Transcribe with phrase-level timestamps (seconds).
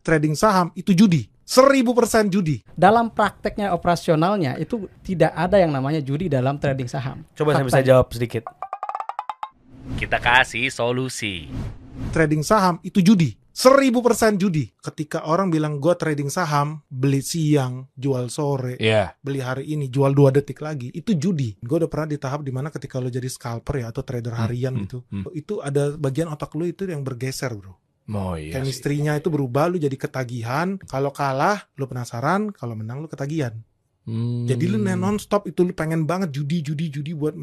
[0.00, 1.28] trading saham itu judi.
[1.50, 2.62] Seribu persen judi.
[2.78, 7.26] Dalam prakteknya operasionalnya itu tidak ada yang namanya judi dalam trading saham.
[7.34, 8.46] Coba saya bisa jawab sedikit.
[9.98, 11.50] Kita kasih solusi.
[12.14, 13.34] Trading saham itu judi.
[13.50, 14.70] Seribu persen judi.
[14.78, 19.18] Ketika orang bilang gue trading saham, beli siang, jual sore, Iya.
[19.20, 21.58] beli hari ini, jual dua detik lagi, itu judi.
[21.58, 24.72] Gue udah pernah di tahap di mana ketika lo jadi scalper ya atau trader harian
[24.78, 25.34] hmm, gitu, hmm.
[25.34, 27.74] itu ada bagian otak lo itu yang bergeser bro.
[28.10, 28.50] Oh iya.
[28.50, 28.52] sih.
[28.58, 30.76] Chemistry-nya itu berubah, lu jadi ketagihan.
[30.90, 32.50] Kalau kalah, lu penasaran.
[32.50, 33.54] Kalau menang, lu ketagihan.
[34.04, 34.50] Hmm.
[34.50, 37.38] Jadi lu non-stop itu lu pengen banget judi, judi, judi buat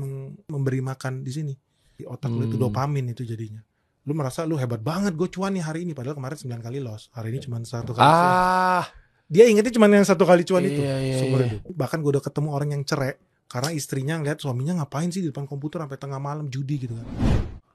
[0.51, 1.53] memberi makan di sini.
[1.97, 2.67] Di otak lu itu Hmm.
[2.69, 3.63] dopamin itu jadinya.
[4.07, 5.91] Lu merasa lu hebat banget, gue cuan nih hari ini.
[5.95, 7.11] Padahal kemarin 9 kali loss.
[7.15, 8.33] Hari ini cuma satu kali cuan.
[8.35, 8.85] Ah.
[9.27, 10.79] Dia ingetnya cuma yang satu kali cuan itu.
[10.79, 11.59] Iya, iya, iya.
[11.67, 13.19] Bahkan gue udah ketemu orang yang cerai.
[13.47, 17.07] Karena istrinya ngeliat suaminya ngapain sih di depan komputer sampai tengah malam judi gitu kan.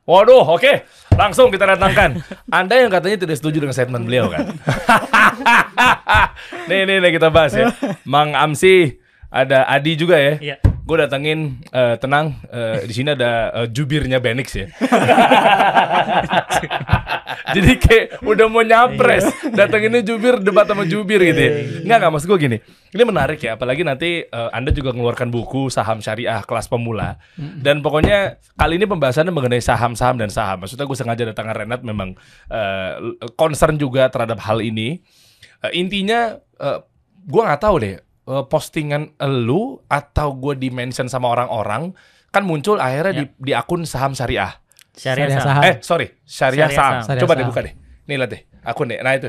[0.03, 0.83] Waduh, oke.
[1.15, 2.19] Langsung kita datangkan.
[2.51, 4.51] Anda yang katanya tidak setuju dengan statement beliau kan?
[6.71, 7.71] nih, nih, nih kita bahas ya.
[8.03, 8.99] Mang Amsi,
[9.31, 10.35] ada Adi juga ya.
[10.43, 10.72] Iya.
[10.83, 14.67] Gue datengin eh, tenang eh, di sini ada eh, jubirnya Benix ya.
[17.53, 21.51] Jadi kayak udah mau nyapres, datenginnya jubir debat sama jubir gitu ya.
[21.85, 22.59] Enggak enggak maksud gue gini.
[22.93, 27.21] Ini menarik ya, apalagi nanti eh, Anda juga mengeluarkan buku saham syariah kelas pemula.
[27.37, 30.65] Dan pokoknya kali ini pembahasannya mengenai saham-saham dan saham.
[30.65, 32.17] Maksudnya gue sengaja datangkan Renat memang
[32.51, 32.93] eh,
[33.37, 34.99] concern juga terhadap hal ini.
[35.63, 36.79] Eh, intinya eh,
[37.23, 41.95] gue nggak tahu deh eh, postingan elu atau gue di mention sama orang-orang
[42.33, 44.57] kan muncul akhirnya di, di akun saham syariah.
[44.93, 45.63] Syariah Syariah saham.
[45.63, 45.63] saham.
[45.69, 46.93] Eh sorry syariah, Syariah saham.
[46.93, 47.07] saham.
[47.09, 47.51] Syariah Coba deh saham.
[47.53, 47.75] buka deh.
[48.09, 48.99] Nih lihat deh akun deh.
[49.01, 49.29] Nah itu.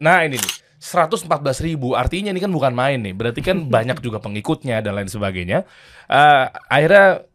[0.00, 0.54] Nah ini nih.
[0.78, 1.26] 114
[1.66, 5.66] ribu artinya ini kan bukan main nih berarti kan banyak juga pengikutnya dan lain sebagainya
[6.06, 7.26] Eh, akhirnya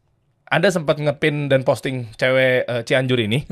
[0.47, 3.43] anda sempat ngepin dan posting cewek eh, Cianjur ini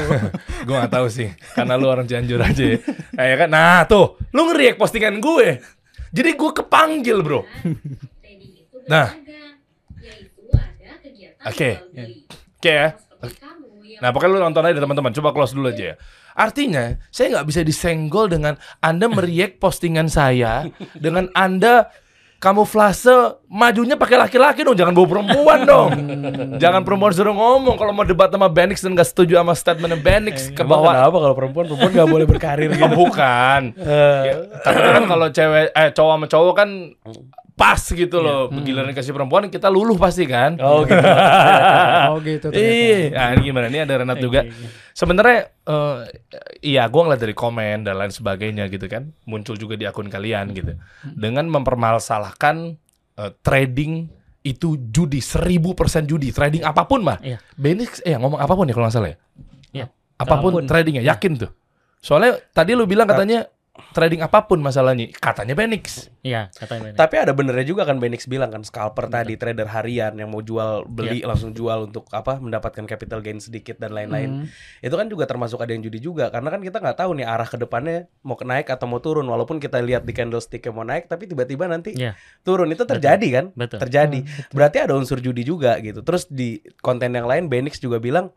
[0.66, 2.78] gue gak tahu sih karena lu orang Cianjur aja ya.
[3.14, 5.60] Nah, ya kan nah tuh lu ngeriak postingan gue
[6.14, 7.42] jadi gue kepanggil bro
[8.84, 9.16] Nah.
[11.44, 11.70] Oke.
[12.60, 12.88] Oke ya
[14.02, 15.12] Nah, pokoknya lu nonton aja teman-teman.
[15.16, 15.96] Coba close dulu aja ya.
[16.34, 20.66] Artinya, saya nggak bisa disenggol dengan Anda meriak postingan saya
[21.04, 21.88] dengan Anda
[22.44, 23.08] kamuflase
[23.48, 25.90] majunya pakai laki-laki dong, jangan bawa perempuan dong.
[26.60, 30.52] jangan perempuan suruh ngomong kalau mau debat sama Benix dan nggak setuju sama statement Benix
[30.52, 30.92] ke bawah.
[30.92, 32.92] kenapa kalau perempuan perempuan nggak boleh berkarir gitu?
[32.92, 33.72] bukan.
[33.80, 36.68] Ya, tapi kan kalau cewek eh cowok sama cowok kan
[37.54, 38.50] pas gitu loh.
[38.50, 40.58] Giliran kasih perempuan kita luluh pasti kan.
[40.58, 40.98] Oh gitu.
[42.14, 42.46] Oh gitu.
[42.52, 43.66] Iya, nah, ini gimana?
[43.70, 44.46] Ini ada Renat juga.
[44.94, 45.96] Sebenarnya eh,
[46.62, 50.54] iya, gua ngeliat dari komen dan lain sebagainya gitu kan, muncul juga di akun kalian
[50.54, 50.78] gitu,
[51.16, 52.76] dengan mempermasalahkan
[53.18, 54.06] eh, trading
[54.44, 57.18] itu judi, seribu persen judi, trading apa pun mah.
[57.24, 57.40] Iya.
[57.56, 59.18] Benix, eh ngomong apa pun ya kalau nggak salah ya.
[59.72, 59.86] Iya.
[60.20, 60.68] Apa pun, Apa pun.
[60.68, 61.50] tradingnya, yakin tuh.
[62.04, 66.06] Soalnya tadi lu bilang katanya trading apa pun masalahnya, katanya Benix.
[66.22, 66.98] Iya, katanya benar.
[67.02, 70.86] Tapi ada benernya juga kan Benix bilang kan scalper tadi trader harian yang mau jual
[70.86, 74.46] beli langsung jual untuk apa mendapatkan capital gain sedikit dan lain-lain.
[74.78, 77.48] Itu kan juga termasuk ada yang judi juga karena kan kita nggak tahu nih arah
[77.50, 81.26] ke depannya mau naik atau mau turun walaupun kita lihat di candlestick mau naik tapi
[81.26, 82.14] tiba-tiba nanti Iya.
[82.46, 83.44] turun itu terjadi kan?
[83.58, 83.82] Betul.
[83.82, 84.22] Terjadi.
[84.54, 86.06] Berarti ada unsur judi juga gitu.
[86.06, 88.30] Terus di konten yang lain Benix juga bilang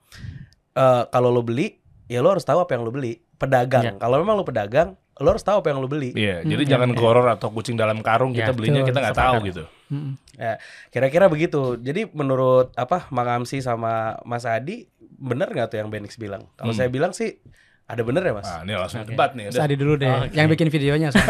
[0.74, 1.78] eh kalau lo beli
[2.10, 3.22] ya lo harus tahu apa yang lo beli.
[3.38, 3.84] Pedagang.
[3.86, 3.94] Iya.
[4.02, 6.12] Kalau memang lo pedagang, lo harus tahu apa yang lo beli.
[6.12, 8.90] Iya, jadi jangan goror atau kucing dalam karung kita Iya, belinya betul.
[8.90, 9.64] kita nggak tahu gitu.
[9.88, 10.14] Mm-mm.
[10.34, 10.54] Ya,
[10.88, 11.62] kira-kira begitu.
[11.76, 16.46] Jadi menurut apa Mang Amsi sama Mas Adi bener nggak tuh yang Benix bilang?
[16.54, 16.78] Kalau Hmm.
[16.78, 17.42] saya bilang sih
[17.84, 18.46] ada bener ya Mas.
[18.46, 19.10] Nah, ini langsung Oke.
[19.10, 19.46] debat nih.
[19.48, 20.34] Mas Adi dulu deh, Oke.
[20.34, 21.10] yang bikin videonya.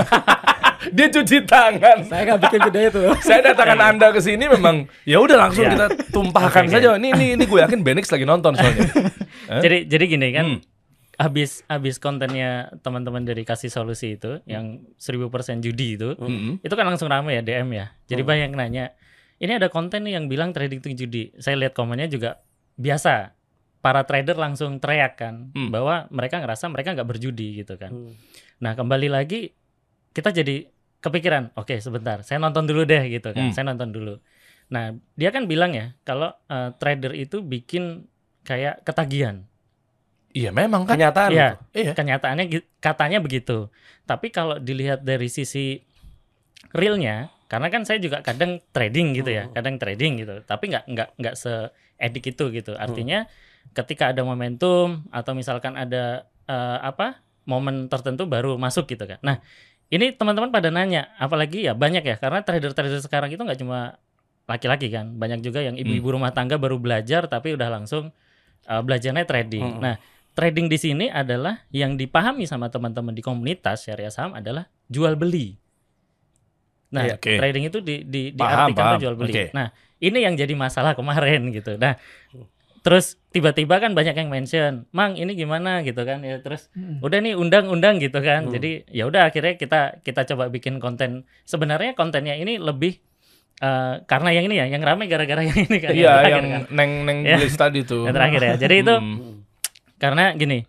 [0.88, 2.06] Dia cuci tangan.
[2.06, 3.02] Saya nggak bikin video itu.
[3.28, 5.74] Saya datangkan Anda ke sini memang ya udah langsung Iya.
[5.74, 6.96] kita tumpahkan Oke, saja.
[6.96, 8.88] Ini ini ini gue yakin Benix lagi nonton soalnya.
[9.52, 9.60] Hah?
[9.60, 10.60] Jadi jadi gini kan, Hmm.
[11.18, 16.62] Habis habis kontennya teman-teman dari kasih solusi itu yang 1000% judi itu, Mm-mm.
[16.62, 17.90] itu kan langsung rame ya DM ya.
[18.06, 18.30] Jadi Hmm.
[18.30, 18.86] banyak yang nanya,
[19.38, 21.24] ini ada konten nih yang bilang trading itu judi.
[21.42, 22.42] Saya lihat komennya juga
[22.78, 23.34] biasa.
[23.78, 25.70] Para trader langsung teriak kan Hmm.
[25.70, 27.90] bahwa mereka ngerasa mereka nggak berjudi gitu kan.
[27.94, 28.14] Hmm.
[28.62, 29.54] Nah kembali lagi
[30.12, 33.54] kita jadi kepikiran, oke sebentar, saya nonton dulu deh gitu kan, Hmm.
[33.54, 34.18] saya nonton dulu.
[34.70, 38.06] Nah dia kan bilang ya kalau eh, trader itu bikin
[38.44, 39.46] kayak ketagihan.
[40.38, 41.02] Iya memang kan.
[41.02, 41.50] Kenyataan Iya.
[41.74, 41.92] Iya.
[41.98, 42.46] Kenyataannya
[42.78, 43.74] katanya begitu.
[44.06, 45.82] Tapi kalau dilihat dari sisi
[46.78, 49.54] realnya, karena kan saya juga kadang trading gitu ya, Hmm.
[49.58, 50.46] kadang trading gitu.
[50.46, 52.78] Tapi nggak nggak nggak seedik itu gitu.
[52.78, 53.26] Artinya
[53.74, 59.20] ketika ada momentum atau misalkan ada eh, apa momen tertentu baru masuk gitu kan.
[59.24, 59.44] Nah
[59.88, 63.96] ini teman-teman pada nanya, apalagi ya banyak ya, karena trader-trader sekarang itu nggak cuma
[64.48, 68.12] laki-laki kan, banyak juga yang ibu-ibu rumah tangga baru belajar tapi udah langsung
[68.68, 69.80] eh, belajarnya trading.
[69.80, 69.84] Hmm.
[69.84, 69.96] Nah
[70.38, 75.58] trading di sini adalah yang dipahami sama teman-teman di komunitas syariah saham adalah jual beli.
[76.88, 77.34] Nah, Iya, oke.
[77.36, 79.00] trading itu di, di, Paham, diartikan paham.
[79.02, 79.34] jual beli.
[79.34, 79.46] Oke.
[79.52, 79.68] Nah,
[79.98, 81.76] ini yang jadi masalah kemarin gitu.
[81.76, 81.98] Nah,
[82.80, 86.22] terus tiba-tiba kan banyak yang mention, "Mang, ini gimana?" gitu kan.
[86.22, 87.02] Ya terus Hmm.
[87.02, 88.48] udah nih undang-undang gitu kan.
[88.48, 88.54] Hmm.
[88.54, 91.26] Jadi ya udah akhirnya kita kita coba bikin konten.
[91.44, 93.02] Sebenarnya kontennya ini lebih
[93.58, 95.92] eh, karena yang ini ya, yang rame gara-gara yang ini kan.
[95.92, 96.62] Iya, terakhir yang kan.
[96.72, 97.38] neng neng Ya.
[97.42, 98.06] Tadi tuh.
[98.06, 98.54] Yang terakhir ya.
[98.56, 99.36] Jadi itu Hmm.
[99.98, 100.66] Karena gini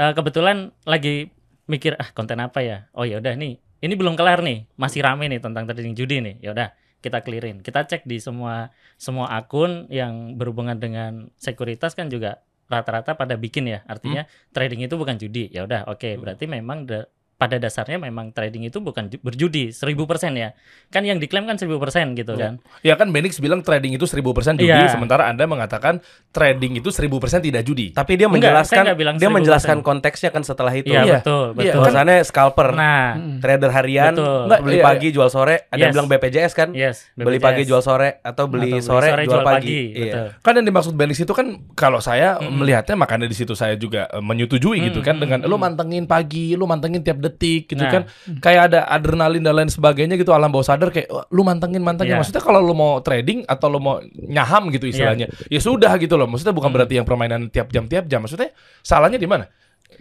[0.00, 1.30] eh, kebetulan lagi
[1.70, 2.78] mikir ah konten apa ya?
[2.96, 6.36] Oh ya udah nih ini belum kelar nih masih rame nih tentang trading judi nih.
[6.44, 6.68] Ya udah
[7.00, 7.64] kita clearin.
[7.64, 13.66] Kita cek di semua semua akun yang berhubungan dengan sekuritas kan juga rata-rata pada bikin
[13.70, 13.80] ya.
[13.88, 15.48] Artinya trading itu bukan judi.
[15.50, 17.08] Ya udah oke berarti memang da-
[17.40, 19.96] pada dasarnya memang trading itu bukan ju- berjudi 1000%
[20.34, 20.52] ya
[20.86, 21.72] kan yang diklaim kan 1000%
[22.14, 24.20] gitu kan Ya kan Benix bilang trading itu 1000%
[24.54, 24.92] judi, Iya.
[24.92, 27.08] sementara Anda mengatakan trading itu 1000%
[27.40, 27.90] tidak judi.
[27.90, 29.36] Tapi dia Enggak, menjelaskan saya nggak bilang dia 1000%.
[29.36, 30.88] menjelaskan konteksnya kan setelah itu.
[30.88, 31.14] iya Iya.
[31.18, 32.68] betul Iya, betul Tulisannya scalper.
[32.72, 33.38] nah Hmm.
[33.40, 34.40] trader harian, Betul.
[34.46, 35.94] Nggak, beli iya, pagi jual sore, ada yang Yes.
[35.94, 36.68] bilang BPJS kan?
[36.70, 37.46] yes Beli BPJS.
[37.46, 39.80] pagi jual sore atau beli, Atau sore, jual, pagi.
[39.88, 40.04] betul.
[40.04, 40.22] Iya.
[40.38, 44.20] Kan yang dimaksud Benix itu kan kalau saya melihatnya makanya di situ saya juga eh,
[44.20, 45.62] menyetujui gitu kan Mm, dengan mm, lu mm.
[45.62, 47.90] mantengin pagi, lu mantengin tiap detik gitu Nah.
[47.90, 48.02] kan.
[48.38, 52.14] Kayak ada adrenalin dan lain sebagainya gitu alam bawah sadar kayak "Wah, lu mantengin mantengin.
[52.14, 52.20] Iya.
[52.20, 55.28] Maksudnya kalau lu mau trading atau lu mau nyaham gitu istilahnya.
[55.46, 56.26] Ya sudah gitu loh.
[56.26, 56.76] Maksudnya bukan Mm.
[56.76, 58.20] berarti yang permainan tiap jam tiap jam.
[58.20, 58.50] Maksudnya
[58.80, 59.46] salahnya di mana?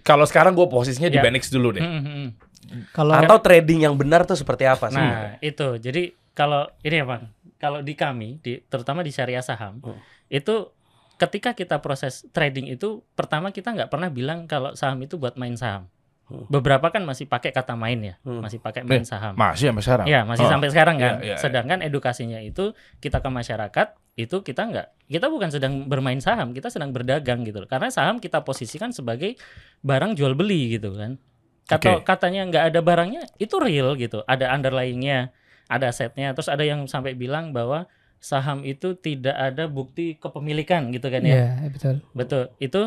[0.02, 1.24] Kalau sekarang gue posisinya di Ya.
[1.24, 1.82] Benix dulu deh.
[1.82, 2.30] Hmm, hmm, hmm.
[2.92, 4.96] Kalau Atau trading yang benar tuh seperti apa sih?
[4.96, 5.76] Nah, itu.
[5.76, 7.34] Jadi kalau ini ya, Bang.
[7.58, 10.00] Kalau di kami, di terutama di syariah saham, Hmm.
[10.28, 10.72] itu
[11.18, 15.52] ketika kita proses trading itu pertama kita nggak pernah bilang kalau saham itu buat main
[15.54, 15.92] saham.
[16.30, 16.46] Hmm.
[16.46, 18.46] Beberapa kan masih pakai kata main ya, Hmm.
[18.46, 19.34] masih pakai main Eh, saham.
[19.34, 20.06] Masih sampai sekarang.
[20.06, 20.52] Ya, masih Oh.
[20.54, 21.14] sampai sekarang kan.
[21.18, 21.38] Iya, iya, iya.
[21.42, 22.72] Sedangkan edukasinya itu
[23.02, 27.66] kita ke masyarakat itu kita nggak kita bukan sedang bermain saham, kita sedang berdagang gitu.
[27.66, 27.70] loh.
[27.70, 29.42] Karena saham kita posisikan sebagai
[29.82, 31.18] barang jual beli gitu kan.
[31.66, 32.06] Kata Oke.
[32.06, 34.22] katanya nggak ada barangnya itu real gitu.
[34.26, 35.34] Ada underlyingnya,
[35.66, 36.34] ada asetnya.
[36.34, 37.90] Terus ada yang sampai bilang bahwa
[38.20, 41.34] saham itu tidak ada bukti kepemilikan gitu kan ya.
[41.34, 41.96] Iya, betul.
[42.12, 42.44] Betul.
[42.60, 42.82] Itu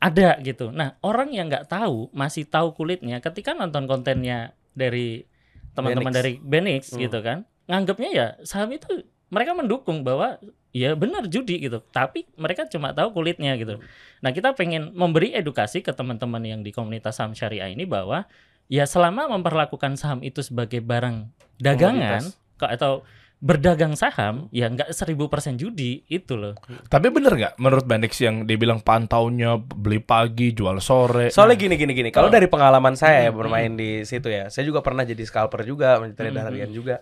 [0.00, 0.72] ada gitu.
[0.72, 5.28] Nah, orang yang nggak tahu, masih tahu kulitnya ketika nonton kontennya dari
[5.76, 7.04] teman-teman dari Benix Hmm.
[7.04, 7.44] gitu kan.
[7.68, 10.40] Nganggapnya ya saham itu mereka mendukung bahwa
[10.72, 11.84] ya benar judi gitu.
[11.92, 13.78] Tapi mereka cuma tahu kulitnya gitu.
[14.24, 18.24] Nah, kita pengen memberi edukasi ke teman-teman yang di komunitas saham syariah ini bahwa
[18.66, 21.28] ya selama memperlakukan saham itu sebagai barang
[21.60, 22.24] dagangan
[22.56, 23.04] ke- atau
[23.40, 25.16] berdagang saham ya nggak 1000%
[25.56, 26.52] judi itu loh.
[26.86, 31.32] Tapi bener nggak menurut Benix yang dia bilang pantaunya beli pagi jual sore?
[31.32, 32.10] Soalnya gini gini gini.
[32.12, 32.32] Kalau Oh.
[32.32, 35.96] dari pengalaman saya ya Hmm, bermain di situ ya, saya juga pernah jadi scalper juga,
[35.98, 36.96] menjadi trader Hmm, harian juga.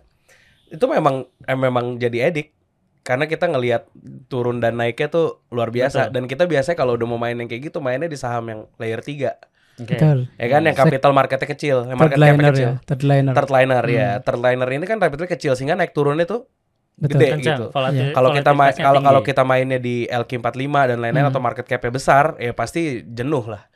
[0.71, 2.55] Itu memang eh, memang jadi edik
[3.03, 3.89] karena kita ngelihat
[4.29, 6.15] turun dan naiknya tuh luar biasa Betul.
[6.15, 9.01] dan kita biasanya kalau udah mau main yang kayak gitu mainnya di saham yang layer
[9.01, 9.33] 3
[9.79, 9.95] Oke.
[9.95, 10.19] Betul.
[10.35, 13.33] ya kan yang capital marketnya kecil yang market capnya liner kecil ya, third liner.
[13.33, 14.23] third liner ya Hmm.
[14.23, 16.51] third liner ini kan capitalnya kecil sehingga naik turunnya tuh
[16.97, 17.15] Betul.
[17.15, 17.67] gede Kencang, gitu.
[17.71, 21.31] volatil- kalau kita main kalau kalau kita mainnya di LQ45 dan lain-lain Hmm.
[21.31, 23.68] atau market capnya besar ya pasti jenuh lah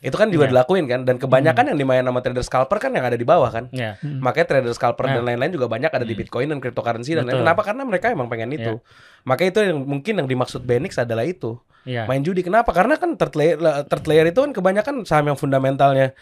[0.00, 0.56] itu kan juga Iya.
[0.56, 3.68] dilakuin kan dan kebanyakan yang dimain sama trader scalper kan yang ada di bawah kan.
[3.68, 4.24] Ya Hmm.
[4.24, 5.20] makanya trader scalper Nah.
[5.20, 6.20] dan lain-lain juga banyak ada di Hmm.
[6.24, 7.44] bitcoin dan cryptocurrency dan lain Betul.
[7.44, 7.60] kenapa?
[7.62, 8.80] Karena mereka emang pengen itu.
[9.22, 11.60] Makanya itu yang mungkin yang dimaksud Benix adalah itu.
[11.84, 12.40] Ya main judi.
[12.40, 12.72] Kenapa?
[12.72, 16.12] Karena kan third layer, third layer itu kan kebanyakan saham yang fundamentalnya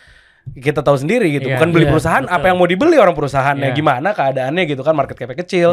[0.48, 1.44] kita tahu sendiri gitu.
[1.46, 2.36] Iya, bukan beli iya, perusahaan betul.
[2.40, 3.69] apa yang mau dibeli orang perusahaannya?
[3.69, 3.76] Iya.
[3.76, 4.94] gimana keadaannya gitu kan?
[4.96, 5.69] Market capnya kecil.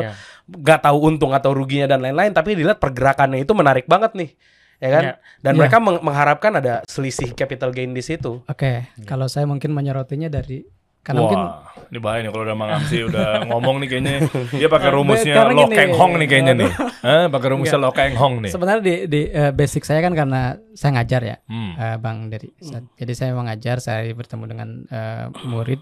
[0.46, 4.30] Nggak tahu untung atau ruginya dan lain-lain tapi dilihat pergerakannya itu menarik banget nih
[4.78, 5.14] ya kan Ya.
[5.40, 5.60] dan Iya.
[5.60, 10.68] mereka meng- mengharapkan ada selisih capital gain di situ Oke, kalau saya mungkin menyerotinya dari
[11.00, 11.42] karena Wah, mungkin
[11.86, 14.16] ini bahaya nih kalau udah Mang Amsi udah ngomong nih kayaknya
[14.52, 16.72] dia pakai Karena rumusnya gini, Lo Keng Hong nih kayaknya nih.
[17.00, 18.50] Hah, pakai rumusnya Lo Keng Hong nih.
[18.50, 20.42] sebenarnya di, di eh, basic saya kan karena
[20.74, 21.72] saya ngajar ya, Hmm.
[21.76, 22.50] eh, Bang Dery.
[22.60, 25.78] Sa- Jadi saya mengajar, saya bertemu dengan eh, murid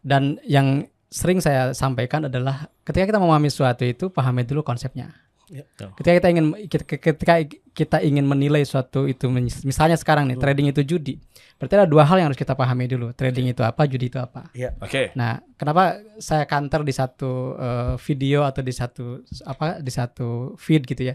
[0.00, 5.12] dan yang sering saya sampaikan adalah ketika kita memahami sesuatu itu pahami dulu konsepnya.
[5.48, 5.64] Ya.
[5.96, 7.34] Ketika kita ingin ketika
[7.72, 9.32] kita ingin menilai suatu itu
[9.64, 11.16] misalnya sekarang nih trading itu judi.
[11.58, 13.10] Berarti ada dua hal yang harus kita pahami dulu.
[13.16, 14.46] Trading itu apa, judi itu apa.
[14.78, 15.10] Oke.
[15.18, 20.86] Nah, kenapa saya counter di satu eh, video atau di satu apa di satu feed
[20.86, 21.14] gitu ya?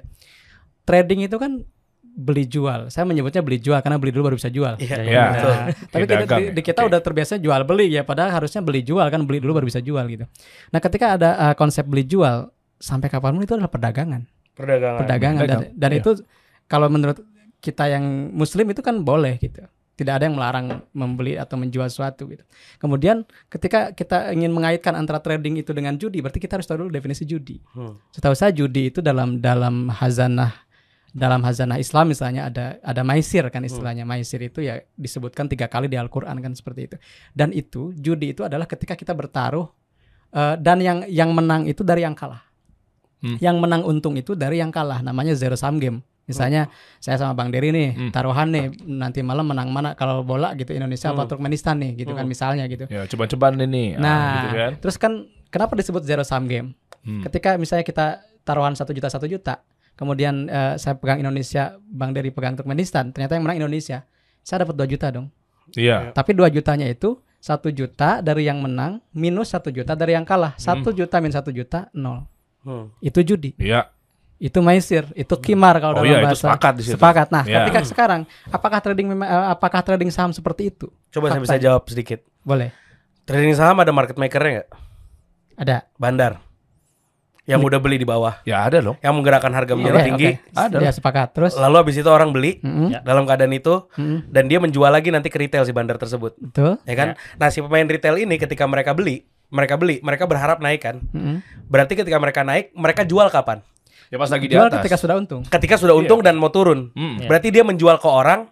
[0.84, 1.64] Trading itu kan
[2.14, 2.92] beli jual.
[2.94, 4.78] Saya menyebutnya beli jual karena beli dulu baru bisa jual.
[4.78, 5.24] Iya, Iya.
[5.34, 5.50] betul.
[5.54, 6.52] Nah, tapi kita, dagang di, ya.
[6.54, 6.90] di kita Oke.
[6.94, 10.06] udah terbiasa jual beli ya, padahal harusnya beli jual kan beli dulu baru bisa jual
[10.06, 10.26] gitu.
[10.70, 15.42] Nah, ketika ada eh, konsep beli jual sampai kapan pun itu adalah perdagangan, perdagangan perdagangan
[15.48, 16.00] dan, dan Iya.
[16.04, 16.12] itu
[16.68, 17.24] kalau menurut
[17.64, 18.04] kita yang
[18.36, 19.64] muslim itu kan boleh gitu.
[19.94, 22.42] Tidak ada yang melarang membeli atau menjual sesuatu gitu.
[22.82, 26.92] Kemudian ketika kita ingin mengaitkan antara trading itu dengan judi, berarti kita harus tahu dulu
[26.92, 27.62] definisi judi.
[27.78, 28.02] Hmm.
[28.10, 30.50] Setahu saya judi itu dalam dalam hazanah
[31.14, 35.86] dalam hazanah Islam misalnya ada ada maisir kan istilahnya maisir itu ya disebutkan tiga kali
[35.86, 36.98] di Al-Quran kan seperti itu
[37.38, 39.70] dan itu judi itu adalah ketika kita bertaruh
[40.34, 42.42] eh, dan yang yang menang itu dari yang kalah
[43.24, 43.40] Hmm.
[43.40, 46.68] yang menang untung itu dari yang kalah namanya zero sum game misalnya
[47.00, 48.12] saya sama Bang Dery nih Hmm.
[48.12, 51.30] taruhan nih nanti malam menang mana kalau bola gitu Indonesia apa Hmm.
[51.30, 52.32] Turkmenistan nih gitu kan Hmm.
[52.32, 53.96] misalnya gitu Ya coba-coba ini.
[53.96, 54.72] nah gitu kan.
[54.78, 55.12] terus kan
[55.48, 57.20] kenapa disebut zero sum game Hmm.
[57.22, 58.06] ketika misalnya kita
[58.42, 59.64] taruhan satu juta satu juta
[59.94, 64.04] kemudian eh, saya pegang Indonesia Bang Dery pegang Turkmenistan ternyata yang menang Indonesia
[64.42, 65.28] saya dapat 2 juta dong
[65.74, 66.12] Iya.
[66.12, 70.56] tapi 2 jutanya itu satu juta dari yang menang minus satu juta dari yang kalah
[70.56, 72.24] satu juta minus satu juta nol
[72.64, 72.88] Hmm.
[73.00, 73.92] itu judi Iya.
[74.38, 76.94] itu maisir itu kimar kalau Oh dalam iya, itu bahasa sepakat di situ.
[76.94, 77.58] sepakat nah Iya.
[77.62, 81.64] ketika sekarang apakah trading memang- eh, apakah trading saham seperti itu Coba saya bisa Fakta.
[81.64, 82.20] jawab sedikit.
[82.42, 82.72] boleh
[83.22, 84.70] Trading saham ada market makernya nggak?
[85.56, 86.44] ada Bandar.
[87.44, 88.96] Yang udah beli di bawah, Ya ada loh.
[88.98, 90.28] yang menggerakkan harga menjadi Oke, tinggi.
[90.32, 90.56] oke.
[90.56, 90.78] Ada.
[90.80, 93.00] ya sepakat terus Lalu habis itu orang beli Mm-mm, Ya.
[93.02, 96.80] dalam keadaan itu mm-mm, dan dia menjual lagi nanti ke retail si bandar tersebut, betul
[96.82, 97.20] ya kan?
[97.36, 100.98] Nah, si pemain retail ini ketika mereka beli, mereka beli, mereka berharap naik kan.
[101.08, 101.46] Mm-mm.
[101.64, 103.62] Berarti ketika mereka naik, mereka jual kapan?
[104.10, 104.78] Ya pas lagi di jual atas.
[104.80, 106.90] ketika sudah untung Ketika sudah untung dan mau turun.
[106.92, 107.18] Hmm.
[107.18, 107.26] Iya.
[107.28, 108.46] Berarti dia menjual ke orang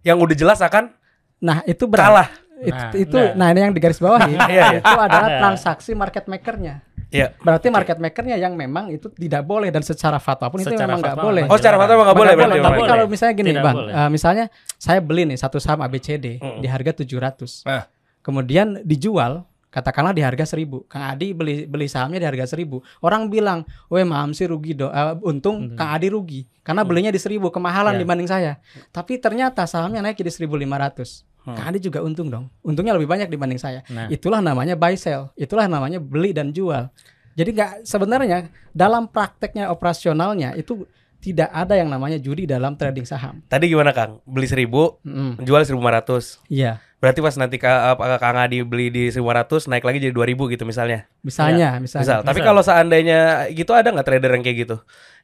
[0.00, 0.90] yang udah jelas akan
[1.36, 2.28] nah itu berat kalah.
[2.56, 3.34] It- Nah, itu nah.
[3.36, 4.78] nah ini yang digaris bawahi Iya, iya.
[4.78, 5.38] itu adalah Nah.
[5.44, 7.30] transaksi market makernya Iya.
[7.36, 10.98] berarti market makernya yang memang itu tidak boleh dan secara fatwa pun itu Secara memang
[11.00, 12.58] nggak boleh Oh, secara fatwa nggak boleh berarti.
[12.58, 12.90] Tapi boleh.
[12.90, 13.92] kalau misalnya gini, Tidak Bang, boleh.
[13.92, 14.44] eh, misalnya
[14.74, 16.58] saya beli nih satu saham ABCD Mm.
[16.58, 17.62] di harga 700.
[17.64, 17.86] Ah.
[18.18, 19.44] Kemudian dijual
[19.74, 20.86] katakanlah di harga 1000.
[20.86, 22.78] Kang Adi beli beli sahamnya di harga 1000.
[23.02, 24.94] Orang bilang, "Weh, Mam sih rugi dong.
[24.94, 25.74] Eh, untung Hmm.
[25.74, 28.06] Kang Adi rugi karena belinya di 1000 kemahalan Ya.
[28.06, 28.62] dibanding saya."
[28.94, 31.26] Tapi ternyata sahamnya naik jadi 1500.
[31.42, 31.58] Hmm.
[31.58, 32.46] Kang Adi juga untung dong.
[32.62, 33.82] Untungnya lebih banyak dibanding saya.
[33.90, 34.06] Nah.
[34.06, 35.34] Itulah namanya buy sell.
[35.34, 36.86] Itulah namanya beli dan jual.
[37.34, 40.86] Jadi nggak sebenarnya dalam prakteknya operasionalnya itu
[41.18, 43.40] tidak ada yang namanya judi dalam trading saham.
[43.48, 44.20] Tadi gimana Kang?
[44.28, 46.36] Beli 1000, Mm, menjual 1500.
[46.46, 50.48] Iya, Berarti pas nanti Ka- apa, Kang Adi beli di 1500 naik lagi jadi 2000
[50.48, 51.04] gitu misalnya.
[51.20, 52.00] misalnya, misalnya.
[52.00, 52.18] Misal.
[52.24, 52.48] Tapi Misal.
[52.48, 53.20] kalau seandainya
[53.52, 54.76] gitu ada nggak trader yang kayak gitu?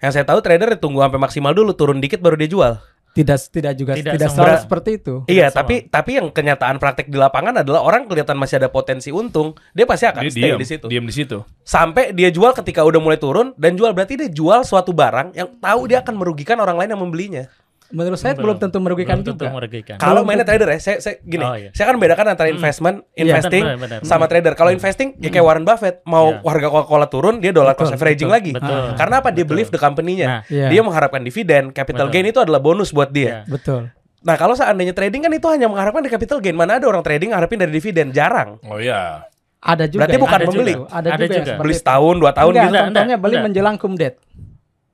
[0.04, 2.76] Yang saya tahu trader tunggu sampai maksimal dulu turun dikit baru dia jual.
[3.10, 5.14] Tidak tidak juga Tidak tidak, selalu seperti itu.
[5.26, 5.58] iya, semua.
[5.64, 9.82] tapi tapi yang kenyataan praktek di lapangan adalah orang kelihatan masih ada potensi untung, dia
[9.82, 10.86] pasti akan Dia stay diam di situ.
[10.86, 11.42] Diam di situ.
[11.66, 15.48] Sampai dia jual ketika udah mulai turun dan jual berarti dia jual suatu barang yang
[15.58, 17.44] tahu dia akan merugikan orang lain yang membelinya.
[17.90, 19.50] Menurut saya belum tentu merugikan belum tentu juga.
[19.52, 19.96] merugikan.
[19.96, 21.70] Kalau Belum mainnya trader ya, saya, saya gini, Oh, iya.
[21.70, 24.08] saya kan membedakan antara investment, Iya, investing, benar, benar, benar.
[24.08, 24.52] sama trader.
[24.54, 26.46] Kalau investing ya kayak Warren Buffett, mau Iya.
[26.46, 28.52] harga Coca-Cola turun, dia dollar cost averaging betul, lagi.
[28.54, 28.80] betul.
[28.94, 29.28] Karena apa?
[29.28, 29.50] Dia Betul.
[29.50, 30.26] believe the company-nya.
[30.26, 30.66] Nah, Iya.
[30.68, 32.14] Dia mengharapkan dividen, capital Betul.
[32.16, 33.42] gain itu adalah bonus buat dia.
[33.42, 33.50] Iya.
[33.50, 33.82] Betul.
[34.20, 36.52] Nah, kalau seandainya trading kan itu hanya mengharapkan dari capital gain.
[36.52, 38.12] Mana ada orang trading ngarepin dari dividen?
[38.12, 38.60] Jarang.
[38.62, 39.24] Oh iya.
[39.58, 40.04] Ada juga.
[40.04, 40.72] Berarti yang bukan ada membeli.
[40.72, 40.86] juga.
[40.86, 41.50] Ada, Ada juga, yang juga.
[41.50, 42.68] seperti Beli setahun, dua tahun Enggak, gitu.
[42.70, 43.44] Enggak, contohnya beli enggak.
[43.44, 44.14] menjelang kumdet.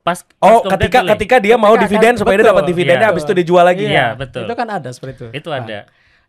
[0.07, 1.09] Pas Oh, ketika beli.
[1.11, 2.51] ketika dia mau Ketika dividen supaya dia betul.
[2.55, 3.11] dapat dividennya Iya.
[3.11, 3.83] habis itu dijual lagi.
[3.85, 4.47] Iya, betul.
[4.47, 5.27] Itu kan ada seperti itu.
[5.35, 5.79] Itu Nah, ada.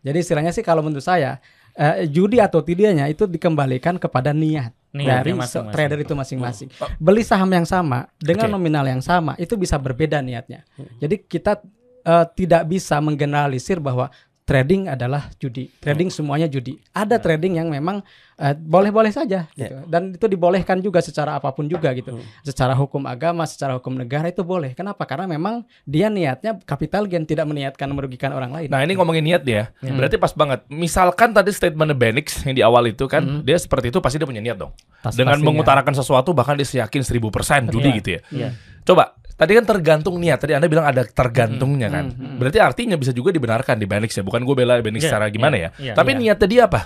[0.00, 1.38] Jadi istilahnya sih kalau menurut saya
[1.72, 5.70] eh, judi atau tidaknya itu dikembalikan kepada niat Niatnya dari se- masing-masing.
[5.70, 6.68] trader itu masing-masing.
[6.98, 8.54] Beli saham yang sama dengan Oke.
[8.58, 10.66] nominal yang sama itu bisa berbeda niatnya.
[10.98, 11.62] Jadi kita
[12.00, 14.10] eh, tidak bisa menggeneralisir bahwa
[14.48, 15.68] trading adalah judi.
[15.76, 16.80] Trading semuanya judi.
[16.90, 18.00] Ada trading yang memang
[18.34, 19.84] eh, boleh-boleh saja gitu.
[19.84, 22.16] Dan itu dibolehkan juga secara apa pun juga gitu.
[22.40, 24.72] Secara hukum agama, secara hukum negara itu boleh.
[24.72, 25.04] Kenapa?
[25.04, 28.68] Karena memang dia niatnya capital gain tidak meniatkan merugikan orang lain.
[28.72, 30.00] Nah ini ngomongin niat dia, Hmm.
[30.00, 30.64] berarti pas banget.
[30.66, 34.40] Misalkan tadi statement Benix yang di awal itu kan, dia seperti itu pasti dia punya
[34.40, 34.72] niat dong.
[35.04, 35.52] Tas- Dengan pastinya.
[35.52, 37.98] mengutarakan sesuatu bahkan dia yakin 1000% judi Iya.
[38.00, 38.20] gitu ya.
[38.32, 38.48] Iya.
[38.80, 40.36] Coba, tadi kan tergantung niat.
[40.36, 42.10] Tadi Anda bilang ada tergantungnya kan.
[42.10, 42.36] hmm, hmm.
[42.36, 44.20] Berarti artinya bisa juga dibenarkan di Benix ya.
[44.20, 45.70] Bukan gue bela Benix Iya, secara gimana iya, ya.
[45.80, 46.18] iya, Tapi iya.
[46.20, 46.80] niatnya dia apa?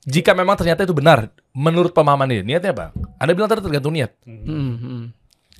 [0.00, 2.86] Jika memang ternyata itu benar, menurut pemahaman dia, niatnya apa?
[3.16, 4.12] Anda bilang tadi tergantung niat.
[4.22, 4.44] Hmm,
[4.76, 5.02] hmm.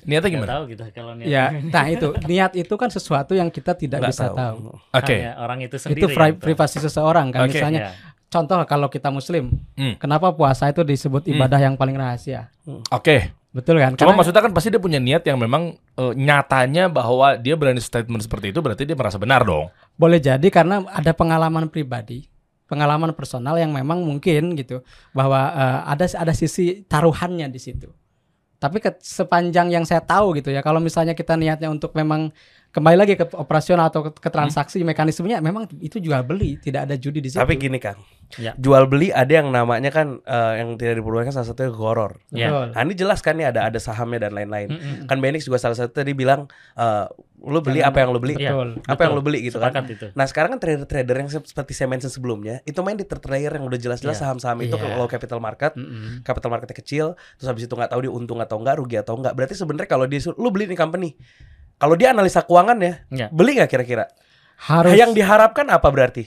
[0.05, 0.51] Niatnya Nggak gimana?
[0.53, 1.25] tahu gitu kalau niat.
[1.25, 1.43] Ya,
[1.73, 4.37] nah itu niat itu kan sesuatu yang kita tidak Nggak bisa tahu.
[4.37, 4.57] tahu.
[4.93, 5.15] Oke.
[5.19, 5.97] Hanya orang itu sendiri.
[5.97, 6.45] Itu pri- tahu.
[6.45, 7.41] privasi seseorang kan.
[7.43, 7.57] Oke.
[7.57, 7.91] Misalnya, Iya.
[8.27, 9.97] contoh kalau kita Muslim, Hmm.
[9.97, 12.53] kenapa puasa itu disebut ibadah yang paling rahasia?
[12.87, 13.33] Oke.
[13.55, 13.95] Betul kan?
[13.95, 17.79] Cuma Karena maksudnya kan pasti dia punya niat yang memang eh, nyatanya bahwa dia berani
[17.79, 19.71] statement seperti itu berarti dia merasa benar dong.
[19.95, 22.27] boleh jadi karena ada pengalaman pribadi,
[22.67, 24.83] pengalaman personal yang memang mungkin gitu
[25.15, 27.87] bahwa eh, ada ada sisi taruhannya di situ.
[28.59, 32.35] Tapi ke- sepanjang yang saya tahu gitu ya, kalau misalnya kita niatnya untuk memang
[32.75, 36.95] kembali lagi ke operasional atau ke, ke transaksi mekanismenya, memang itu jual beli, tidak ada
[36.95, 37.39] judi di situ.
[37.39, 37.95] Tapi gini Kang,
[38.35, 38.51] Ya.
[38.57, 42.19] jual beli ada yang namanya kan eh, yang tidak diperbolehkan salah satunya goror.
[42.29, 42.49] Ya.
[42.49, 42.67] Betul.
[42.73, 44.67] Nah, ini jelas kan nih ada ada sahamnya dan lain-lain.
[44.67, 44.95] Mm-mm.
[45.05, 47.05] Kan Benix juga salah satu tadi bilang eh,
[47.39, 48.33] lu beli Jangan- apa yang lu beli.
[48.35, 48.69] Iya, Betul.
[48.83, 49.71] Apa yang lu beli gitu kan.
[49.85, 50.09] Itu.
[50.11, 53.63] Nah sekarang kan trader-trader yang se- seperti saya mention sebelumnya itu main di trader yang
[53.63, 54.21] udah jelas-jelas Iya.
[54.27, 54.97] saham-saham itu Iya.
[54.97, 56.25] low capital market, Mm-mm.
[56.25, 57.05] capital marketnya kecil,
[57.37, 59.31] terus habis itu nggak tahu dia untung atau enggak, rugi atau enggak.
[59.31, 61.13] Berarti sebenarnya kalau dia lu beli nih company,
[61.75, 63.27] Kalau dia analisa keuangan ya, Ya.
[63.29, 64.07] beli nggak kira-kira?
[64.55, 66.23] Harus Yang diharapkan apa berarti?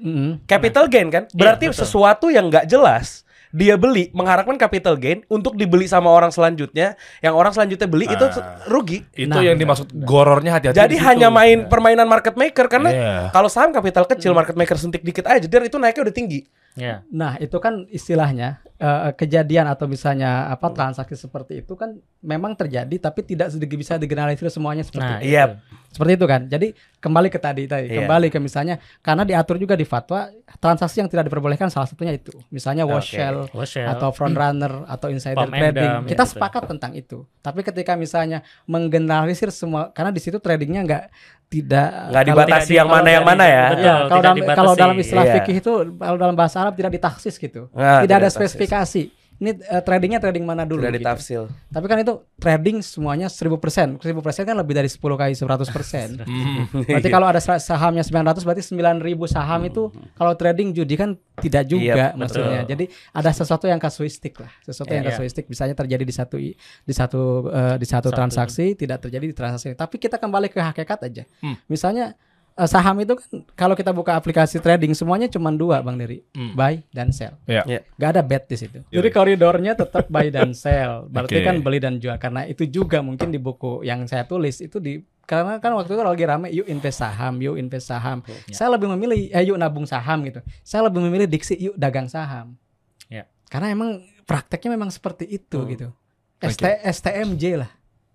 [0.00, 0.42] Mm-mm.
[0.48, 1.24] Capital gain kan?
[1.30, 1.78] Berarti betul.
[1.84, 7.34] sesuatu yang nggak jelas dia beli mengharapkan capital gain untuk dibeli sama orang selanjutnya, yang
[7.34, 8.62] orang selanjutnya beli itu Ah.
[8.70, 9.02] rugi.
[9.10, 10.78] Itu Nah, yang dimaksud gorornya hati-hati.
[10.78, 13.14] Jadi hanya main permainan market maker karena Iya.
[13.34, 16.46] kalau saham kapital kecil market maker suntik dikit aja, dia itu naiknya udah tinggi.
[16.78, 17.02] Ya.
[17.10, 22.96] Nah, itu kan istilahnya eh, kejadian atau misalnya apa transaksi seperti itu kan memang terjadi
[22.98, 25.28] tapi tidak sedikit bisa digeneralisir semuanya seperti Nah, itu.
[25.28, 25.44] Iya.
[25.46, 25.56] itu.
[25.90, 26.42] Seperti itu kan.
[26.46, 27.96] Jadi kembali ke tadi tadi, Iya.
[28.00, 32.32] kembali ke misalnya karena diatur juga di fatwa transaksi yang tidak diperbolehkan salah satunya itu.
[32.48, 35.90] Misalnya wash shell Wash atau front runner atau insider Pump trading.
[35.96, 37.26] dump, Kita ya, sepakat tentang itu.
[37.38, 41.04] Tapi ketika misalnya menggeneralisir semua karena di situ tradingnya nggak
[41.50, 43.64] tidak Nggak dibatasi Tidak yang mana yang mana ya.
[43.68, 43.82] betul.
[43.82, 44.56] Ya, kalau tidak dalam dibatasi.
[44.56, 45.34] kalau dalam istilah Iya.
[45.36, 47.66] fikih itu kalau dalam bahasa Arab tidak ditaksis gitu.
[47.74, 48.38] Nah, tidak ada taksis.
[48.70, 49.18] Spesifikasi.
[49.40, 51.00] Ini eh, tradingnya trading mana dulu Sudah gitu.
[51.00, 51.42] ditafsil.
[51.72, 53.96] Tapi kan itu trading semuanya 1000%.
[53.96, 54.04] 1000%
[54.44, 56.28] kan lebih dari 10 kali 100%.
[56.28, 56.68] Hmm.
[56.84, 61.64] berarti kalau ada sa- sahamnya 900 berarti 9000 saham itu kalau trading judi kan tidak
[61.64, 62.68] juga Iya, maksudnya.
[62.68, 62.68] betul.
[62.68, 62.84] Jadi
[63.16, 64.52] ada sesuatu yang kasuistik lah.
[64.60, 65.16] Sesuatu yang Iya.
[65.16, 68.18] kasuistik bisanya terjadi di satu di satu eh, di satu Satu.
[68.20, 69.72] transaksi, tidak terjadi di transaksi.
[69.72, 71.24] Tapi kita kembali ke hakikat aja.
[71.40, 71.56] Hmm.
[71.64, 72.12] Misalnya
[72.66, 76.52] saham itu kan kalau kita buka aplikasi trading semuanya cuma dua Bang Dery, Hmm.
[76.52, 77.38] buy dan sell.
[77.44, 77.62] Iya.
[77.64, 77.80] Iya.
[77.94, 78.82] Gak ada bet di situ.
[78.88, 79.00] Iya.
[79.00, 81.06] Jadi koridornya tetap buy dan sell.
[81.06, 81.46] Berarti Oke.
[81.46, 82.16] kan beli dan jual.
[82.16, 86.02] Karena itu juga mungkin di buku yang saya tulis itu di karena kan waktu itu
[86.02, 88.18] lagi rame yuk invest saham, yuk invest saham.
[88.26, 88.34] Ya.
[88.50, 90.42] Saya lebih memilih eh yuk nabung saham gitu.
[90.60, 92.58] Saya lebih memilih diksi yuk dagang saham.
[93.06, 93.30] Ya.
[93.46, 95.70] Karena emang prakteknya memang seperti itu Hmm.
[95.70, 95.88] gitu.
[96.40, 97.70] ST, STMJ lah.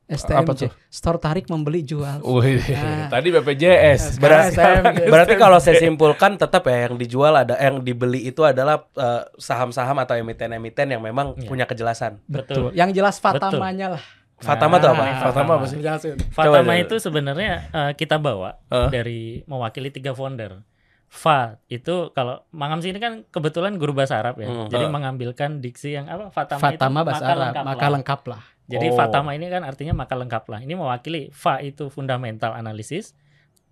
[0.06, 0.22] Apa
[0.54, 0.62] STMJ.
[0.62, 0.72] tuh?
[0.88, 2.22] Store tarik membeli jual.
[2.22, 3.10] Wih, Nah.
[3.10, 4.18] tadi BPJS.
[4.18, 4.62] Berarti,
[5.04, 9.98] berarti kalau saya simpulkan tetap ya yang dijual ada yang dibeli itu adalah eh, saham-saham
[9.98, 11.50] atau emiten-emiten yang memang Iya.
[11.50, 12.22] punya kejelasan.
[12.24, 12.70] Betul.
[12.70, 12.78] Betul.
[12.78, 14.04] Yang jelas fatamanya lah.
[14.36, 15.00] Fatama tuh apa?
[15.02, 15.78] Nah, Fatama apa sih?
[15.80, 16.20] Jelasin.
[16.30, 18.90] Fatama Coba, itu sebenarnya eh, kita bawa Eh.
[18.92, 20.62] dari mewakili tiga founder.
[21.08, 24.46] Fa itu kalau Mangam ini kan kebetulan guru bahasa Arab ya.
[24.46, 24.68] Hmm.
[24.68, 26.28] Jadi mengambilkan diksi yang apa?
[26.28, 27.92] Fatama, Fatama itu bahasa maka Arab, lengkap maka lah.
[27.96, 28.42] lengkap lah.
[28.66, 28.96] Jadi Oh.
[28.96, 30.60] Fatama ini kan artinya maka lengkap lah.
[30.60, 33.14] Ini mewakili Fa itu fundamental analisis,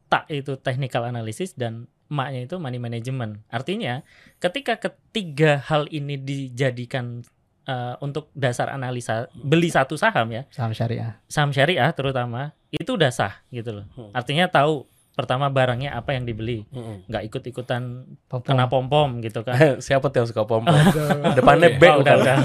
[0.05, 3.41] Ta itu technical analysis dan Ma-nya itu money management.
[3.47, 4.05] Artinya
[4.37, 7.25] ketika ketiga hal ini dijadikan
[7.63, 11.17] eh, untuk dasar analisa beli satu saham ya, Saham syariah.
[11.25, 13.85] saham syariah terutama itu udah sah gitu loh.
[13.95, 14.11] Hmm.
[14.13, 16.65] Artinya tahu pertama barangnya apa yang dibeli,
[17.07, 17.81] nggak ikut-ikutan
[18.27, 18.45] Pom-pom.
[18.45, 19.57] kena pom-pom gitu kan.
[19.81, 20.75] Siapa tuh yang suka pom pom?
[21.33, 21.77] Depannya.
[21.77, 22.37] B Oh, udah udah.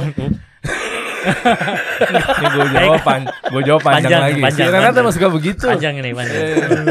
[1.29, 4.41] Ini gue jawab, pan gue jawab panjang, Panjang, lagi.
[4.41, 5.65] panjang, si Renata emang suka begitu.
[5.65, 6.43] panjang ini panjang.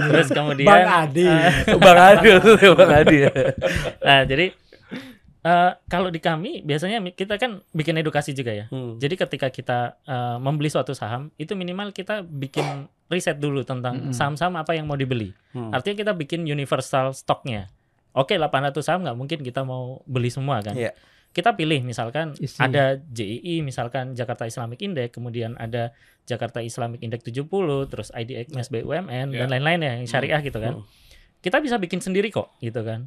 [0.07, 1.27] Terus kemudian Bang Adi.
[1.27, 2.29] eh, Bang Adi,
[2.73, 3.17] Bang Adi.
[3.99, 4.45] Nah, jadi
[5.39, 8.65] eh, kalau di kami biasanya kita kan bikin edukasi juga ya.
[8.67, 8.97] Hmm.
[8.97, 14.11] Jadi ketika kita eh, membeli suatu saham, itu minimal kita bikin riset dulu tentang Mm-mm.
[14.11, 15.31] saham-saham apa yang mau dibeli.
[15.51, 15.71] Hmm.
[15.71, 17.71] Artinya kita bikin universal stoknya.
[18.11, 20.73] Oke, 800 saham nggak mungkin kita mau beli semua kan.
[20.73, 20.91] Iya.
[21.37, 22.57] Kita pilih misalkan Isi.
[22.57, 25.93] ada JII misalkan Jakarta Islamic Index, kemudian ada
[26.25, 27.45] Jakarta Islamic Index 70,
[27.85, 29.45] terus IDX BUMN Iya.
[29.45, 30.81] dan lain-lain ya yang syariah gitu kan.
[30.81, 30.85] Hmm.
[31.45, 33.05] Kita bisa bikin sendiri kok gitu kan.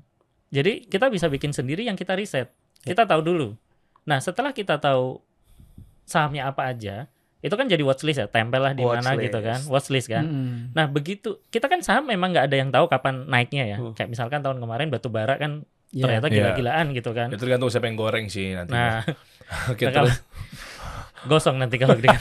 [0.54, 2.54] Jadi kita bisa bikin sendiri yang kita riset.
[2.86, 3.58] Kita tahu dulu.
[4.06, 5.18] Nah, setelah kita tahu
[6.06, 10.12] sahamnya apa aja, itu kan jadi watchlist ya, tempel lah di mana gitu kan, watchlist
[10.12, 10.28] kan.
[10.28, 10.76] Mm-mm.
[10.76, 13.76] Nah begitu kita kan saham memang nggak ada yang tahu kapan naiknya ya.
[13.80, 13.96] Hmm.
[13.96, 16.04] Kayak misalkan tahun kemarin batu bara kan Iya.
[16.06, 16.34] ternyata Iya.
[16.38, 17.28] gila-gilaan gitu kan.
[17.34, 18.70] Ya, tergantung siapa yang goreng sih nanti.
[18.74, 19.02] Nah,
[19.72, 20.22] Oke, nah, terus.
[21.30, 22.14] gosong nanti kalau gitu.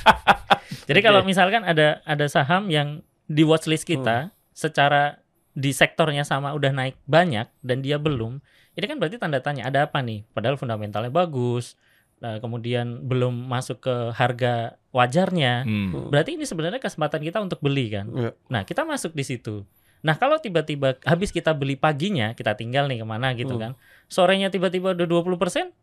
[0.89, 5.21] Jadi kalau misalkan ada ada saham yang di watchlist kita secara
[5.53, 8.41] di sektornya sama udah naik banyak dan dia belum,
[8.73, 10.25] ini kan berarti tanda tanya ada apa nih?
[10.33, 11.77] Padahal fundamentalnya bagus,
[12.23, 15.67] nah, kemudian belum masuk ke harga wajarnya.
[15.67, 16.09] Hmm.
[16.09, 18.09] Berarti ini sebenarnya kesempatan kita untuk beli kan.
[18.09, 18.31] Iya.
[18.49, 19.61] Nah kita masuk di situ.
[19.99, 23.61] Nah kalau tiba-tiba habis kita beli paginya, kita tinggal nih ke mana gitu Hmm.
[23.61, 23.71] kan.
[24.07, 25.75] Sorenya tiba-tiba udah 20%,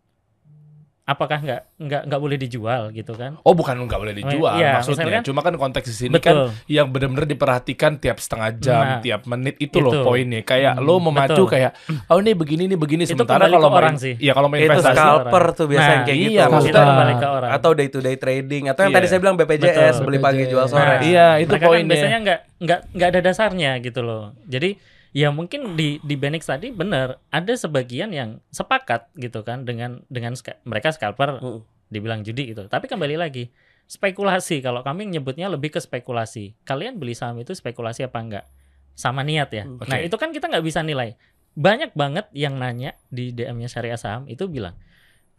[1.06, 3.38] apakah nggak nggak nggak boleh dijual gitu kan?
[3.40, 5.06] Oh bukan nggak boleh dijual Iya, maksudnya.
[5.06, 6.48] misalkan- Cuma kan konteks di sini kan Betul.
[6.66, 10.02] yang benar-benar diperhatikan tiap setengah jam, Nah, tiap menit itu, loh itu.
[10.02, 10.42] poinnya.
[10.42, 11.46] Kayak Hmm, lo memacu betul.
[11.48, 11.78] kayak
[12.10, 14.18] oh ini begini ini begini Itu sementara kalau main, orang sih.
[14.18, 16.50] Iya kalau main Itu investasi scalper tuh biasanya Nah, kayak iya, gitu.
[16.50, 17.50] maksudnya- ke orang.
[17.54, 18.98] Atau day to day trading atau yang Iya.
[18.98, 20.04] tadi saya bilang BPJS Betul.
[20.04, 20.82] beli pagi jual sore.
[20.82, 21.88] Nah, Iya, itu mereka kan poinnya.
[21.88, 24.34] biasanya nggak nggak nggak ada dasarnya gitu loh.
[24.42, 24.74] Jadi
[25.16, 30.36] ya mungkin di di Benix tadi benar ada sebagian yang sepakat gitu kan dengan dengan
[30.36, 31.64] ska- mereka scalper Hmm.
[31.88, 32.68] dibilang judi gitu.
[32.68, 33.48] Tapi kembali lagi
[33.88, 36.52] spekulasi kalau kami nyebutnya lebih ke spekulasi.
[36.68, 38.44] Kalian beli saham itu spekulasi apa enggak?
[38.92, 39.64] Sama niat ya.
[39.64, 39.80] Hmm.
[39.88, 41.16] Nah itu kan kita nggak bisa nilai.
[41.56, 44.76] Banyak banget yang nanya di DM-nya syariah saham itu bilang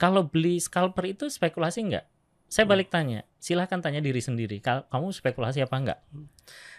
[0.01, 2.09] kalau beli scalper itu spekulasi enggak?
[2.49, 2.73] Saya Hmm.
[2.73, 4.57] balik tanya, silahkan tanya diri sendiri.
[4.57, 5.99] Kamu spekulasi apa enggak?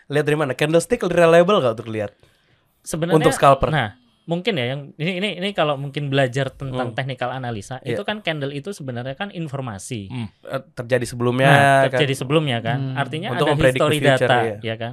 [0.09, 0.57] Lihat dari mana?
[0.59, 2.17] Candlestick reliable gak untuk lihat?
[2.89, 3.69] Sebenarnya Untuk scalper.
[3.69, 6.97] Nah, mungkin ya yang ini ini ini kalau mungkin belajar tentang Hmm.
[6.97, 7.97] technical analisa, Iya.
[7.97, 10.09] itu kan candle itu sebenarnya kan informasi.
[10.09, 11.85] Eh, terjadi sebelumnya Nah, kan?
[11.93, 12.79] terjadi sebelumnya kan.
[12.81, 12.97] Hmm.
[12.97, 14.57] Artinya Untuk ada history future, data, iya.
[14.65, 14.93] ya kan?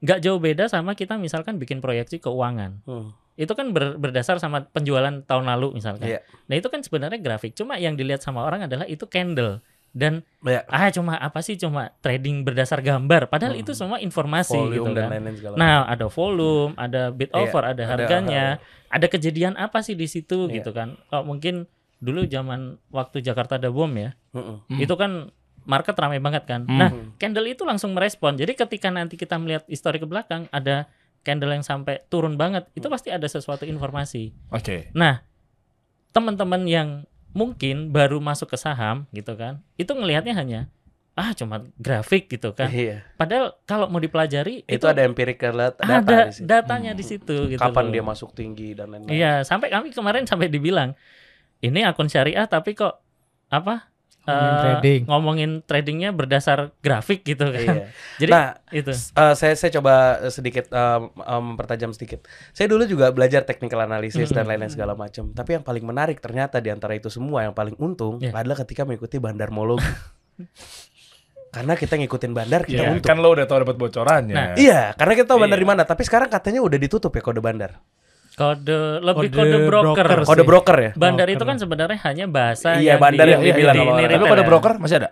[0.00, 2.80] Nggak jauh beda sama kita misalkan bikin proyeksi keuangan.
[2.88, 3.12] Hmm.
[3.36, 6.08] Itu kan ber- berdasar sama penjualan tahun lalu misalkan.
[6.08, 6.20] Iya.
[6.48, 7.52] Nah, itu kan sebenarnya grafik.
[7.52, 9.60] Cuma yang dilihat sama orang adalah itu candle.
[9.90, 13.28] Dan Ya, ah cuma apa sih cuma trading berdasar gambar.
[13.28, 14.64] Padahal itu semua informasi Hmm.
[14.66, 15.10] volume gitu dan kan.
[15.12, 18.44] lain-lain segala Nah, ada volume, ada bid Iya, offer, ada ada- harganya,
[18.86, 20.54] ada kejadian apa sih di situ Iya.
[20.56, 20.96] gitu kan.
[21.06, 24.16] Kalau mungkin dulu zaman waktu Jakarta ada bom ya.
[24.30, 24.64] Hmm.
[24.72, 25.28] itu kan
[25.62, 26.64] market ramai banget kan.
[26.64, 26.78] Hmm.
[26.78, 28.32] Nah, candle itu langsung merespon.
[28.32, 30.88] Jadi ketika nanti kita melihat histori ke belakang ada
[31.20, 34.32] candle yang sampai turun banget, itu pasti ada sesuatu informasi.
[34.48, 34.88] Oke.
[34.94, 35.20] Nah,
[36.10, 36.88] teman-teman yang
[37.30, 40.60] mungkin baru masuk ke saham gitu kan, itu ngelihatnya hanya
[41.18, 42.72] ah cuma grafik gitu kan.
[42.72, 43.04] Iya.
[43.20, 46.46] Padahal kalau mau dipelajari Itu, ada empirical data, ada di situ.
[46.48, 47.60] datanya di situ gitu.
[47.60, 47.92] Kapan loh.
[47.92, 49.12] dia masuk tinggi dan lain-lain.
[49.12, 50.96] Iya, sampai kami kemarin sampai dibilang
[51.60, 53.04] ini akun syariah tapi kok
[53.52, 53.89] apa?
[54.30, 55.00] Ngomongin eh, trading.
[55.04, 57.60] ngomongin tradingnya berdasar grafik gitu kan.
[57.60, 57.84] Iya.
[58.20, 58.90] Jadi Nah, itu.
[58.90, 59.94] Eh, saya saya coba
[60.28, 62.24] sedikit um, um, mempertajam sedikit.
[62.50, 64.50] Saya dulu juga belajar technical analysis dan Mm-mm.
[64.50, 65.30] lain-lain segala macam.
[65.30, 68.30] Tapi yang paling menarik ternyata di antara itu semua yang paling untung Iya.
[68.32, 69.84] adalah ketika mengikuti bandarmologi.
[71.50, 73.10] karena kita ngikutin bandar kita Iya, untung.
[73.10, 74.34] kan lo udah tahu dapat bocorannya.
[74.34, 75.64] Nah, Iya, karena kita tahu bandar Iya.
[75.64, 75.82] di mana.
[75.82, 77.82] Tapi sekarang katanya udah ditutup ya kode bandar.
[78.40, 80.04] Kode lebih Kode kode, broker.
[80.06, 80.90] broker Kode broker ya.
[80.96, 81.36] Bandar Broker.
[81.36, 84.04] itu kan sebenarnya hanya bahasa Iya, yang bandar di- yang di- dibilang di- di.
[84.08, 84.48] Tapi kode ya.
[84.48, 85.10] broker masih ada.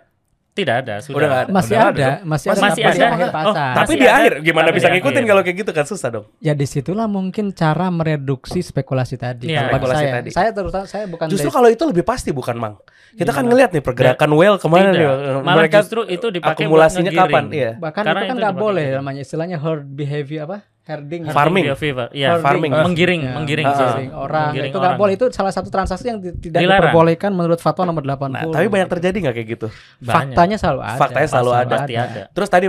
[0.49, 1.15] Tidak ada, sudah.
[1.15, 1.51] Udah ada.
[1.53, 2.11] Masih Udah ada, ada.
[2.25, 2.91] masih, Masih ada, ada.
[2.91, 3.71] di akhir Oh, pasar.
[3.71, 5.29] Tapi Masih di ada, akhir gimana tapi bisa di ngikutin akhir.
[5.29, 6.25] kalau kayak gitu kan susah dong.
[6.39, 9.45] Ya di situlah mungkin cara mereduksi spekulasi tadi.
[9.47, 9.61] Iya.
[9.61, 10.29] Bagi Spekulasi saya, tadi.
[10.33, 12.75] saya terutama saya bukan Justru kalau itu lebih pasti bukan, Mang.
[13.09, 13.47] Kita kan Gimana?
[13.47, 14.99] ngelihat nih pergerakan whale ke mana Tidak.
[14.99, 15.07] nih.
[15.39, 17.43] Malah Mereka justru itu dipakai akumulasinya kapan?
[17.49, 17.71] Iya.
[17.79, 20.57] bahkan Karena itu kan nggak boleh namanya istilahnya herd behavior apa
[20.89, 21.65] herding Farming.
[21.69, 22.09] behavior.
[22.09, 22.43] Iya, Herding.
[22.43, 22.71] farming.
[22.73, 23.71] menggiring, Ya, menggiring Ah.
[23.71, 23.85] sih.
[23.85, 26.89] Menggiring orang Menggiring itu nggak boleh itu salah satu transaksi yang tidak Dilarang.
[26.89, 29.67] diperbolehkan menurut fatwa nomor 80 Nah, tapi banyak terjadi nggak kayak gitu?
[29.99, 30.15] Banyak.
[30.33, 31.75] faktanya selalu ada Faktanya selalu ada.
[31.77, 32.21] Pasti ada.
[32.27, 32.67] Terus tadi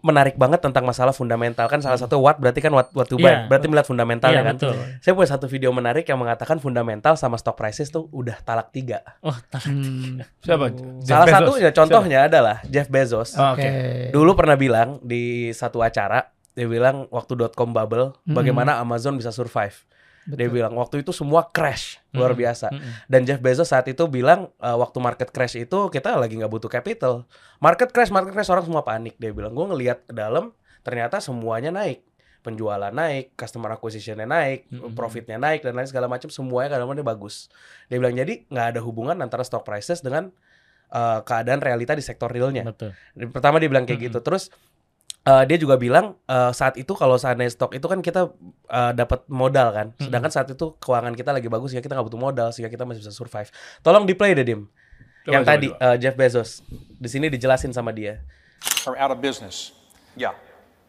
[0.00, 3.24] menarik banget tentang masalah fundamental kan salah satu what berarti kan what what to buy.
[3.26, 3.38] Iya.
[3.48, 4.56] Berarti melihat fundamentalnya Iya, kan.
[4.56, 4.74] betul.
[5.00, 9.00] Saya punya satu video menarik yang mengatakan fundamental sama stock prices tuh udah talak tiga.
[9.20, 9.64] Oh, tak.
[9.64, 10.68] Hmm, Siapa?
[10.98, 11.36] Jeff salah Bezos?
[11.48, 13.32] satunya contohnya adalah Jeff Bezos.
[13.34, 13.70] Oh, oke Oke.
[14.10, 16.20] Dulu pernah bilang di satu acara
[16.56, 18.32] dia bilang waktu dot.com bubble Mm-mm.
[18.32, 19.76] bagaimana Amazon bisa survive.
[20.26, 20.58] Dia Betul.
[20.58, 22.42] bilang waktu itu semua crash luar Mm-mm.
[22.42, 22.66] biasa.
[22.74, 22.92] Mm-mm.
[23.06, 26.66] Dan Jeff Bezos saat itu bilang e, waktu market crash itu kita lagi nggak butuh
[26.66, 27.30] capital.
[27.62, 29.14] Market crash, market crash orang semua panik.
[29.22, 30.50] Dia bilang gue ngelihat ke dalam
[30.82, 32.02] ternyata semuanya naik.
[32.42, 34.98] Penjualan naik, customer acquisitionnya naik, Mm-mm.
[34.98, 37.46] profitnya naik dan lain segala macam semuanya kadang-kadang bagus.
[37.86, 40.34] Dia bilang jadi nggak ada hubungan antara stock prices dengan
[40.90, 42.66] eh, keadaan realita di sektor realnya.
[42.66, 42.98] Betul.
[43.30, 44.10] Pertama dia bilang kayak Mm-mm.
[44.10, 44.18] gitu.
[44.26, 44.50] Terus
[45.26, 48.30] eh, dia juga bilang eh, saat itu kalau seandainya stok itu kan kita
[48.70, 49.86] eh, dapat modal kan.
[49.98, 53.02] Sedangkan saat itu keuangan kita lagi bagus ya kita nggak butuh modal sehingga kita masih
[53.02, 53.50] bisa survive.
[53.82, 54.70] Tolong di play deh Dim.
[55.26, 55.86] Coba, Yang coba, tadi coba.
[55.90, 56.50] eh, Jeff Bezos.
[57.02, 58.22] Di sini dijelasin sama dia.
[58.86, 59.72] are out of business.
[60.14, 60.32] Yeah.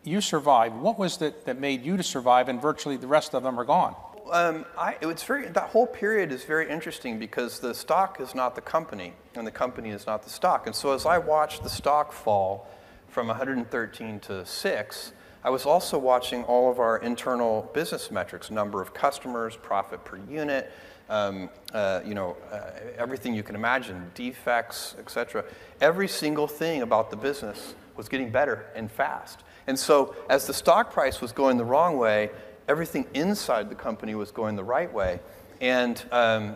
[0.06, 0.76] You survived.
[0.80, 3.66] What was it that made you to survive and virtually the rest of them are
[3.66, 3.96] gone?
[4.32, 8.56] Um, I, it's very, that whole period is very interesting because the stock is not
[8.56, 10.68] the company, and the company is not the stock.
[10.68, 12.68] And so as I watched the stock fall
[13.10, 15.12] from 113 to 6,
[15.44, 20.18] I was also watching all of our internal business metrics, number of customers, profit per
[20.30, 20.72] unit,
[21.10, 25.46] um, uh, you know, uh, everything you can imagine, defects, etc.
[25.80, 29.40] Every single thing about the business was getting better and fast.
[29.68, 32.30] And so as the stock price was going the wrong way,
[32.68, 35.20] everything inside the company was going the right way.
[35.62, 36.56] And um,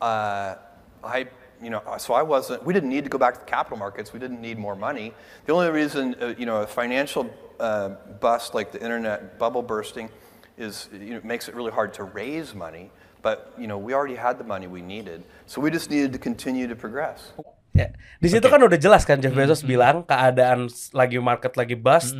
[0.00, 0.56] uh,
[1.04, 1.26] I,
[1.62, 4.12] you know, so I wasn't, we didn't need to go back to the capital markets.
[4.12, 5.14] We didn't need more money.
[5.46, 10.10] The only reason, uh, you know, a financial uh, bust like the internet bubble bursting
[10.58, 12.90] is, you know, makes it really hard to raise money.
[13.22, 15.22] But, you know, we already had the money we needed.
[15.46, 17.30] So we just needed to continue to progress.
[17.72, 17.88] Ya,
[18.20, 22.12] di situ kan udah jelas kan Jeff Bezos bilang keadaan lagi market lagi bust.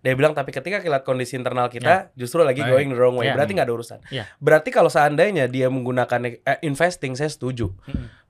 [0.00, 2.72] Dia bilang tapi ketika kita lihat kondisi internal kita justru lagi Baik.
[2.72, 3.28] going the wrong way.
[3.28, 3.36] Ya.
[3.36, 3.98] Berarti nggak ada urusan.
[4.08, 4.24] Ya.
[4.40, 7.68] Berarti kalau seandainya dia menggunakan eh, investing saya setuju.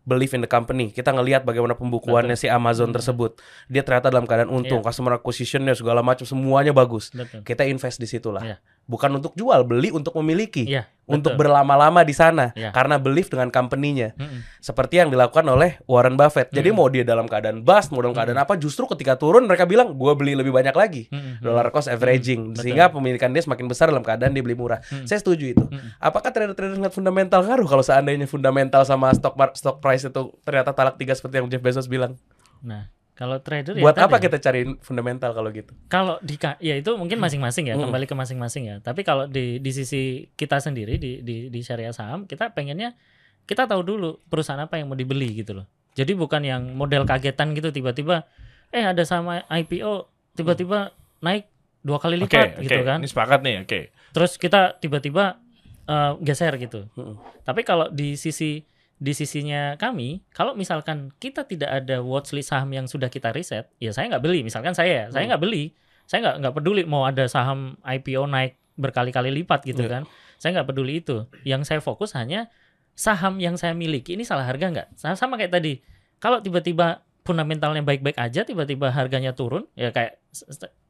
[0.04, 0.92] Believe in the company.
[0.92, 3.40] Kita ngelihat bagaimana pembukuannya si Amazon tersebut.
[3.72, 4.86] Dia ternyata dalam keadaan untung, Iya.
[4.86, 7.08] customer acquisitionnya segala macam semuanya bagus.
[7.08, 7.40] Betul.
[7.40, 8.60] Kita invest di situ lah.
[8.84, 10.68] Bukan untuk jual, beli untuk memiliki.
[10.68, 12.72] Iya, Untuk berlama-lama di sana Iya.
[12.72, 14.16] karena believe dengan company-nya.
[14.16, 14.40] Mm-mm.
[14.56, 16.48] Seperti yang dilakukan oleh Warren Buffett.
[16.48, 19.92] Jadi mau dia dalam keadaan bust, mau dalam keadaan apa, justru ketika turun mereka bilang,
[19.92, 21.02] gue beli lebih banyak lagi.
[21.12, 21.44] Mm-mm.
[21.44, 22.60] Dollar cost averaging, Betul.
[22.64, 24.80] sehingga pemilikan dia semakin besar dalam keadaan dia beli murah.
[25.04, 25.64] Saya setuju itu.
[26.00, 30.96] Apakah trader-trader ngeliat fundamental ngaruh kalau seandainya fundamental sama stock stock price itu ternyata talak
[30.96, 32.16] tiga seperti yang Jeff Bezos bilang?
[32.64, 34.26] Nah, Kalau trader Buat ya apa tadi.
[34.26, 35.70] kita cariin fundamental kalau gitu?
[35.86, 37.86] Kalau di ya itu mungkin masing-masing ya, Hmm.
[37.86, 38.76] kembali ke masing-masing ya.
[38.82, 42.98] Tapi kalau di di sisi kita sendiri di di di syariah saham, kita pengennya
[43.46, 45.66] kita tahu dulu perusahaan apa yang mau dibeli gitu loh.
[45.94, 48.26] Jadi bukan yang model kagetan gitu tiba-tiba
[48.74, 50.90] eh ada sama IPO tiba-tiba
[51.22, 51.46] naik
[51.86, 52.66] dua kali lipat oke.
[52.66, 52.98] gitu kan.
[52.98, 53.80] Ini sepakat nih, oke.
[54.10, 55.38] Terus kita tiba-tiba
[55.86, 56.90] eh, geser gitu.
[56.98, 57.14] Hmm.
[57.46, 58.66] Tapi kalau di sisi
[59.04, 63.92] di sisinya kami, kalau misalkan kita tidak ada watchlist saham yang sudah kita riset, ya
[63.92, 64.40] saya nggak beli.
[64.40, 65.76] Misalkan saya, saya nggak beli,
[66.08, 70.02] saya nggak nggak peduli mau ada saham IPO naik berkali-kali lipat gitu kan.
[70.40, 71.28] Saya nggak peduli itu.
[71.44, 72.48] Yang saya fokus hanya
[72.96, 74.88] saham yang saya miliki ini salah harga nggak?
[74.96, 75.84] Sama, sama kayak tadi.
[76.16, 80.16] Kalau tiba-tiba fundamentalnya baik-baik aja, tiba-tiba harganya turun, ya kayak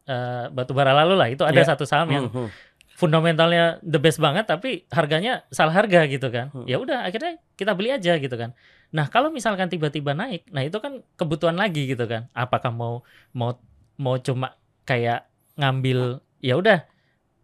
[0.05, 1.29] eh, batu bara lalu lah.
[1.33, 1.66] Itu ada Ya.
[1.66, 2.50] satu saham yang Hmm, hmm.
[2.94, 6.50] Fundamentalnya the best banget tapi harganya salah harga gitu kan.
[6.50, 6.64] Hmm.
[6.64, 8.54] Ya udah akhirnya kita beli aja gitu kan.
[8.90, 12.30] Nah, kalau misalkan tiba-tiba naik, nah itu kan kebutuhan lagi gitu kan.
[12.30, 13.59] Apakah mau mau
[13.96, 14.54] mau cuma
[14.85, 16.87] kayak ngambil ya udah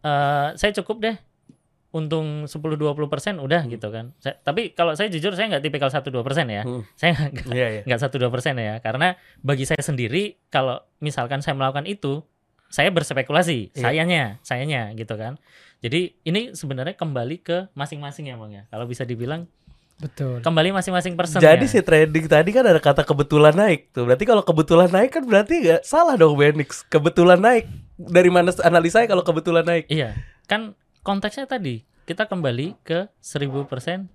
[0.00, 1.16] eh, saya cukup deh
[1.90, 3.02] untung 10-20%
[3.36, 3.68] udah Hmm.
[3.68, 4.14] gitu kan.
[4.16, 6.62] Saya- tapi kalau saya jujur saya nggak tipikal 1-2% ya.
[6.62, 6.86] Hmm.
[6.94, 7.82] Saya nggak Iya, iya.
[7.82, 12.22] nggak satu dua persen ya karena bagi saya sendiri kalau misalkan saya melakukan itu
[12.70, 13.83] saya berspekulasi Iya.
[13.83, 15.37] sayanya sayanya gitu kan
[15.78, 19.50] jadi ini sebenarnya kembali ke masing-masing ya bang ya kalau bisa dibilang
[19.96, 20.40] Betul.
[20.40, 21.72] kembali masing-masing person Jadi ya.
[21.72, 24.09] si trading tadi kan ada kata kebetulan naik tuh.
[24.09, 26.88] Berarti kalau kebetulan naik kan berarti nggak salah dong Benix.
[26.88, 27.68] Kebetulan naik.
[28.00, 29.85] Dari mana analisanya kalau kebetulan naik?
[29.92, 30.16] iya
[30.48, 30.72] kan
[31.04, 34.09] konteksnya tadi kita kembali ke 1000%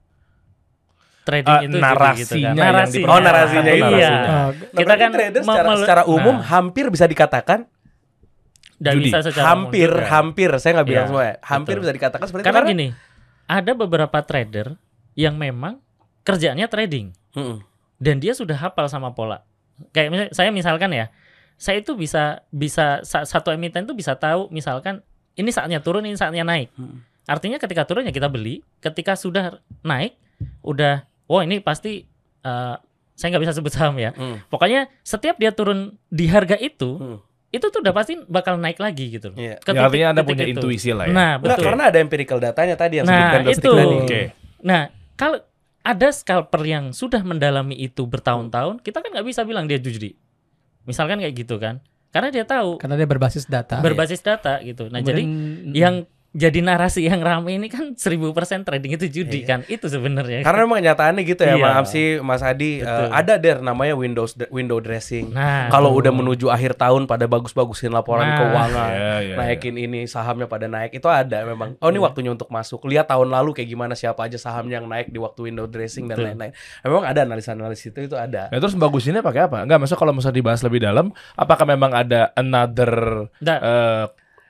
[1.22, 2.54] trading Eh, itu narasinya gitu kan.
[2.58, 3.86] narasinya Oh, narasinya itu.
[3.94, 4.26] iya Narasinya.
[4.26, 7.70] Nah, kita kan trader secara, secara umum nah, hampir bisa dikatakan
[8.78, 9.08] dan judi.
[9.08, 10.06] bisa secara hampir juga.
[10.10, 11.36] hampir saya nggak bilang Iya, semua ya.
[11.42, 11.82] Hampir betul.
[11.82, 12.88] bisa dikatakan seperti karena itu gini
[13.46, 14.68] ada beberapa trader
[15.14, 15.80] yang memang
[16.22, 17.62] kerjaannya trading Mm-mm.
[17.98, 19.46] dan dia sudah hafal sama pola.
[19.92, 21.08] Kayak misal- saya misalkan ya,
[21.56, 26.14] saya itu bisa bisa sa- satu emiten itu bisa tahu misalkan ini saatnya turun, ini
[26.14, 26.72] saatnya naik.
[26.74, 27.04] Hmm.
[27.26, 30.16] Artinya ketika turun ya kita beli, ketika sudah naik,
[30.62, 32.08] udah, oh ini pasti
[32.42, 32.76] eh,
[33.12, 34.12] saya nggak bisa sebut saham ya.
[34.12, 34.40] Hmm.
[34.46, 37.20] Pokoknya setiap dia turun di harga itu, Hmm.
[37.56, 39.32] Itu tuh udah pasti bakal naik lagi gitu.
[39.32, 39.40] loh.
[39.40, 39.56] Iya.
[39.56, 40.60] Ya, Ketika- artinya Anda punya itu.
[40.60, 41.14] intuisi lah ya.
[41.14, 41.64] Nah, Nah, betul.
[41.64, 43.72] karena ada empirical datanya tadi yang Nah, itu.
[43.72, 43.96] tadi.
[44.04, 44.22] Oke.
[44.62, 44.82] Nah,
[45.16, 45.40] kalau
[45.80, 50.18] ada scalper yang sudah mendalami itu bertahun-tahun, kita kan nggak bisa bilang dia judi.
[50.84, 51.80] Misalkan kayak gitu kan.
[52.10, 53.80] Karena dia tahu Karena dia berbasis data.
[53.80, 54.88] berbasis data gitu.
[54.88, 55.96] Nah, jadi Kemudian, yang
[56.36, 59.64] jadi narasi yang rame ini kan 1000% trading itu judi kan.
[59.66, 60.44] Itu sebenarnya.
[60.44, 61.64] Karena memang kenyataannya gitu ya, Iya.
[61.64, 62.92] maaf sih Mas Adi, Betul.
[62.92, 65.32] eh, ada der namanya Windows window dressing.
[65.32, 68.38] nah, Kalau udah menuju akhir tahun pada bagus-bagusin laporan Nah.
[68.38, 71.80] keuangan, Iya, iya, naikin ini sahamnya pada naik, itu ada memang.
[71.80, 72.84] Oh ini waktunya untuk masuk.
[72.84, 76.20] Lihat tahun lalu kayak gimana siapa aja sahamnya yang naik di waktu window dressing dan
[76.20, 76.28] Betul.
[76.36, 76.52] lain-lain.
[76.84, 78.52] Memang ada analisa-analisa itu itu ada.
[78.52, 79.64] Nah, terus bagusinnya pakai apa?
[79.64, 82.92] Enggak, maksudnya kalau misalnya dibahas lebih dalam, apakah memang ada another
[83.40, 83.60] Nggak.
[83.62, 84.06] eh,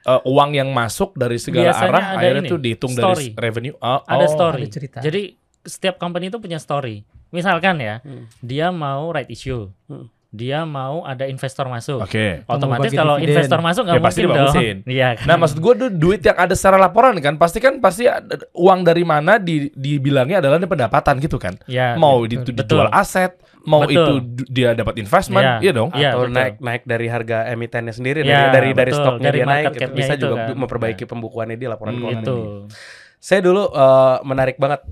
[0.06, 3.34] eh, uang yang masuk dari segala Biasanya arah ada akhirnya ini, itu dihitung story.
[3.34, 3.76] dari revenue?
[3.82, 4.32] Oh, ada oh.
[4.32, 4.64] story.
[4.64, 5.00] ada cerita.
[5.02, 5.22] Jadi
[5.66, 7.02] setiap company itu punya story.
[7.34, 8.30] Misalkan ya, Hmm.
[8.40, 9.68] dia mau right issue.
[9.90, 10.08] Hmm.
[10.36, 12.00] Dia mau ada investor masuk.
[12.02, 12.44] Oke.
[12.46, 13.32] Otomatis bagi kalau dividen.
[13.32, 14.48] investor masuk nggak Ya, pasti mungkin dong.
[14.52, 14.78] dibagusin.
[14.92, 15.26] Iya kan.
[15.26, 18.04] Nah, maksud gue tuh duit yang ada secara laporan kan, pasti kan pasti
[18.52, 21.56] uang dari mana di, dibilangnya adalah ini pendapatan gitu kan.
[21.66, 22.44] Ya, mau betul.
[22.44, 22.84] itu Betul.
[22.84, 23.32] dijual aset,
[23.64, 23.96] mau Betul.
[23.96, 25.56] itu du- dia dapat investment, Iya.
[25.62, 25.90] iya dong.
[25.90, 26.36] Iya, Atau betul.
[26.36, 29.94] naik naik dari harga emitennya sendiri Ya, dari dari dari stoknya Dari dia naik gitu.
[29.94, 30.58] bisa itu juga kan.
[30.58, 32.22] memperbaiki pembukuannya di laporan Hmm, keuangan.
[32.22, 32.38] itu.
[33.18, 34.84] Saya dulu eh, menarik banget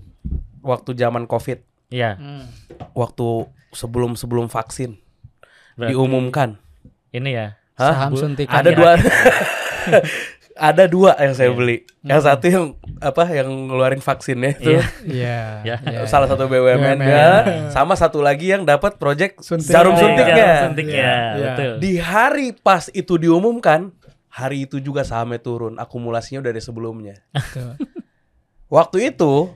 [0.60, 2.16] waktu zaman Covid, Iya.
[2.94, 3.28] waktu
[3.70, 4.98] sebelum sebelum vaksin
[5.74, 6.50] Berarti diumumkan.
[7.10, 7.48] Ini ya.
[7.74, 7.94] Hah?
[8.08, 8.54] saham suntikan.
[8.56, 8.92] Ada dua
[10.54, 11.58] ada dua yang saya Iya.
[11.58, 11.78] beli.
[12.06, 12.66] Yang satu yang
[13.02, 14.86] apa yang ngeluarin vaksinnya itu Iya.
[15.04, 15.40] Iya.
[15.70, 15.76] Ya.
[15.82, 16.00] iya.
[16.06, 17.00] salah satu BUMN BUMN.
[17.02, 17.30] ya,
[17.70, 19.74] sama satu lagi yang dapat project Suntik.
[19.74, 20.36] jarum Iya, suntiknya.
[20.38, 21.46] Jarum suntiknya, Iya.
[21.50, 21.72] betul.
[21.82, 23.90] Di hari pas itu diumumkan,
[24.30, 27.16] hari itu juga sahamnya turun, akumulasinya udah dari sebelumnya.
[28.70, 29.54] Waktu itu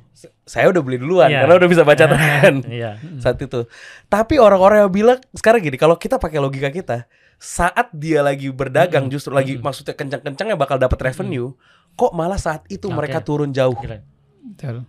[0.47, 1.43] saya udah beli duluan Iya.
[1.43, 2.95] karena udah bisa baca tren Iya.
[3.23, 3.67] saat itu.
[4.07, 7.03] Tapi orang-orang yang bilang sekarang gini, kalau kita pakai logika kita,
[7.35, 11.51] saat dia lagi berdagang justru lagi maksudnya kencang-kencangnya bakal dapat revenue,
[11.93, 12.95] kok malah saat itu Oke.
[12.95, 13.75] mereka turun jauh.
[13.75, 14.87] Betul.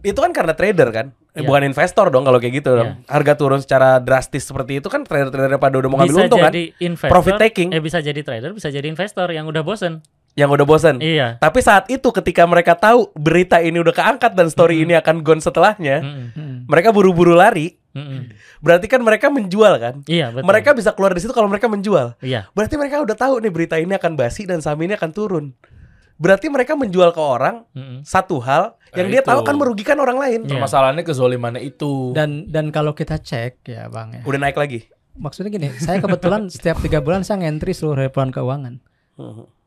[0.00, 1.48] Itu kan karena trader kan, Eh, Iya.
[1.48, 2.90] bukan investor dong kalau kayak gitu dong.
[2.94, 3.08] Iya.
[3.08, 6.52] Harga turun secara drastis seperti itu kan trader-trader pada udah mau ngambil Bisa untung kan,
[6.52, 7.68] jadi investor, Profit taking.
[7.72, 10.04] Eh bisa jadi trader, bisa jadi investor yang udah bosen.
[10.32, 10.96] Yang udah bosen.
[10.98, 11.36] Iya.
[11.36, 15.38] Tapi saat itu ketika mereka tahu berita ini udah keangkat dan story ini akan gone
[15.38, 16.26] setelahnya, Mm-mm.
[16.32, 16.56] Hmm.
[16.64, 17.76] mereka buru-buru lari.
[17.92, 18.32] Mm-mm.
[18.58, 19.94] Berarti kan mereka menjual kan?
[20.04, 20.48] Iya betul.
[20.48, 22.16] Mereka bisa keluar dari situ kalau mereka menjual.
[22.18, 22.48] Iya.
[22.50, 25.52] Berarti mereka udah tahu nih berita ini akan basi dan saham ini akan turun.
[26.16, 28.00] Berarti mereka menjual ke orang Mm-mm.
[28.02, 29.48] satu hal yang Nah, dia tahu itu.
[29.48, 30.40] kan merugikan orang lain.
[30.42, 30.56] Iya.
[30.56, 32.16] Permasalahannya kezolimannya itu.
[32.16, 34.88] Dan dan kalau kita cek ya bang ya, Udah naik lagi.
[35.12, 38.80] maksudnya gini, saya kebetulan setiap tiga bulan saya ngentri seluruh laporan keuangan.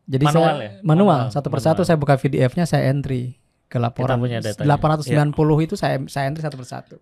[0.05, 0.71] Jadi Manual saya ya?
[0.85, 4.21] manual, Manual, satu persatu saya buka VDF-nya saya entry ke laporan.
[4.21, 4.77] punya datanya.
[4.77, 6.95] 890 itu saya saya entry satu persatu.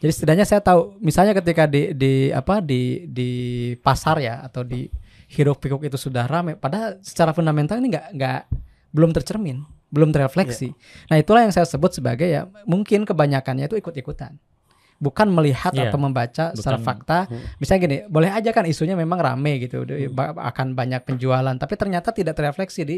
[0.00, 3.30] Jadi setidaknya saya tahu, misalnya ketika di di apa di di
[3.76, 4.88] pasar ya atau di
[5.28, 8.40] hiruk pikuk itu sudah ramai, padahal secara fundamental ini nggak nggak
[8.96, 9.60] belum tercermin,
[9.92, 10.72] belum terrefleksi.
[11.12, 14.40] Nah itulah yang saya sebut sebagai ya mungkin kebanyakannya itu ikut-ikutan.
[14.96, 15.88] Bukan melihat Iya.
[15.88, 17.18] atau membaca secara Bukan- fakta.
[17.56, 22.10] Misalnya gini, boleh aja kan isunya memang rame gitu, ba- akan banyak penjualan, tapi ternyata
[22.10, 22.96] tidak terrefleksi di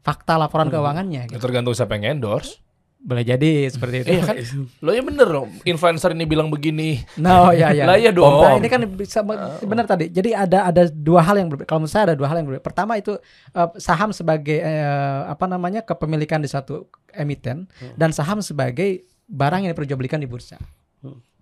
[0.00, 1.26] fakta laporan keuangannya.
[1.26, 1.40] Ya, Gitu.
[1.40, 2.62] tergantung siapa yang endorse.
[2.96, 4.08] Boleh jadi seperti itu.
[4.10, 4.36] Iya kan?
[4.84, 5.52] Lo ya bener dong.
[5.62, 7.04] Influencer ini bilang begini.
[7.18, 7.84] No, ya ya.
[7.88, 8.40] Lah iya dong.
[8.40, 9.20] Nah, ini kan bisa
[9.60, 10.08] benar tadi.
[10.08, 11.66] Jadi ada ada dua hal yang berbeda.
[11.66, 12.64] Kalau menurut saya ada dua hal yang berbeda.
[12.64, 13.12] Pertama itu
[13.50, 19.72] eh, saham sebagai eh, apa namanya kepemilikan di suatu emiten dan saham sebagai barang yang
[19.72, 20.56] diperjualbelikan di bursa.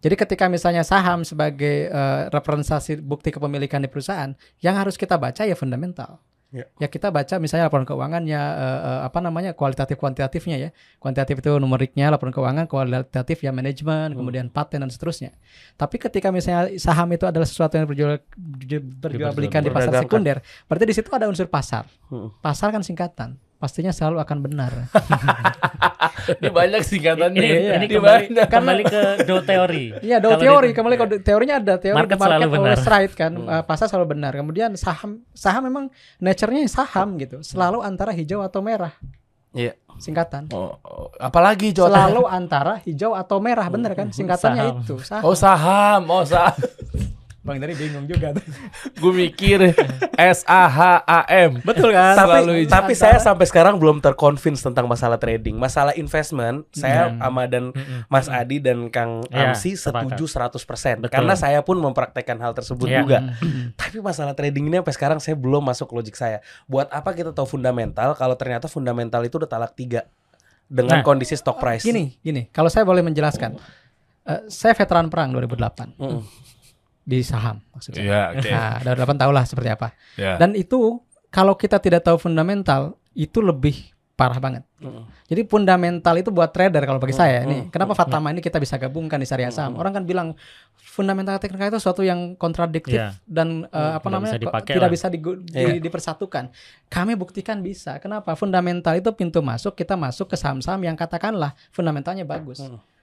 [0.03, 5.46] Jadi ketika misalnya saham sebagai eh, representasi bukti kepemilikan di perusahaan, yang harus kita baca
[5.46, 6.18] ya fundamental.
[6.53, 6.68] Ya.
[6.77, 10.70] Ya kita baca misalnya laporan keuangannya eh, eh, apa namanya kualitatif kuantitatifnya ya.
[11.01, 15.33] Kuantitatif itu numeriknya laporan keuangan, kualitatif ya manajemen, kemudian paten dan seterusnya.
[15.81, 18.20] Tapi ketika misalnya saham itu adalah sesuatu yang berjual
[19.01, 21.88] berjualbelikan di pasar sekunder, berarti di situ ada unsur pasar.
[22.12, 22.35] Hmm.
[22.44, 24.72] Pasar kan singkatan, pastinya selalu akan benar.
[26.35, 27.35] Ini banyak singkatannya.
[27.35, 28.46] Ini, ini Ini kembali, banyak.
[28.48, 29.85] kembali ke do teori.
[30.01, 32.66] Iya, do Kalau teori di- kembali ke teorinya ada teori Market market selalu benar.
[32.68, 34.33] always right kan, Eh, pasar selalu benar.
[34.33, 35.85] Kemudian saham saham memang
[36.18, 38.94] nature-nya saham gitu, selalu antara hijau atau merah.
[39.53, 39.75] Iya.
[39.94, 40.48] Singkatan.
[40.48, 41.92] Oh, oh, apalagi Jota?
[41.92, 44.09] Selalu antara hijau atau merah, bener kan?
[44.09, 44.81] Singkatannya Saham.
[44.81, 44.94] itu.
[45.01, 45.22] Saham.
[45.22, 46.57] Oh saham, oh saham.
[47.42, 48.46] Bang dari bingung juga tuh.
[49.02, 49.74] Gue mikir
[50.14, 51.59] S A H A M.
[51.61, 52.14] Betul kan?
[52.14, 55.59] Tapi Selalu tapi saya sampai sekarang belum terconvince tentang masalah trading.
[55.59, 57.74] Masalah investment, saya sama dan
[58.07, 60.14] Mas Adi dan Kang Iya, Amsi sepakat.
[60.14, 61.11] setuju 100% Betul.
[61.11, 63.02] karena saya pun mempraktekkan hal tersebut Iya.
[63.02, 63.18] juga.
[63.81, 66.38] Tapi masalah trading ini sampai sekarang saya belum masuk logik saya.
[66.64, 70.07] Buat apa kita tahu fundamental kalau ternyata fundamental itu udah talak tiga
[70.64, 71.05] dengan Nah.
[71.05, 71.83] kondisi stock price.
[71.83, 72.46] Gini, gini.
[72.48, 73.59] Kalau saya boleh menjelaskan.
[74.22, 76.22] Eh, saya veteran perang 2008 Mm.
[77.02, 78.02] Di saham maksudnya.
[78.02, 78.48] Iya, oke.
[78.48, 79.88] Nah, 2008 tahu lah seperti apa.
[80.14, 80.36] Ya.
[80.36, 84.62] Dan itu kalau kita tidak tahu fundamental itu lebih parah banget.
[85.26, 87.68] Jadi fundamental itu buat trader kalau bagi saya nih.
[87.68, 89.74] Kenapa Fatama ini kita bisa gabungkan di syariah saham?
[89.74, 90.38] Orang kan bilang
[90.76, 93.18] fundamental teknikal itu sesuatu yang kontradiktif Iya.
[93.24, 94.90] dan eh, apa Tidak namanya bisa tidak lah.
[94.90, 95.80] bisa digu- di- Iya.
[95.80, 96.44] dipersatukan.
[96.86, 97.98] Kami buktikan bisa.
[97.98, 98.36] Kenapa?
[98.36, 102.62] Fundamental itu pintu masuk kita masuk ke saham-saham yang katakanlah fundamentalnya bagus.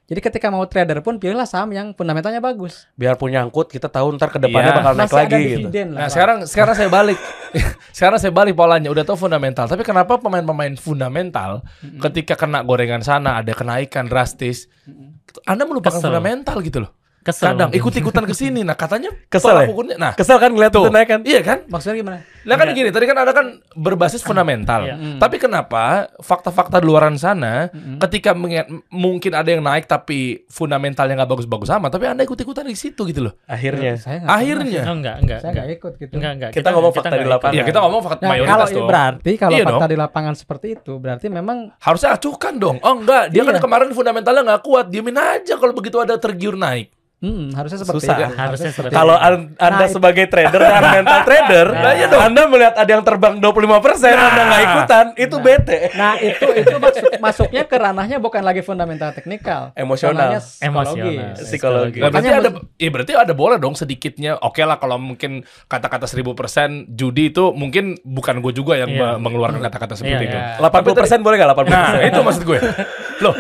[0.10, 2.90] Jadi ketika mau trader pun pilihlah saham yang fundamentalnya bagus.
[2.94, 4.78] Biar punya angkut kita tahu ntar ke depannya Iya.
[4.82, 5.68] bakal naik Masih lagi gitu.
[5.70, 5.86] lah.
[5.96, 7.18] Nah sekarang sekarang saya balik,
[7.98, 8.90] sekarang saya balik polanya.
[8.90, 11.62] Udah tahu fundamental, tapi kenapa pemain-pemain fundamental
[12.02, 14.66] ketika kena gorengan sana ada kenaikan drastis,
[15.46, 16.10] Anda melupakan Kesel.
[16.10, 16.92] fundamental gitu loh.
[17.30, 18.62] Kesel Kadang ikut-ikutan ke sini.
[18.62, 19.68] Nah katanya Kesel ya?
[19.68, 19.96] ukurnya.
[19.96, 21.22] Nah Kesel kan ngeliat tuh, itu naik kan?
[21.24, 21.62] iya kan?
[21.66, 22.20] Maksudnya gimana?
[22.42, 24.82] Lah kan gini, tadi kan ada kan berbasis fundamental.
[24.84, 24.96] Iya.
[25.18, 25.84] Tapi kenapa
[26.18, 31.88] fakta-fakta di luaran sana ketika mengingat- mungkin ada yang naik tapi fundamentalnya nggak bagus-bagus sama,
[31.88, 33.34] tapi Anda ikut-ikutan di situ gitu loh.
[33.46, 33.94] Akhirnya.
[33.96, 34.82] Saya nggak Akhirnya.
[34.82, 35.40] Oh, enggak, enggak.
[35.40, 35.64] saya enggak.
[35.64, 36.14] nggak ikut gitu.
[36.16, 36.52] Enggak, enggak.
[36.52, 37.54] Kita ngomong fakta enggak di lapangan.
[37.54, 38.88] Iya, kita ngomong fakta Nah, mayoritas kalau dong.
[38.88, 39.90] berarti kalau Iya fakta dong.
[39.90, 42.78] di lapangan seperti itu berarti memang Harusnya acuhkan dong.
[42.80, 43.62] Oh enggak, dia kan Iya.
[43.62, 44.86] kemarin fundamentalnya nggak kuat.
[44.88, 46.90] Diemin aja kalau begitu ada tergiur naik.
[47.20, 48.16] Hmm, harusnya seperti Susah.
[48.18, 48.24] itu.
[48.34, 49.26] Harusnya seperti Kalau itu.
[49.26, 52.22] an- Anda Nah, itu- sebagai trader dan mental trader, Nah, iya dong.
[52.24, 55.78] Anda melihat ada yang terbang 25%, Anda nggak ikutan, itu bete.
[55.94, 60.40] Nah, itu itu masuk, masuknya ke ranahnya bukan lagi fundamental teknikal, Emosional.
[60.60, 61.36] Emosional.
[61.36, 61.46] psikologis.
[61.46, 62.00] Psikologi.
[62.00, 64.40] Nah, berarti ada, ya berarti ada boleh dong sedikitnya.
[64.40, 66.34] Oke lah kalau mungkin kata-kata 1000%
[66.90, 69.02] judi itu mungkin bukan gue juga yang Iya.
[69.16, 70.38] me- mengeluarkan kata-kata seperti Iya, itu.
[70.38, 70.58] iya.
[70.58, 71.70] 80% boleh nggak 80%?
[71.70, 72.60] Nah, itu maksud gue.
[73.24, 73.36] Loh,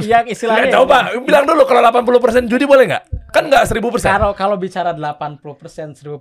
[0.00, 3.04] Yang istilahnya ya, coba bilang dulu kalau 80% judi boleh nggak?
[3.28, 3.82] Kan nggak 1000%.
[4.08, 6.14] Kalau kalau bicara 80% 1000%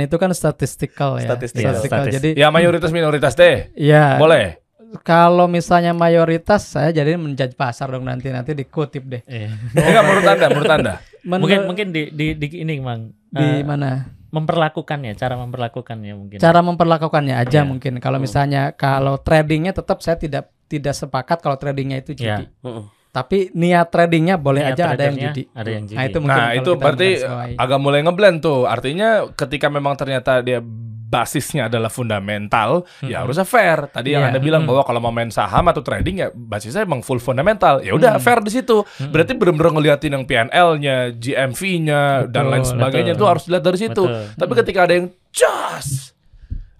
[0.00, 1.28] itu kan statistikal ya.
[1.28, 1.74] Statistikal.
[1.76, 2.12] Statis.
[2.12, 3.70] Jadi Ya mayoritas minoritas deh.
[3.74, 4.62] ya Boleh.
[5.00, 9.22] Kalau misalnya mayoritas saya jadi menjudge pasar dong nanti nanti dikutip deh.
[9.24, 9.50] Iya.
[9.74, 10.94] Enggak menurut Anda, menurut Anda.
[11.24, 13.10] Menur- Mungkin mungkin di di, di ini, Mang.
[13.26, 14.06] di Eh, mana?
[14.30, 16.38] memperlakukannya, cara memperlakukannya mungkin.
[16.38, 17.66] Cara memperlakukannya aja Iya.
[17.66, 17.98] mungkin.
[17.98, 22.30] Kalau misalnya kalau tradingnya tetap saya tidak tidak sepakat kalau tradingnya itu judi.
[22.42, 22.50] Iya.
[22.60, 22.84] Mm-mm.
[23.14, 25.46] Tapi niat tradingnya boleh Niat aja ada yang judi.
[25.54, 25.94] ada yang judi.
[25.94, 27.08] Nah, itu mungkin Nah, itu berarti
[27.54, 28.66] agak mulai ngeblend tuh.
[28.66, 30.58] Artinya ketika memang ternyata dia
[31.04, 33.86] basisnya adalah fundamental, ya harusnya fair.
[33.86, 34.34] Tadi yang Iya.
[34.34, 37.78] Anda bilang bahwa kalau mau main saham atau trading ya basisnya emang full fundamental.
[37.86, 38.82] Ya udah fair di situ.
[38.98, 43.22] Berarti benar-benar ngeliatin yang PNL-nya, GMV-nya dan lain sebagainya betul.
[43.22, 44.02] itu harus dilihat dari situ.
[44.02, 44.34] Betul.
[44.42, 46.14] Tapi ketika ada yang just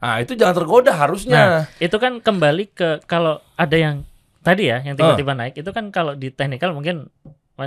[0.05, 1.33] Nah, itu jangan tergoda harusnya.
[1.33, 4.05] Nah, itu kan kembali ke kalau ada yang
[4.45, 7.09] tadi ya yang tiba-tiba naik itu kan kalau di teknikal mungkin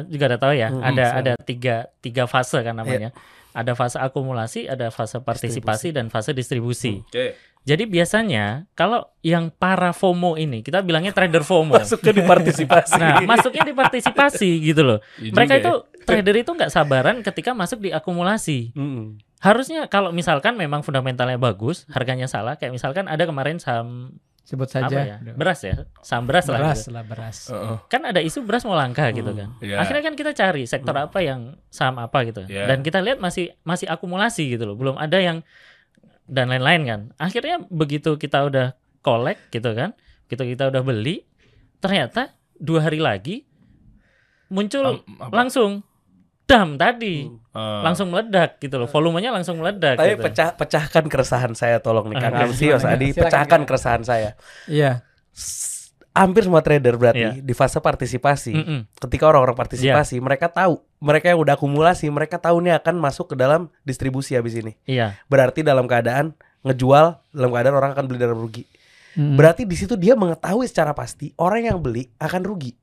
[0.08, 1.18] juga udah tahu ya, Hmm, ada saya.
[1.18, 3.10] ada tiga tiga fase kan namanya.
[3.52, 7.02] Ada fase akumulasi, ada fase partisipasi dan fase distribusi.
[7.02, 7.34] Oke.
[7.64, 11.76] Jadi biasanya kalau yang para FOMO ini kita bilangnya trader FOMO.
[11.82, 12.96] Masuknya di partisipasi.
[12.96, 15.00] Nah, masuknya di partisipasi gitu loh.
[15.20, 15.74] Mereka itu
[16.04, 18.72] trader itu nggak sabaran ketika masuk di akumulasi.
[18.72, 19.20] Mm-mm.
[19.40, 24.16] Harusnya kalau misalkan memang fundamentalnya bagus, harganya salah, kayak misalkan ada kemarin saham
[24.48, 24.98] Sebut apa saja.
[25.04, 25.18] ya?
[25.36, 26.64] Beras ya, saham beras, lah.
[26.64, 26.96] Beras gitu.
[26.96, 27.38] lah beras.
[27.52, 27.78] Heeh.
[27.92, 29.52] Kan ada isu beras mau langka gitu kan.
[29.60, 29.84] Iya.
[29.84, 32.48] Akhirnya kan kita cari sektor apa yang saham apa gitu.
[32.48, 32.64] Iya.
[32.72, 34.80] Dan kita lihat masih masih akumulasi gitu loh.
[34.80, 35.44] Belum ada yang
[36.32, 37.02] dan lain-lain kan.
[37.20, 38.72] Akhirnya begitu kita udah
[39.04, 39.92] collect gitu kan,
[40.32, 41.28] gitu kita udah beli,
[41.84, 43.44] ternyata dua hari lagi
[44.48, 45.32] muncul apa?
[45.32, 45.84] langsung
[46.48, 48.88] dam tadi, Eh, langsung meledak gitu loh.
[48.88, 49.98] Volumenya langsung meledak.
[49.98, 50.24] Tapi gitu.
[50.24, 54.40] pecah pecahkan keresahan saya tolong nih Kang Oke, Amsi, Mas Adi, pecahkan keresahan saya.
[54.66, 55.04] Iya.
[55.36, 55.76] S-
[56.14, 57.46] Hampir semua trader berarti Iya.
[57.46, 58.50] di fase partisipasi.
[58.50, 58.80] Mm-mm.
[58.98, 63.36] Ketika orang-orang partisipasi, mereka tahu, mereka yang udah akumulasi, mereka tahu nih akan masuk ke
[63.38, 64.74] dalam distribusi habis ini.
[64.90, 65.14] Iya.
[65.30, 66.34] Berarti dalam keadaan
[66.66, 68.66] ngejual, dalam keadaan orang akan beli dalam rugi.
[69.14, 69.38] Mm.
[69.38, 72.74] Berarti di situ dia mengetahui secara pasti orang yang beli akan rugi.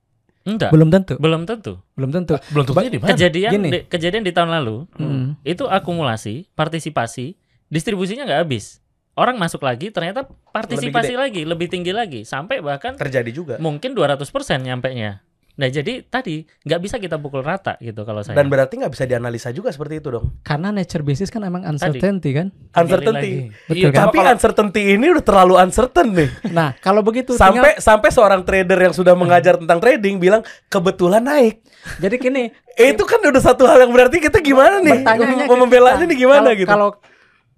[0.45, 0.70] Enggak.
[0.70, 1.14] Belum tentu.
[1.16, 1.80] Belum tentu.
[1.97, 2.36] Belum tentu.
[2.53, 3.11] belum tentunya di mana?
[3.11, 3.68] Kejadian Gini.
[3.68, 5.40] di, kejadian di tahun lalu Mm.
[5.42, 7.36] itu akumulasi, partisipasi,
[7.66, 8.84] distribusinya nggak habis.
[9.14, 13.55] Orang masuk lagi ternyata partisipasi lagi lebih tinggi lagi sampai bahkan Terjadi juga.
[13.57, 14.20] mungkin 200%
[14.61, 15.22] nyampe nya.
[15.55, 18.34] Nah, jadi tadi nggak bisa kita pukul rata gitu kalau saya.
[18.34, 20.34] Dan berarti nggak bisa dianalisa juga seperti itu dong.
[20.42, 22.50] Karena nature basis kan emang uncertainty kan.
[22.74, 23.55] Uncertainty.
[23.70, 24.11] Betul Iya, kan?
[24.11, 26.30] Tapi uncertainty ini udah terlalu uncertain nih.
[26.50, 31.62] Nah, kalau begitu sampai sampai seorang trader yang sudah mengajar tentang trading bilang kebetulan naik.
[31.62, 32.42] tinggal, jadi gini,
[32.74, 35.07] Eh, itu kan udah satu hal yang berarti kita gimana nih?
[35.07, 35.55] Mau
[36.02, 36.70] ini gimana kalau, gitu?
[36.70, 36.88] Kalau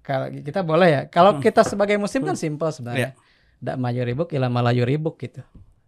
[0.05, 1.03] kalau kita boleh ya.
[1.09, 3.17] Kalau kita sebagai muslim kan simple sebenarnya.
[3.57, 5.41] Dak maju ribuk ilah malayu ribuk gitu.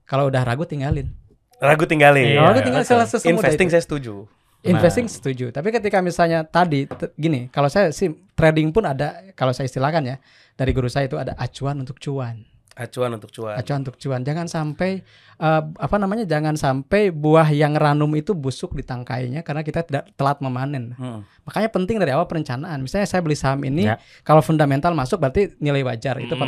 [0.09, 1.13] Kalau udah ragu tinggalin.
[1.59, 2.39] Ragu tinggalin.
[2.39, 2.95] Iya, ragu tinggal betul.
[3.03, 3.75] selesai semua Investing itu.
[3.75, 4.15] saya setuju.
[4.63, 5.47] Investing setuju.
[5.51, 10.17] Tapi ketika misalnya tadi gini, kalau saya sih trading pun ada kalau saya istilahkan ya
[10.55, 12.43] dari guru saya itu ada acuan untuk cuan.
[12.79, 13.59] Acuan untuk cuan.
[13.59, 14.23] Acuan untuk cuan.
[14.23, 15.03] Jangan sampai
[15.35, 16.23] eh, apa namanya?
[16.23, 20.95] Jangan sampai buah yang ranum itu busuk di tangkainya karena kita tidak telat memanen.
[20.95, 21.27] Hmm.
[21.43, 22.79] Makanya penting dari awal perencanaan.
[22.79, 23.99] Misalnya saya beli saham ini, Ya.
[24.23, 26.47] kalau fundamental masuk berarti nilai wajar itu Hmm.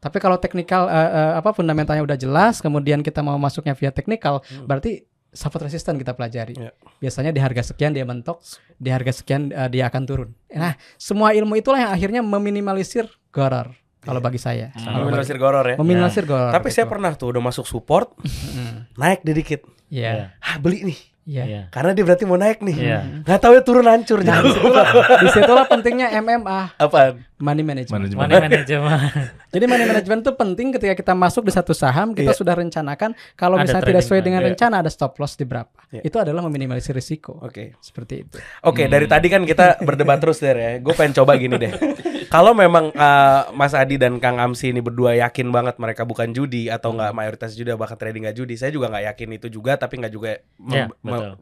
[0.00, 4.40] Tapi kalau teknikal eh, eh, apa fundamentalnya udah jelas, kemudian kita mau masuknya via teknikal,
[4.64, 6.56] berarti support resisten kita pelajari.
[6.56, 6.72] Ya.
[6.98, 8.40] Biasanya di harga sekian dia mentok,
[8.80, 10.30] di harga sekian eh, dia akan turun.
[10.50, 14.72] Nah, semua ilmu itulah yang akhirnya meminimalisir goror kalau bagi saya.
[14.72, 15.76] Kalau Meminimalisir goror ya.
[15.76, 16.50] meminimalisir goror.
[16.50, 18.16] Tapi saya pernah tuh udah masuk support,
[19.00, 19.68] naik dikit.
[19.92, 20.32] Iya.
[20.40, 20.98] Ah, beli nih.
[21.30, 21.44] Iya.
[21.46, 21.62] Iya.
[21.70, 22.76] Karena dia berarti mau naik nih.
[22.76, 22.98] Iya.
[23.22, 24.18] Nggak tahu ya turun hancur.
[24.18, 24.82] Nah, Jangan lupa.
[25.16, 27.22] Di situlah pentingnya MMA, Apaan?
[27.38, 28.10] money management.
[28.10, 29.00] Money management.
[29.54, 32.36] Jadi money management itu penting ketika kita masuk di satu saham, kita Iya.
[32.36, 34.26] sudah rencanakan kalau Ada misalnya tidak sesuai plan.
[34.26, 34.48] dengan Iya.
[34.50, 35.70] rencana ada stop loss di berapa.
[35.88, 36.02] Iya.
[36.02, 37.38] Itu adalah meminimalisir risiko.
[37.38, 37.78] Oke.
[37.78, 38.36] Seperti itu.
[38.62, 40.70] Oke, dari tadi kan kita berdebat terus der ya.
[40.78, 41.70] Gue pengen coba gini deh.
[42.30, 46.70] Kalau memang uh, Mas Adi dan Kang Amsi ini berdua yakin banget mereka bukan judi
[46.70, 49.98] atau nggak mayoritas judi bahkan trading nggak judi, saya juga nggak yakin itu juga, tapi
[49.98, 50.38] nggak juga.
[50.70, 50.86] Ya,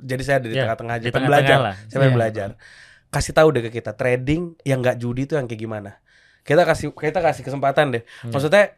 [0.01, 1.59] jadi saya di Ya, tengah-tengah aja, di pengen tengah-tengah belajar.
[1.61, 1.74] lah.
[1.86, 2.16] Saya Iya.
[2.16, 2.49] belajar.
[3.09, 5.91] Kasih tahu deh ke kita trading yang nggak judi itu yang kayak gimana.
[6.41, 8.03] Kita kasih kita kasih kesempatan deh.
[8.24, 8.32] Hmm.
[8.32, 8.72] Maksudnya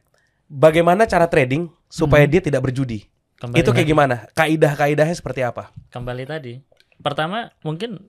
[0.46, 3.06] bagaimana cara trading supaya dia tidak berjudi?
[3.38, 4.16] Kembali itu kayak tadi- gimana?
[4.34, 5.70] Kaidah-kaidahnya seperti apa?
[5.88, 6.58] Kembali tadi.
[6.98, 8.02] Pertama mungkin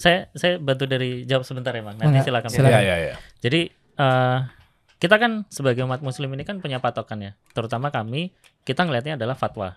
[0.00, 2.00] saya saya bantu dari jawab sebentar ya, Bang.
[2.00, 2.48] Nanti Enggak, silakan.
[2.48, 2.72] silakan.
[2.72, 3.14] Iya, iya, iya.
[3.44, 3.60] Jadi
[4.00, 4.38] eh,
[4.96, 7.32] kita kan sebagai umat muslim ini kan punya patokan ya.
[7.52, 8.32] Terutama kami,
[8.64, 9.76] kita ngelihatnya adalah fatwa.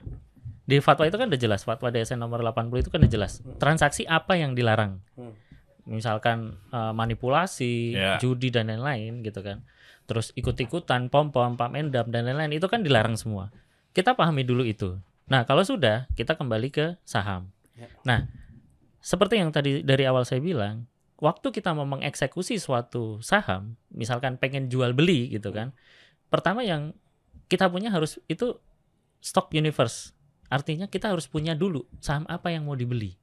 [0.63, 3.43] Di fatwa itu kan udah jelas, fatwa DSN nomor 80 itu kan udah jelas.
[3.59, 5.03] Transaksi apa yang dilarang?
[5.19, 5.35] Hmm.
[5.83, 8.15] Misalkan eh, manipulasi, Ya.
[8.15, 9.59] judi dan lain-lain gitu kan.
[10.03, 13.51] Terus ikut-ikutan, pom-pom, pam endam dan lain-lain itu kan dilarang semua.
[13.91, 14.99] Kita pahami dulu itu.
[15.27, 17.47] Nah, kalau sudah, kita kembali ke saham.
[18.03, 18.27] Nah,
[19.03, 20.87] seperti yang tadi dari awal saya bilang,
[21.19, 25.75] waktu kita mau mengeksekusi suatu saham, misalkan pengen jual beli gitu kan,
[26.31, 26.95] pertama yang
[27.51, 28.55] kita punya harus itu
[29.19, 30.15] stock universe.
[30.47, 33.19] Artinya kita harus punya dulu saham apa yang mau dibeli.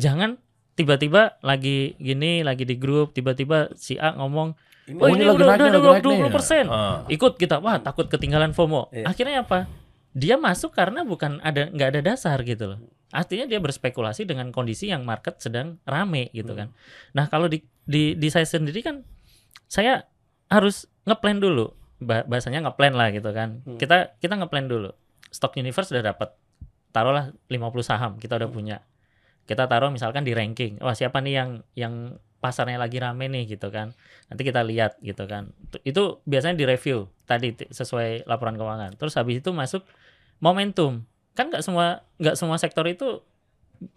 [0.00, 0.40] Jangan
[0.72, 5.36] tiba-tiba lagi gini, lagi di grup, tiba-tiba si A ngomong, oh Oh, ini, ini lagi
[5.36, 6.64] udah, udah, lagi udah naik nih." 20 persen.
[6.72, 7.04] Ah.
[7.12, 8.88] Ikut kita, wah takut ketinggalan FOMO.
[8.88, 9.04] Iya.
[9.08, 9.68] Akhirnya apa?
[10.14, 12.78] Dia masuk karena bukan ada nggak ada dasar gitu loh.
[13.14, 16.74] Artinya dia berspekulasi dengan kondisi yang market sedang rame gitu kan.
[17.14, 19.06] Nah kalau di, di di saya sendiri kan
[19.70, 20.02] saya
[20.50, 21.70] harus ngeplan dulu.
[22.02, 23.62] Ba- bahasanya ngeplan lah gitu kan.
[23.62, 23.78] Hmm.
[23.78, 24.90] Kita kita ngeplan dulu.
[25.30, 26.34] Stock universe sudah dapat.
[26.90, 28.82] Taruhlah 50 saham kita udah punya.
[29.46, 30.82] Kita taruh misalkan di ranking.
[30.82, 31.94] Wah, siapa nih yang yang
[32.42, 33.94] pasarnya lagi rame nih gitu kan.
[34.26, 35.54] Nanti kita lihat gitu kan.
[35.86, 38.98] Itu- biasanya di review tadi sesuai laporan keuangan.
[38.98, 39.86] Terus habis itu masuk
[40.42, 41.06] momentum.
[41.34, 43.20] Kan nggak semua nggak semua sektor itu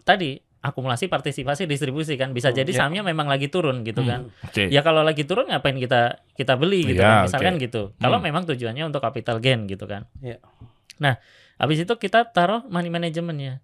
[0.02, 4.26] tadi akumulasi partisipasi distribusi kan bisa jadi sahamnya memang lagi turun gitu kan.
[4.42, 4.66] Oke.
[4.68, 7.64] Ya kalau lagi turun ngapain kita kita beli gitu Iya, kan misalkan oke.
[7.64, 7.82] gitu.
[7.96, 8.26] Kalau Hmm.
[8.26, 10.10] memang tujuannya untuk capital gain gitu kan.
[10.18, 10.42] Iya.
[10.98, 11.14] Nah,
[11.56, 13.62] habis itu kita taruh money managementnya.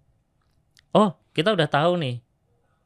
[0.95, 2.23] Oh, kita udah tahu nih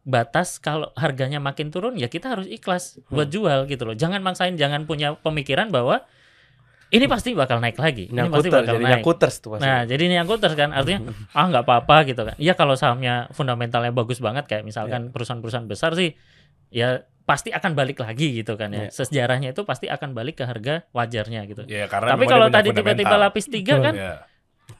[0.01, 3.93] batas kalau harganya makin turun ya kita harus ikhlas buat jual gitu loh.
[3.93, 6.01] Jangan maksain, jangan punya pemikiran bahwa
[6.89, 8.09] ini pasti bakal naik lagi.
[8.09, 8.93] Ini pasti bakal jadi naik.
[9.01, 9.65] nyangkuters tuh pasti.
[9.65, 12.35] Nah, jadi ini nyangkuters kan artinya ah nggak apa-apa gitu kan.
[12.41, 16.17] Iya kalau sahamnya fundamentalnya bagus banget kayak misalkan perusahaan-perusahaan besar sih
[16.73, 18.89] ya pasti akan balik lagi gitu kan ya.
[18.89, 19.05] Iya.
[19.05, 21.61] Sejarahnya itu pasti akan balik ke harga wajarnya gitu.
[21.69, 24.25] Ya, karena Tapi kalau tadi tiba-tiba lapis tiga kan, Ya.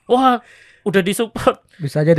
[0.10, 0.41] wah
[0.82, 1.62] udah disupport.
[1.78, 2.18] Bisa aja.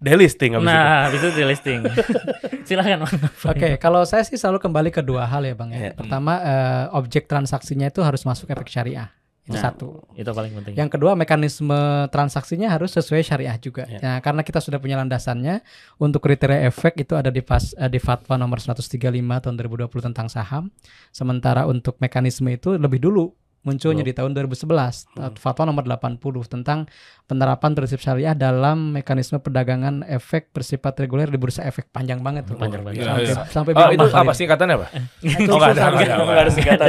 [0.00, 0.64] Delisting itu.
[0.64, 1.84] Nah, habis itu di listing.
[2.68, 3.12] Silakan Bang.
[3.44, 5.78] Oke, kalau saya sih selalu kembali ke dua hal ya bang ya.
[5.78, 5.92] Iya.
[5.92, 9.12] Pertama, eh, objek transaksinya itu harus masuk efek syariah.
[9.48, 10.04] Itu Nah, satu.
[10.12, 10.76] Itu paling penting.
[10.76, 13.88] Yang kedua, mekanisme transaksinya harus sesuai syariah juga.
[13.88, 13.96] Ya.
[14.04, 15.64] Nah, karena kita sudah punya landasannya
[15.96, 20.28] untuk kriteria efek itu ada di pas, eh, di Fatwa nomor 135 tahun 2020 tentang
[20.28, 20.68] saham.
[21.16, 23.32] Sementara untuk mekanisme itu lebih dulu
[23.68, 24.64] munculnya di tahun 2011
[25.10, 25.34] Hmm.
[25.34, 26.16] Fatwa nomor 80
[26.48, 26.88] tentang
[27.22, 32.56] penerapan prinsip syariah dalam mekanisme perdagangan efek bersifat reguler di bursa efek panjang banget tuh.
[32.56, 33.04] Panjang banget.
[33.04, 33.34] Sampai, iya.
[33.46, 34.86] sampai Oh, itu apa singkatannya apa?
[35.20, 35.90] Itu Oh, nggak ada, susah,
[36.24, 36.88] nggak ada, singkatan.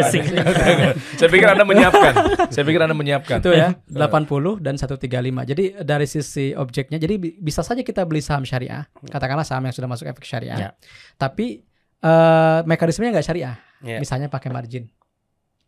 [1.20, 2.14] Saya pikir Anda menyiapkan.
[2.48, 3.38] Saya pikir Anda menyiapkan.
[3.40, 5.10] itu ya 80 dan 135
[5.46, 9.74] jadi dari sisi objeknya jadi bi- bisa saja kita beli saham syariah katakanlah saham yang
[9.74, 10.70] sudah masuk efek syariah Ya.
[11.16, 11.64] tapi
[12.00, 13.96] eh, mekanismenya nggak syariah Ya.
[13.98, 14.88] misalnya pakai margin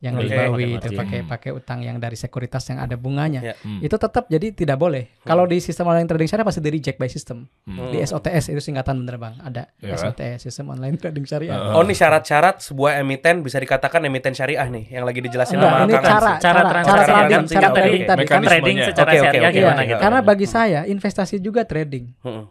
[0.02, 0.26] yang Oke.
[0.26, 0.98] ribawi Pakai itu margin.
[0.98, 3.54] pakai pakai utang yang dari sekuritas yang ada bunganya Ya.
[3.56, 3.78] Hmm.
[3.80, 7.06] itu tetap jadi tidak boleh kalau di sistem online trading syariah pasti di reject by
[7.06, 7.88] system Hmm.
[7.88, 9.94] di SOTS itu singkatan bener bang ada Ya.
[9.94, 11.72] SOTS sistem online trading syariah Heeh.
[11.72, 15.80] Oh, ini syarat-syarat sebuah emiten bisa dikatakan emiten syariah nih yang lagi dijelasin Enggak, sama
[15.80, 16.32] ini Kang cara.
[16.36, 18.10] Cara cara trading cara trading oke.
[18.10, 19.54] tadi kan trading secara Oke, oke, syariah oke.
[19.56, 19.88] gimana Iya.
[19.88, 20.02] gitu.
[20.02, 22.46] karena bagi saya investasi juga trading Heeh.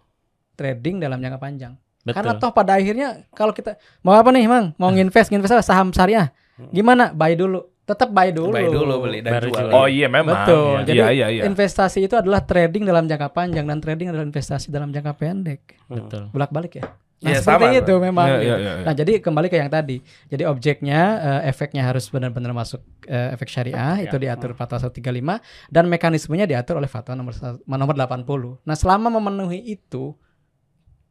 [0.55, 2.17] trading dalam jangka panjang Betul.
[2.17, 4.73] Karena toh pada akhirnya kalau kita mau apa nih, Mang?
[4.79, 5.61] Mau nginvest, nginvest apa?
[5.61, 6.33] saham syariah.
[6.69, 7.05] Gimana?
[7.11, 7.65] Buy dulu.
[7.83, 8.55] Tetap buy dulu.
[8.55, 9.67] Buy dulu beli dan Baru jual.
[9.67, 9.75] jual.
[9.75, 10.47] Oh iya memang.
[10.47, 10.75] Betul.
[10.77, 11.43] Iya, Jadi iya, iya, iya.
[11.43, 15.81] investasi itu adalah trading dalam jangka panjang dan trading adalah investasi dalam jangka pendek.
[15.91, 16.31] Betul.
[16.31, 16.87] Bolak-balik ya.
[17.21, 18.27] Nah, Iya, seperti sama, itu memang.
[18.33, 18.47] Iya, gitu.
[18.49, 18.85] iya, iya, iya.
[18.89, 20.01] Nah, jadi kembali ke yang tadi.
[20.33, 25.37] Jadi objeknya eh, efeknya harus benar-benar masuk eh, efek syariah itu diatur Fatwa 135
[25.69, 27.37] dan mekanismenya diatur oleh Fatwa nomor
[27.67, 28.65] nomor 80.
[28.65, 30.17] Nah, selama memenuhi itu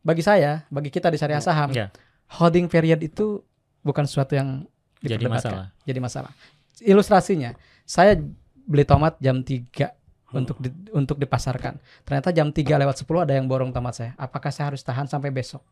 [0.02, 1.94] bagi saya, bagi kita di syariah saham, Ya.
[2.40, 3.44] holding period itu
[3.84, 4.66] bukan sesuatu yang
[5.02, 5.72] Jadi masalah.
[5.82, 6.32] Jadi masalah.
[6.80, 8.16] Ilustrasinya, saya
[8.62, 9.92] beli tomat jam 3
[10.30, 11.76] untuk di- untuk dipasarkan.
[12.04, 14.12] Ternyata jam 3 lewat 10 ada yang borong tomat saya.
[14.16, 15.64] Apakah saya harus tahan sampai besok?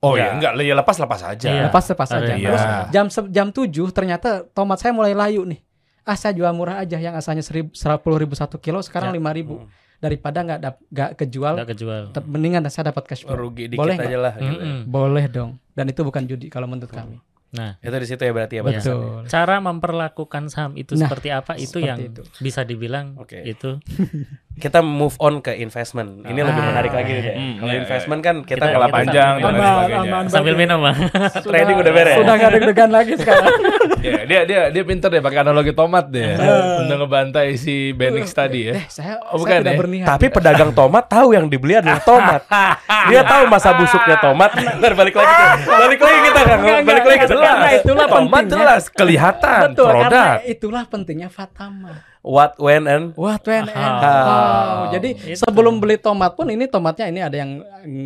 [0.00, 0.20] Oh Iya.
[0.20, 1.46] iya, enggak, ya lepas lepas aja.
[1.46, 1.62] Iya.
[1.66, 2.32] Lepas lepas saja.
[2.32, 2.80] yang- Terus Iya.
[2.90, 5.60] jam jam 7 ternyata tomat saya mulai layu nih.
[6.02, 9.16] Ah saya jual murah aja yang asalnya seribu sepuluh ribu satu kilo sekarang Ya.
[9.16, 9.64] lima ribu
[9.96, 12.02] daripada nggak nggak kejual Nggak kejual.
[12.22, 13.32] mendingan saya dapat cash flow.
[13.34, 14.52] Rugi dikit Boleh aja lah gitu.
[14.52, 14.76] Mm-mm.
[14.84, 15.56] Boleh dong.
[15.72, 17.16] Dan itu bukan judi kalau menurut kami.
[17.54, 18.74] Nah, Itu di situ ya berarti ya Betul.
[18.74, 18.98] batasannya.
[18.98, 19.30] Betul.
[19.30, 22.22] cara memperlakukan saham itu Nah, seperti apa itu seperti yang itu.
[22.38, 23.40] bisa dibilang Oke.
[23.40, 23.78] itu
[24.54, 26.22] Kita move on ke investment.
[26.22, 26.68] Ini lebih Ah.
[26.68, 27.34] menarik lagi nih.
[27.34, 29.98] Hmm, Kalau iya, investment kan kita Kita- panjang sambil dan lain sebagainya.
[30.06, 30.24] aman.
[30.28, 30.96] sambil minum Bang.
[31.44, 32.16] trading udah beres.
[32.16, 33.54] Sudah nggak deg-degan lagi sekarang.
[34.04, 36.36] Iya, dia dia dia pinter deh pakai analogi tomat deh.
[36.78, 38.76] Untuk ngebantai si Benix tadi ya.
[38.76, 39.80] Eh, saya, Oh, saya bukan tidak ya?
[39.80, 40.06] berniat.
[40.06, 42.44] Tapi pedagang tomat tahu yang dibeli adalah tomat.
[43.08, 44.52] Dia tahu masa busuknya tomat.
[44.52, 45.48] Ntar balik lagi tuh.
[45.66, 46.58] Balik lagi kita kan.
[46.84, 47.48] Balik lagi jelas.
[47.48, 48.52] Karena itulah tomat pentingnya.
[48.54, 50.36] jelas kelihatan Betul, karena produk.
[50.46, 51.92] itulah pentingnya Fatama.
[52.24, 54.00] What, when, and Wah, when and Ah.
[54.00, 54.88] how.
[54.88, 55.36] Jadi Itu.
[55.36, 57.60] sebelum beli tomat pun ini tomatnya ini ada yang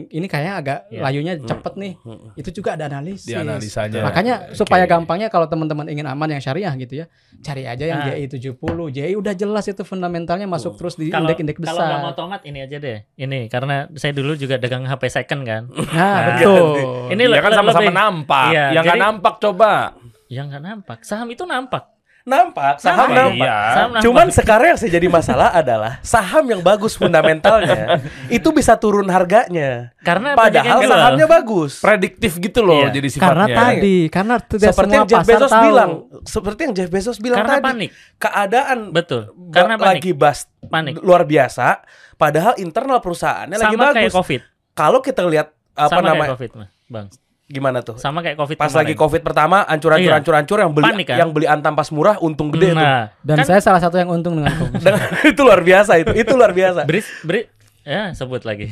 [0.05, 1.01] ini kayak agak Iya.
[1.01, 1.93] layunya cepet nih.
[2.35, 3.25] Itu juga ada analisis.
[3.25, 4.03] Di analisanya.
[4.03, 4.59] Makanya Oke.
[4.59, 7.07] supaya gampangnya kalau teman-teman ingin aman yang syariah gitu ya,
[7.39, 8.07] cari aja yang Ah.
[8.11, 8.59] JI 70.
[8.91, 12.19] JI udah jelas itu fundamentalnya masuk terus di kalau indeks-indeks kalau nggak mau besar.
[12.19, 12.99] tomat ini aja deh.
[13.15, 15.63] Ini karena saya dulu juga dagang HP second kan.
[15.95, 16.75] Nah, betul.
[17.09, 18.51] Ini le- kan sama-sama nampak.
[18.51, 19.95] Iya, yang nggak nampak coba.
[20.27, 20.99] Yang nggak nampak.
[21.03, 21.87] Saham itu nampak.
[22.29, 23.17] Nampak, saham Nampak.
[23.19, 23.41] nampak.
[23.41, 23.57] Iya.
[23.67, 24.03] Saham nampak.
[24.05, 29.91] Cuman sekarang yang saya jadi masalah adalah saham yang bagus fundamentalnya itu bisa turun harganya.
[29.99, 31.81] karena Padahal sahamnya bagus.
[31.81, 32.95] Prediktif gitu loh Iya.
[32.95, 33.57] jadi Karena sifatnya.
[33.59, 35.65] tadi, karena tidak seperti semua yang Jeff Bezos tahu.
[35.65, 35.91] bilang,
[36.23, 37.65] seperti yang Jeff Bezos bilang Karena tadi.
[37.65, 37.91] panik.
[38.19, 39.23] Keadaan Betul.
[39.33, 39.89] ba- Karena panik.
[39.99, 40.95] lagi bas Panik.
[40.99, 41.81] luar biasa,
[42.15, 44.13] padahal internal perusahaannya lagi Sama kayak bagus.
[44.15, 44.41] Covid.
[44.73, 46.31] Kalau kita lihat apa Sama kayak namanya?
[46.33, 46.51] Covid.
[46.87, 47.07] Bang.
[47.49, 47.97] Gimana tuh?
[47.97, 48.79] Sama kayak Covid Pas kemarin.
[48.79, 50.21] lagi Covid pertama, ancur-ancur Iya.
[50.21, 51.17] ancur-ancur yang beli Panik kan?
[51.17, 52.77] yang beli antam pas murah untung gede tuh.
[52.77, 54.85] Nah, Dan kan saya salah satu yang untung dengan COVID.
[55.33, 56.13] Itu luar biasa itu.
[56.13, 56.85] Itu luar biasa.
[56.85, 57.49] Bris, Bris,
[57.83, 58.69] ya sebut lagi.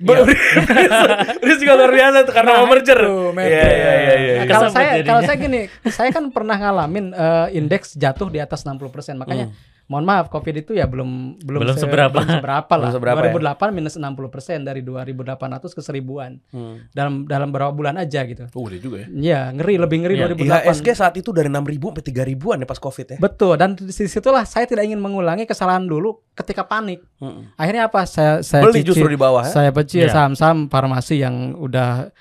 [1.42, 3.00] Bris juga luar biasa tuh karena mau merger.
[3.00, 4.34] Nah, Iya iya iya iya.
[4.36, 8.62] Nah, kalau saya kalau saya gini, saya kan pernah ngalamin eh, indeks jatuh di atas
[8.62, 8.78] 60%.
[9.16, 9.56] Makanya Hmm.
[9.90, 12.14] Mohon maaf Covid itu ya belum belum, Belum se- seberapa.
[12.14, 12.88] belum seberapa lah.
[12.88, 13.34] Belum seberapa ya?
[13.34, 16.32] 2008 minus 60% dari 2800 ke 1000-an.
[16.48, 16.74] Hmm.
[16.88, 18.46] Dalam dalam berapa bulan aja gitu.
[18.52, 19.06] Oh, udah juga ya.
[19.10, 20.26] Iya, ngeri lebih ngeri Iya.
[20.30, 20.62] 2008.
[20.64, 23.18] IHSG saat itu dari 6.000 sampai 3.000-an ya pas Covid ya.
[23.18, 27.02] Betul dan di situlah saya tidak ingin mengulangi kesalahan dulu ketika panik.
[27.18, 27.50] Mm-mm.
[27.54, 28.06] Akhirnya apa?
[28.06, 29.50] Saya saya Beli cicil- justru di bawah ya.
[29.50, 30.14] Saya pecil Iya.
[30.14, 32.14] saham-saham farmasi yang udah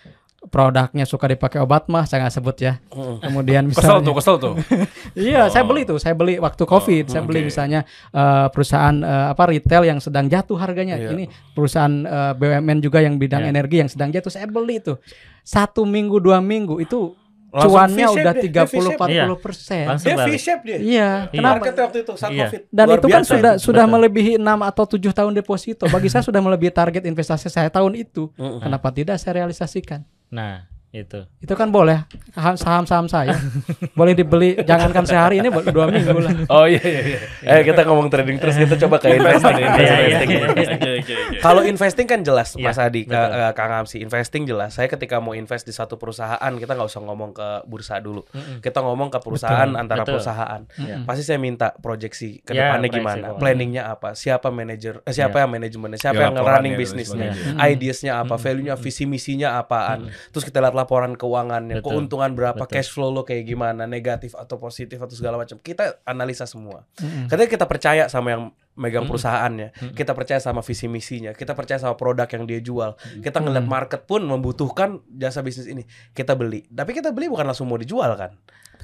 [0.48, 2.74] produknya suka dipakai obat mah saya nggak sebut ya.
[3.20, 4.54] Kemudian Kesel misalnya tuh, kesel tuh.
[5.28, 6.00] Iya, saya beli tuh.
[6.00, 7.12] Saya beli waktu Covid.
[7.12, 7.48] saya beli oke.
[7.52, 10.96] misalnya eh, perusahaan eh, apa retail yang sedang jatuh harganya.
[10.96, 11.12] Iya.
[11.12, 13.52] Ini perusahaan eh, BUMN juga yang bidang Iya.
[13.52, 14.32] energi yang sedang jatuh.
[14.32, 14.96] Saya beli tuh.
[15.44, 17.12] Satu minggu dua minggu itu
[17.50, 19.26] Langsung cuannya udah dia 30 V-shape.
[19.26, 19.84] 40 persen.
[19.90, 20.34] Langsung Dia balik.
[20.38, 20.78] V-shape dia.
[20.78, 21.10] Iya, Iya.
[21.34, 21.64] kenapa?
[21.66, 22.46] Waktu itu saat Iya.
[22.46, 22.62] Covid.
[22.70, 23.64] Dan Luar itu kan sudah itu.
[23.66, 23.94] sudah betul.
[23.98, 25.84] melebihi 6 atau 7 tahun deposito.
[25.90, 28.30] Bagi saya sudah melebihi target investasi saya tahun itu.
[28.38, 30.06] Kenapa tidak saya realisasikan?
[30.32, 31.22] Nah, itu.
[31.38, 32.02] Itu kan boleh
[32.34, 33.38] saham-saham saya.
[34.00, 36.34] boleh dibeli jangankan sehari ini dua minggu lah.
[36.50, 37.20] Oh iya iya iya.
[37.46, 39.54] Eh kita ngomong trading terus kita coba ke investing.
[39.60, 40.30] Iya, iya, investing.
[40.30, 40.48] iya.
[40.50, 41.14] Oke oke oke.
[41.46, 44.02] Kalau investing kan jelas Iya, Mas Adi, eh, Kang Amsi.
[44.02, 44.74] Investing jelas.
[44.74, 48.26] Saya ketika mau invest di satu perusahaan, kita nggak usah ngomong ke bursa dulu.
[48.60, 50.18] Kita ngomong ke perusahaan antara betul.
[50.18, 50.62] perusahaan.
[51.06, 55.46] Pasti saya minta proyeksi ke Ya, depannya gimana, planningnya apa, siapa manajer, eh, siapa Ya.
[55.46, 57.30] yang manajemennya, siapa Ya, yang running bisnisnya,
[57.62, 60.10] ideasnya apa, value-nya, visi misinya apaan.
[60.34, 62.00] Terus kita lihat laporan keuangannya, Betul.
[62.00, 62.74] keuntungan berapa, Betul.
[62.80, 65.60] cash flow lo kayak gimana, negatif atau positif atau segala macam.
[65.60, 66.88] Kita analisa semua.
[67.04, 67.28] Mm-mm.
[67.28, 68.44] Ketika kita percaya sama yang
[68.80, 73.44] megang perusahaannya, kita percaya sama visi misinya, kita percaya sama produk yang dia jual, kita
[73.44, 75.84] ngeliat market pun membutuhkan jasa bisnis ini,
[76.16, 76.64] kita beli.
[76.72, 78.40] Tapi kita beli bukan langsung mau dijual kan?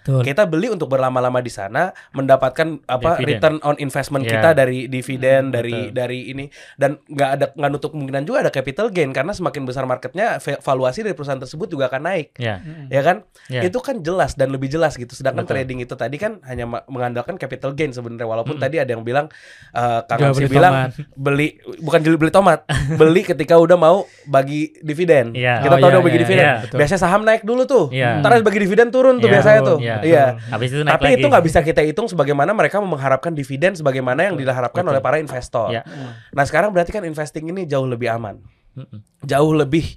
[0.06, 0.22] Betul.
[0.22, 3.26] Kita beli untuk berlama-lama di sana, mendapatkan apa Dividen.
[3.28, 4.38] return on investment Ya.
[4.38, 5.98] kita dari dividen, Hmm, dari betul.
[5.98, 6.46] dari ini
[6.76, 10.62] dan nggak ada nggak nutup kemungkinan juga ada capital gain karena semakin besar marketnya, va-
[10.62, 12.62] valuasi dari perusahaan tersebut juga akan naik, Ya.
[12.88, 13.26] ya kan?
[13.48, 13.66] Ya.
[13.66, 15.10] Itu kan jelas dan lebih jelas gitu.
[15.12, 15.58] Sedangkan Betul.
[15.58, 18.28] trading itu tadi kan hanya mengandalkan capital gain sebenarnya.
[18.28, 19.26] Walaupun tadi ada yang bilang
[19.72, 22.62] eh Kang bilang beli bukan beli tomat,
[23.02, 25.34] beli ketika udah mau bagi dividen.
[25.34, 25.60] Iya.
[25.60, 26.46] Kita Oh, tahu iya, udah bagi iya, dividen.
[26.46, 26.78] iya, betul.
[26.78, 27.86] Biasanya saham naik dulu tuh.
[27.90, 28.20] Iya.
[28.20, 29.78] Ntar habis bagi dividen turun tuh Iya, biasanya tuh.
[30.02, 30.10] Iya.
[30.10, 30.26] Iya.
[30.52, 31.16] Habis itu naik Tapi lagi.
[31.22, 34.92] itu nggak bisa kita hitung sebagaimana mereka mengharapkan dividen sebagaimana yang diharapkan Betul.
[34.98, 35.72] oleh para investor.
[35.72, 35.86] Ya.
[36.34, 38.42] Nah sekarang berarti kan investing ini jauh lebih aman,
[39.24, 39.96] jauh lebih.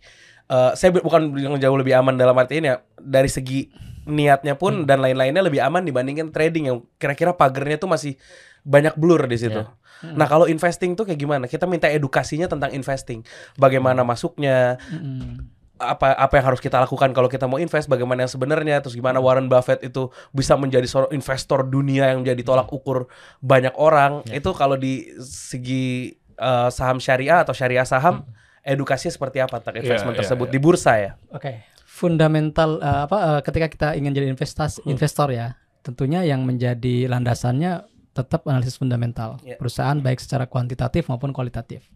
[0.49, 3.69] eh, saya bukan bilang jauh lebih aman dalam arti ini ya dari segi
[4.09, 8.17] niatnya pun dan lain-lainnya lebih aman dibandingkan trading yang kira-kira pagernya tuh masih
[8.65, 9.61] banyak blur di situ.
[9.61, 9.69] Ya.
[10.17, 11.45] Nah kalau investing tuh kayak gimana?
[11.45, 13.21] Kita minta edukasinya tentang investing,
[13.61, 15.43] bagaimana masuknya, Mm-mm.
[15.79, 19.23] Apa apa yang harus kita lakukan kalau kita mau invest bagaimana yang sebenarnya terus gimana
[19.23, 23.07] Warren Buffett itu bisa menjadi seorang investor dunia yang menjadi tolak ukur
[23.39, 28.27] banyak orang itu kalau di segi eh, saham syariah atau syariah saham
[28.67, 30.55] edukasinya seperti apa tentang investment iya, tersebut iya.
[30.55, 31.53] di bursa ya Oke.
[31.89, 34.95] Fundamental eh, apa eh, ketika kita ingin jadi investasi Hmm.
[34.95, 37.83] investor ya, tentunya yang menjadi landasannya
[38.15, 39.59] tetap analisis fundamental Ya.
[39.59, 41.87] perusahaan baik secara kuantitatif maupun kualitatif.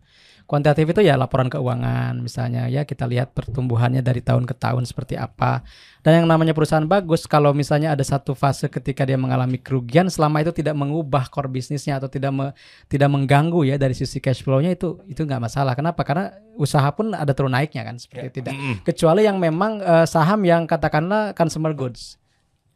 [0.47, 5.19] Kuantitatif itu ya laporan keuangan misalnya ya kita lihat pertumbuhannya dari tahun ke tahun seperti
[5.19, 5.67] apa.
[6.03, 10.43] Dan yang namanya perusahaan bagus kalau misalnya ada satu fase ketika dia mengalami kerugian selama
[10.43, 12.55] itu tidak mengubah core bisnisnya atau tidak me-
[12.87, 15.75] tidak mengganggu ya dari sisi cash flow-nya itu itu nggak masalah.
[15.75, 16.03] Kenapa?
[16.07, 18.55] Karena usaha pun ada turun naiknya kan seperti tidak.
[18.87, 22.22] Kecuali yang memang eh, saham yang katakanlah consumer goods.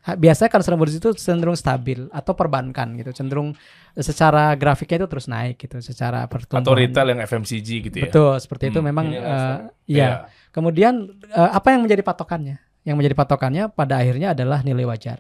[0.09, 3.59] Biasanya consumer goods itu cenderung stabil atau perbankan gitu, cenderung
[3.93, 6.63] eh, secara grafiknya itu terus naik gitu, secara pertumbuhan.
[6.63, 8.07] Atau retail yang FMCG gitu ya.
[8.07, 8.87] Betul, seperti itu Hmm.
[8.87, 9.63] memang Ini eh, lifestyle.
[9.85, 9.99] iya.
[9.99, 10.11] Iya.
[10.51, 10.95] Kemudian
[11.27, 12.57] eh, apa yang menjadi patokannya?
[12.83, 15.19] Yang menjadi patokannya pada akhirnya adalah nilai wajar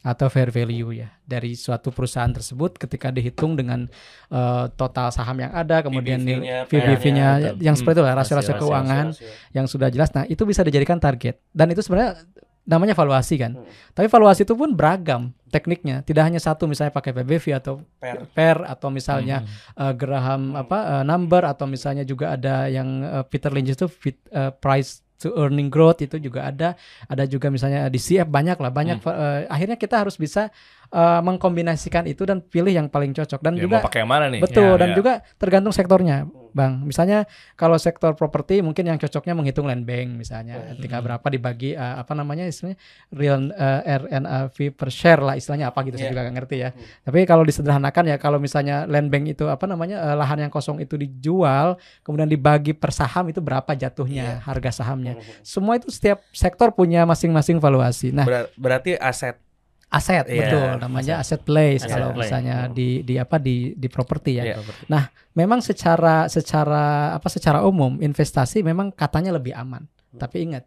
[0.00, 3.88] atau fair value ya dari suatu perusahaan tersebut ketika dihitung dengan
[4.28, 6.20] eh, total saham yang ada, kemudian
[6.62, 9.06] PBV-nya, yang seperti itu lah Rasio- rasio-rasio rasio- keuangan
[9.50, 10.12] yang sudah jelas.
[10.12, 11.40] Nah, itu bisa dijadikan target.
[11.48, 12.20] Dan itu sebenarnya
[12.64, 13.52] namanya valuasi kan.
[13.54, 13.68] Hmm.
[13.92, 16.00] Tapi valuasi itu pun beragam tekniknya.
[16.00, 18.26] Tidak hanya satu misalnya pakai PBV atau Per.
[18.32, 19.44] PER atau misalnya
[19.76, 24.16] eh, Graham apa eh, number atau misalnya juga ada yang eh, Peter Lynch itu fit,
[24.28, 26.74] eh, price to earning growth itu juga ada.
[27.06, 29.12] Ada juga misalnya di CF banyak lah, banyak Hmm.
[29.12, 30.48] eh, akhirnya kita harus bisa
[30.90, 34.26] eh, mengkombinasikan itu dan pilih yang paling cocok dan Ya, juga mau pakai yang mana
[34.32, 34.40] nih?
[34.40, 34.96] Betul Ya, dan ya.
[34.96, 36.24] juga tergantung sektornya,
[36.54, 36.86] Bang.
[36.86, 41.94] Misalnya kalau sektor properti mungkin yang cocoknya menghitung land bank misalnya, ketika berapa dibagi eh,
[41.98, 42.78] apa namanya istilahnya
[43.10, 46.10] real eh, RNAV per share lah istilahnya apa gitu saya Iya.
[46.10, 46.70] juga nggak ngerti ya.
[47.02, 50.78] Tapi kalau disederhanakan ya kalau misalnya land bank itu apa namanya eh, lahan yang kosong
[50.78, 55.18] itu dijual kemudian dibagi per saham itu berapa jatuhnya harga sahamnya.
[55.42, 58.14] Semua itu setiap sektor punya masing-masing valuasi.
[58.14, 59.42] Nah, Ber- berarti aset
[59.88, 62.26] aset Iya, betul namanya asset place Asset kalau play.
[62.26, 64.44] misalnya di di apa di di properti ya.
[64.44, 64.56] Iya.
[64.88, 69.84] Nah, memang secara secara apa secara umum investasi memang katanya lebih aman.
[70.14, 70.64] Tapi ingat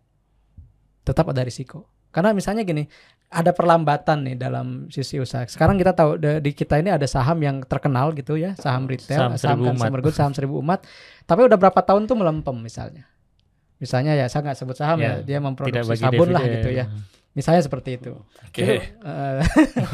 [1.04, 1.88] tetap ada risiko.
[2.08, 2.88] Karena misalnya gini,
[3.28, 5.44] ada perlambatan nih dalam sisi usaha.
[5.46, 9.36] Sekarang kita tahu di kita ini ada saham yang terkenal gitu ya, saham retail, Saham
[9.36, 9.72] seribu umat.
[9.76, 10.88] consumer goods, saham seribu umat.
[11.24, 13.06] Tapi udah berapa tahun tuh melempem misalnya.
[13.78, 16.90] Misalnya ya saya nggak sebut saham ya, Ya, dia memproduksi sabun lah gitu ya.
[17.38, 18.18] Misalnya seperti itu.
[18.50, 18.82] Oke.
[18.82, 19.40] Eh,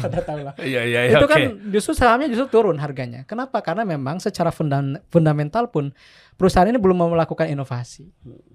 [0.08, 0.56] udah tahu lah.
[0.56, 1.20] Iya iya iya.
[1.20, 1.32] itu oke.
[1.36, 3.28] kan justru sahamnya justru turun harganya.
[3.28, 3.60] Kenapa?
[3.60, 5.92] Karena memang secara fundan- fundamental pun
[6.40, 8.08] perusahaan ini belum mau melakukan inovasi.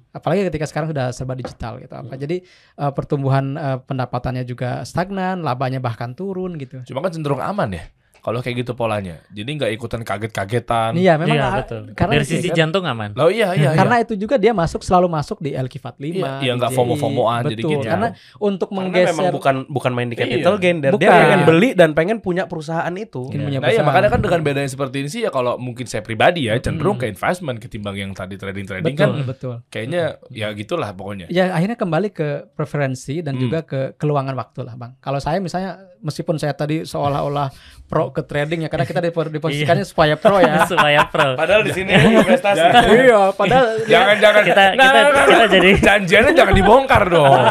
[0.09, 1.93] Apalagi ketika sekarang sudah serba digital gitu.
[1.93, 2.41] Apa jadi
[2.81, 6.81] eh, pertumbuhan eh, pendapatannya juga stagnan, labanya bahkan turun gitu.
[6.89, 7.85] Cuma kan cenderung aman ya.
[8.19, 9.23] Kalau kayak gitu polanya.
[9.29, 10.91] Jadi nggak ikutan kaget-kagetan.
[10.93, 11.81] Iya, memang Iya, betul.
[11.93, 13.11] karena Dari sisi kan- jantung aman.
[13.15, 13.71] Loh iya iya.
[13.79, 14.05] karena iya.
[14.05, 16.03] itu juga dia masuk selalu masuk di LQ45.
[16.13, 17.71] Iya, iya, nggak FOMO-FOMOan, jadi Betul.
[17.75, 17.87] gitu.
[17.87, 18.07] Karena
[18.37, 20.61] untuk Karena menggeser memang bukan bukan main di capital Iya.
[20.61, 21.09] gain dia, dia Bukan.
[21.17, 23.29] pengen beli dan pengen punya perusahaan itu.
[23.29, 26.01] Ingin punya Nah ya makanya kan dengan bedanya seperti ini sih ya kalau mungkin saya
[26.01, 27.01] pribadi ya cenderung Hmm.
[27.01, 29.55] ke investment ketimbang yang tadi trading-trading betul, kan betul.
[29.69, 31.25] kayaknya ya gitulah pokoknya.
[31.29, 33.41] Ya akhirnya kembali ke preferensi dan Hmm.
[33.41, 34.91] juga ke keluangan waktu lah bang.
[34.97, 37.51] Kalau saya misalnya meskipun saya tadi seolah-olah
[37.85, 40.63] pro ke trading ya karena kita dipo- diposisikannya supaya pro ya.
[40.71, 41.35] Supaya pro.
[41.35, 42.59] Padahal di sini investasi.
[42.89, 45.49] iya, padahal Jangan jangan Kita- Nah, kita- nah, nah, kita nah.
[45.49, 47.43] jadi- janjiannya jangan dibongkar dong.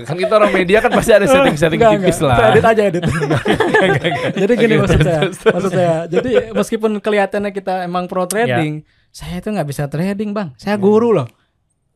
[0.00, 2.26] kan kita orang media kan pasti ada setting-setting tipis enggak.
[2.26, 2.36] lah.
[2.36, 3.02] Saya edit aja edit.
[4.36, 5.20] Jadi gini Oke, maksud saya.
[5.28, 5.94] Maksud saya.
[6.06, 10.54] Jadi meskipun kelihatannya kita emang pro trading, saya itu nggak bisa trading bang.
[10.54, 11.28] Saya guru loh.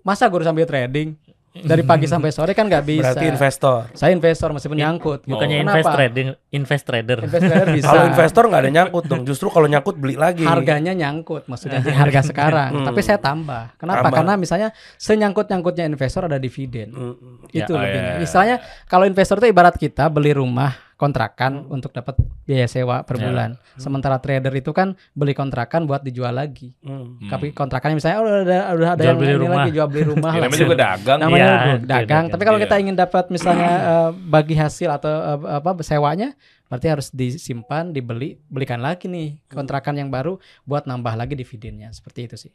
[0.01, 1.16] Masa guru sambil trading
[1.57, 3.15] dari pagi sampai sore kan nggak bisa.
[3.15, 3.79] Berarti investor.
[3.93, 5.23] Saya investor meskipun nyangkut.
[5.23, 5.71] Bukannya Kenapa?
[5.73, 7.19] invest trading, invest trader.
[7.23, 7.87] Invest trader bisa.
[7.87, 9.23] Kalau investor nggak ada nyangkut dong.
[9.23, 10.43] Justru kalau nyangkut beli lagi.
[10.43, 12.83] harganya nyangkut maksudnya di harga sekarang Hmm.
[12.83, 14.17] tapi saya tambah kenapa Tambah.
[14.17, 17.15] karena misalnya senyangkut nyangkutnya investor ada dividen Mm,
[17.49, 18.23] itu Ya, oh, lebihnya ya, ya.
[18.23, 23.27] istilahnya kalau investor itu ibarat kita beli rumah kontrakan untuk dapat biaya sewa per Ya.
[23.27, 27.27] bulan sementara trader itu kan beli kontrakan buat dijual lagi mm.
[27.27, 29.57] tapi kontrakannya misalnya oh, udah ada udah ada Jual yang beli ini rumah.
[29.59, 31.19] lagi jual beli rumah Ya, namanya juga dagang.
[31.19, 32.25] namanya Iya, itu itu dagang dagang.
[32.29, 32.65] tapi kalau Iya.
[32.65, 36.29] kita ingin dapat misalnya eh, bagi hasil atau eh, apa sewanya
[36.65, 42.21] berarti harus disimpan dibeli belikan lagi nih kontrakan yang baru buat nambah lagi dividennya seperti
[42.25, 42.53] itu sih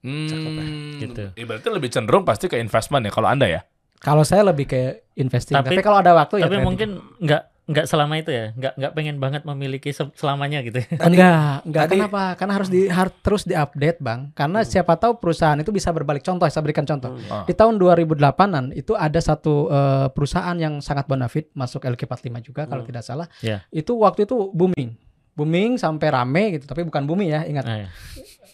[0.00, 1.28] Hmm, Gitu.
[1.30, 3.60] ya berarti lebih cenderung pasti ke investment ya kalau anda ya.
[3.98, 4.80] kalau saya lebih ke
[5.14, 6.88] investing tapi, Tapi- kalau ada waktu ya Tapi mungkin
[7.18, 10.78] nggak nggak selama itu ya, nggak nggak pengen banget memiliki se- selamanya gitu.
[10.78, 10.90] ya.
[11.00, 12.22] enggak enggak tadi- kenapa?
[12.34, 14.20] Karena harus di har- terus diupdate bang.
[14.32, 17.14] Karena siapa tahu perusahaan itu bisa berbalik contoh saya berikan contoh.
[17.26, 17.46] Ah.
[17.46, 22.10] di tahun 2008an itu ada satu eh, perusahaan yang sangat bonafit masuk LQ45
[22.42, 23.30] juga kalau tidak salah.
[23.38, 23.62] Ya.
[23.70, 24.98] itu waktu itu booming.
[25.32, 27.62] Booming sampai rame gitu tapi bukan booming ya ingat.
[27.62, 27.88] Nah, ya.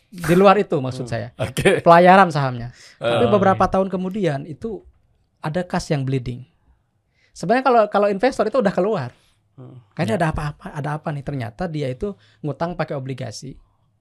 [0.08, 1.32] di luar itu maksud saya.
[1.36, 1.80] Oke.
[1.80, 2.70] pelayaran sahamnya.
[2.94, 4.84] Tapi Oh, beberapa tahun kemudian itu
[5.38, 6.44] ada kas yang bleeding
[7.36, 9.12] sebenarnya kalau kalau investor itu udah keluar
[9.92, 13.56] kayaknya ada apa-apa ada apa nih ternyata dia itu ngutang pakai obligasi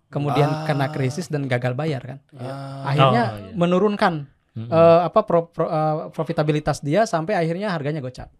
[0.08, 0.64] kemudian Ah.
[0.64, 2.88] kena krisis dan gagal bayar kan Ah.
[2.88, 3.52] akhirnya Oh, iya.
[3.54, 4.14] menurunkan
[4.54, 4.68] Mm-mm.
[4.70, 8.32] eh, apa pro- pro- eh, profitabilitas dia sampai akhirnya harganya gocap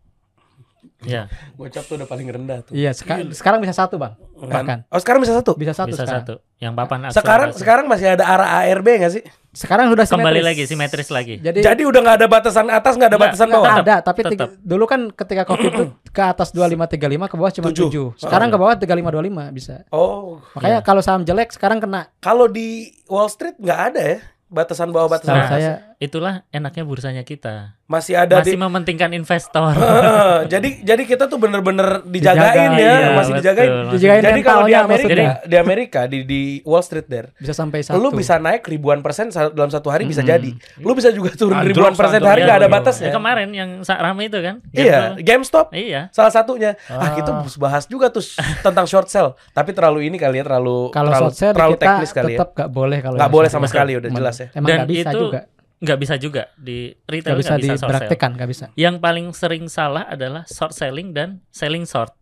[1.04, 2.74] Ya, Gocap tuh udah paling rendah tuh.
[2.74, 5.54] iya seka- sekarang bisa satu bang bahkan Oh sekarang bisa satu.
[5.54, 6.36] bisa satu bisa sekarang satu.
[6.58, 9.24] Yang papan Sekarang sekarang masih ada arah ARB nggak sih?
[9.56, 10.46] Sekarang sudah kembali simetris.
[10.46, 11.36] lagi simetris lagi.
[11.40, 13.76] jadi Jadi udah nggak ada batasan atas nggak ada Nggak, batasan bawah.
[13.78, 14.32] ada tapi tetap.
[14.52, 16.92] tiga- dulu kan ketika covid itu ke atas 2535
[17.26, 17.90] ke bawah cuma Tujuh.
[18.14, 22.68] 7 sekarang ke bawah 3525 bisa Oh, makanya kalau saham jelek sekarang kena kalau di
[23.06, 25.52] Wall Street nggak ada ya batasan bawah batasan Nah, atas.
[25.58, 27.80] saya Itulah enaknya bursanya kita.
[27.86, 28.60] Masih ada Masih di.
[28.60, 29.72] mementingkan investor.
[30.54, 33.40] jadi jadi kita tuh bener-bener dijagain Dijaga, ya, iya, masih betul.
[33.40, 33.70] dijagain.
[33.70, 35.30] Masih Dijagain Jadi kalau di Amerika, maksudnya.
[35.46, 39.30] di Amerika di di Wall Street there, bisa sampai satu lu bisa naik ribuan persen
[39.30, 40.50] dalam satu hari bisa jadi.
[40.78, 43.70] Lu bisa juga turun Anjlok, ribuan persen hari nggak ada iya, batas Ya, kemarin yang
[43.86, 44.56] rame itu kan.
[44.68, 44.82] Iya,
[45.14, 45.24] Gitu.
[45.24, 46.02] GameStop Iya.
[46.10, 46.74] salah satunya.
[46.88, 48.26] Ah, kita bahas juga tuh
[48.62, 51.86] tentang short sell, tapi terlalu ini kali ya terlalu kalau terlalu, short sell terlalu kita
[51.86, 52.38] teknis kali ya.
[52.42, 54.48] tetap gak boleh kalau Nggak boleh sama sekali udah jelas ya.
[54.52, 55.40] emang Dan nggak bisa itu juga
[55.78, 57.90] nggak bisa juga di retail nggak bisa bisa, short sell.
[57.90, 62.16] dipraktekan nggak bisa Yang paling sering salah adalah short selling dan selling short.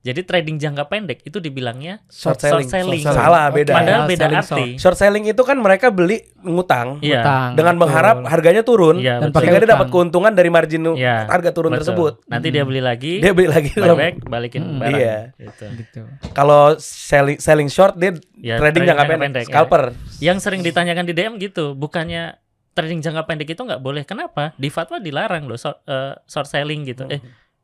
[0.00, 2.70] Jadi trading jangka pendek itu dibilangnya Short short selling.
[2.70, 3.02] selling.
[3.02, 3.26] Short selling.
[3.26, 3.72] Salah, beda.
[3.74, 4.46] Padahal Ya, beda selling arti.
[4.46, 4.78] short.
[4.78, 7.26] Short selling itu kan mereka beli ngutang Iya.
[7.26, 7.82] Utang, dengan betul.
[7.82, 11.82] mengharap harganya turun Iya, Dan sehingga dia dapat keuntungan dari margin Iya, harga turun Betul.
[11.82, 12.12] tersebut.
[12.24, 14.78] Nanti dia beli lagi, Dia beli lagi back, balikin Hmm.
[14.78, 14.94] barang.
[14.94, 15.18] Iya.
[15.34, 15.64] Gitu.
[15.74, 19.50] gitu Kalau selling selling short dia Ya, trading jangka pendek, pendek, ya.
[19.50, 19.82] scalper.
[20.22, 22.38] Yang sering ditanyakan di DM gitu, bukannya
[22.76, 24.04] trading jangka pendek itu nggak boleh.
[24.04, 24.52] Kenapa?
[24.54, 27.08] Di fatwa dilarang loh short, eh, short selling gitu.
[27.08, 27.18] Eh,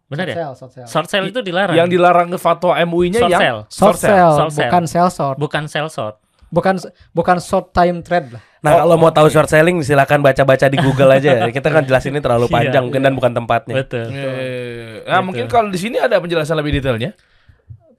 [0.08, 0.34] benar ya?
[0.34, 0.86] Short sell, short sell.
[0.88, 1.76] Short sell itu dilarang.
[1.76, 4.64] Yang dilarang ke fatwa MUI-nya short yang sell, Short sell, Short sell.
[4.66, 6.16] bukan sell short bukan sell short.
[6.48, 6.76] bukan
[7.12, 11.10] bukan short time trade lah Nah, kalau mau tahu short selling silakan baca-baca di Google
[11.10, 11.34] aja.
[11.50, 13.74] Kita kan jelasin ini terlalu Iya, panjang mungkin dan bukan tempatnya.
[13.74, 14.06] Betul.
[14.06, 15.26] Eh, nah Gitu.
[15.26, 17.10] mungkin kalau di sini ada penjelasan lebih detailnya.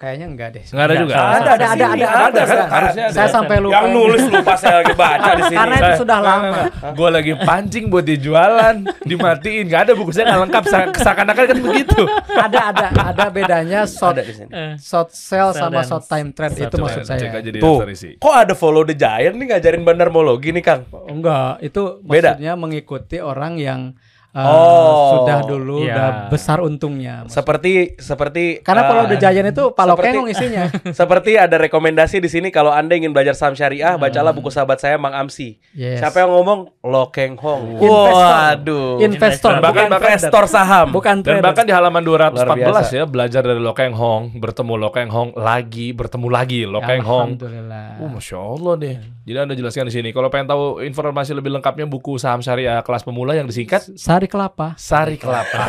[0.04, 0.64] Kayaknya enggak deh.
[0.68, 1.14] Nggak ada juga.
[1.16, 2.64] Ada, ada, ada, ada, ada, Ada, ada.
[2.68, 3.16] harusnya ada.
[3.16, 3.72] Saya sampai lupa.
[3.72, 5.56] Yang nulis lupa saya lagi baca di sini.
[5.64, 6.60] Karena itu sudah lama.
[6.92, 8.76] Gue lagi pancing buat dijualan,
[9.08, 10.64] dimatiin, nggak ada buku saya nggak lengkap.
[11.00, 12.02] Seakan-akan kan begitu.
[12.36, 14.76] ada ada ada bedanya short sini.
[14.76, 17.40] short sell sama short time trade itu maksud saya.
[17.64, 17.88] Tuh,
[18.20, 20.84] kok ada follow the giant nih ngajarin bandarmologi nih Kang?
[21.08, 23.96] Enggak, itu maksudnya mengikuti orang yang
[24.34, 25.10] uh, Oh.
[25.16, 25.94] sudah dulu Iya.
[25.94, 27.24] udah besar untungnya.
[27.28, 30.64] Seperti seperti Karena eh, kalau The Giant itu Pak seperti- Lokengong isinya.
[31.00, 34.96] Seperti ada rekomendasi di sini kalau Anda ingin belajar saham syariah, bacalah buku sahabat saya
[34.96, 35.62] Mang Amsi.
[35.72, 36.00] Yes.
[36.00, 36.74] Siapa yang ngomong?
[36.82, 37.78] Lokeng Hong.
[37.78, 38.20] Investor.
[38.20, 38.90] Waduh.
[39.00, 40.88] Investor, Dan bahkan bukan investor saham.
[40.90, 41.44] Bukan Dan trader.
[41.44, 42.92] bahkan di halaman Luar 214 biasa.
[42.92, 47.30] ya belajar dari Lokeng Hong, bertemu Lokeng Hong lagi, bertemu lagi Lokeng Hong.
[47.36, 47.88] Alhamdulillah.
[48.00, 48.96] Oh, masya Allah deh.
[49.24, 50.10] Jadi anda jelaskan di sini.
[50.10, 54.76] Kalau pengen tahu informasi lebih lengkapnya buku saham syariah kelas pemula yang disingkat Sari kelapa.
[54.76, 55.64] Sari Kelapa.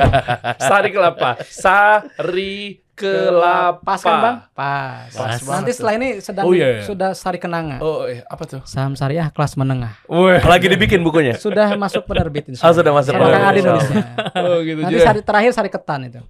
[0.68, 1.30] Sari Kelapa.
[1.46, 3.84] Sari Kelapa.
[3.84, 4.36] Pas kan bang?
[4.56, 5.12] Pas.
[5.12, 6.82] Pas Nanti setelah ini sedang Oh, iya, iya.
[6.82, 7.76] sudah sari kenanga.
[7.84, 8.60] Oh, eh, apa tuh?
[8.64, 9.92] Saham syariah kelas menengah.
[10.08, 10.40] Weh.
[10.40, 11.36] Lagi dibikin bukunya.
[11.36, 12.48] Sudah masuk penerbit.
[12.48, 14.04] insya Oh, sudah masuk Sama Kang Adi nulisnya.
[14.40, 15.04] Oh, gitu Nanti juga.
[15.12, 16.20] sari terakhir sari ketan itu.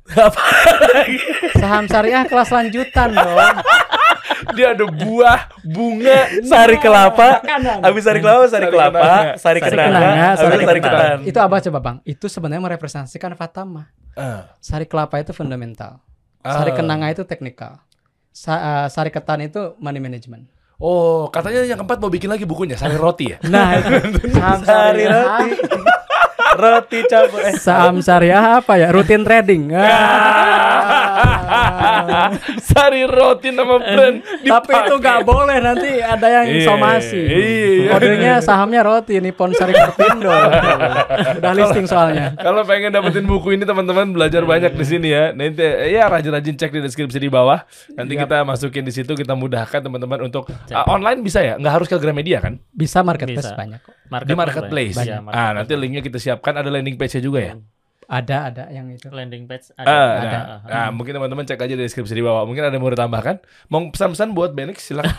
[1.62, 3.56] Saham syariah kelas lanjutan dong.
[4.52, 7.42] Dia ada buah, bunga, Sari kelapa.
[7.80, 9.32] Habis sari kelapa, sari Sari kelapa, kenanga.
[9.34, 11.18] sari Sari kenanga, sari sari ketan.
[11.24, 11.96] Itu apa coba bang?
[12.02, 13.90] Itu sebenarnya merepresentasikan fatama.
[14.14, 15.98] Eh, Sari kelapa itu fundamental.
[16.40, 16.76] Sari Ah.
[16.76, 17.82] kenanga itu teknikal.
[18.30, 20.46] Sa- uh, sari ketan itu money management.
[20.76, 23.40] Oh, katanya yang keempat mau bikin lagi bukunya, sari roti ya?
[23.48, 23.80] Nah,
[24.60, 25.50] Sari roti.
[26.54, 27.40] Roti campur.
[27.42, 28.88] Eh, Saham syariah apa ya?
[28.88, 29.72] Rutin trading.
[29.72, 31.35] Ah.
[32.68, 34.16] sari roti nama brand.
[34.52, 37.20] Tapi itu nggak boleh nanti ada yang Iya, somasi.
[37.20, 37.90] iya.
[37.92, 40.30] Kodenya sahamnya roti Nippon Sari Korpindo.
[41.36, 42.34] Udah listing soalnya.
[42.36, 45.30] Kalau pengen dapetin buku ini teman-teman belajar banyak di sini ya.
[45.30, 47.62] Nanti ya rajin-rajin cek di deskripsi di bawah.
[47.92, 51.56] Nanti kita masukin di situ kita mudahkan teman-teman untuk Ah, online bisa ya?
[51.56, 52.58] Nggak harus ke Gramedia kan?
[52.68, 53.56] Bisa marketplace Bisa.
[53.56, 53.94] banyak kok.
[54.22, 54.96] Di marketplace.
[54.98, 57.52] Iya, Ah, nanti linknya kita siapkan ada landing page-nya juga ya.
[58.06, 59.06] Ada ada yang itu.
[59.08, 59.90] landing page Ah, ada.
[60.22, 62.42] nah, nah, mungkin teman-teman cek aja di deskripsi di bawah.
[62.42, 63.42] Mungkin ada yang mau ditambahkan.
[63.66, 65.10] Mau pesan-pesan buat Benix silakan.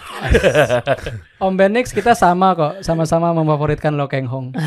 [1.44, 4.48] Om Benix kita sama kok, sama-sama memfavoritkan Lokeng Hong.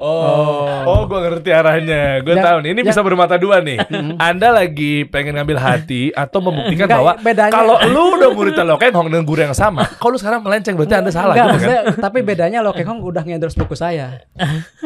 [0.00, 2.24] Oh, oh, gue ngerti arahnya.
[2.24, 2.72] Gue tahu nih.
[2.72, 3.76] Ini yang- bisa bermata dua nih.
[4.16, 8.94] Anda lagi pengen ngambil hati atau membuktikan Enggak, bahwa bedanya- kalau lu udah murid Lokeng
[8.94, 11.82] Hong dengan guru yang sama, kalau lu sekarang melenceng berarti Anda salah Enggak, gitu kan?
[12.00, 14.24] tapi bedanya Lokeng Hong udah ngendorse buku saya.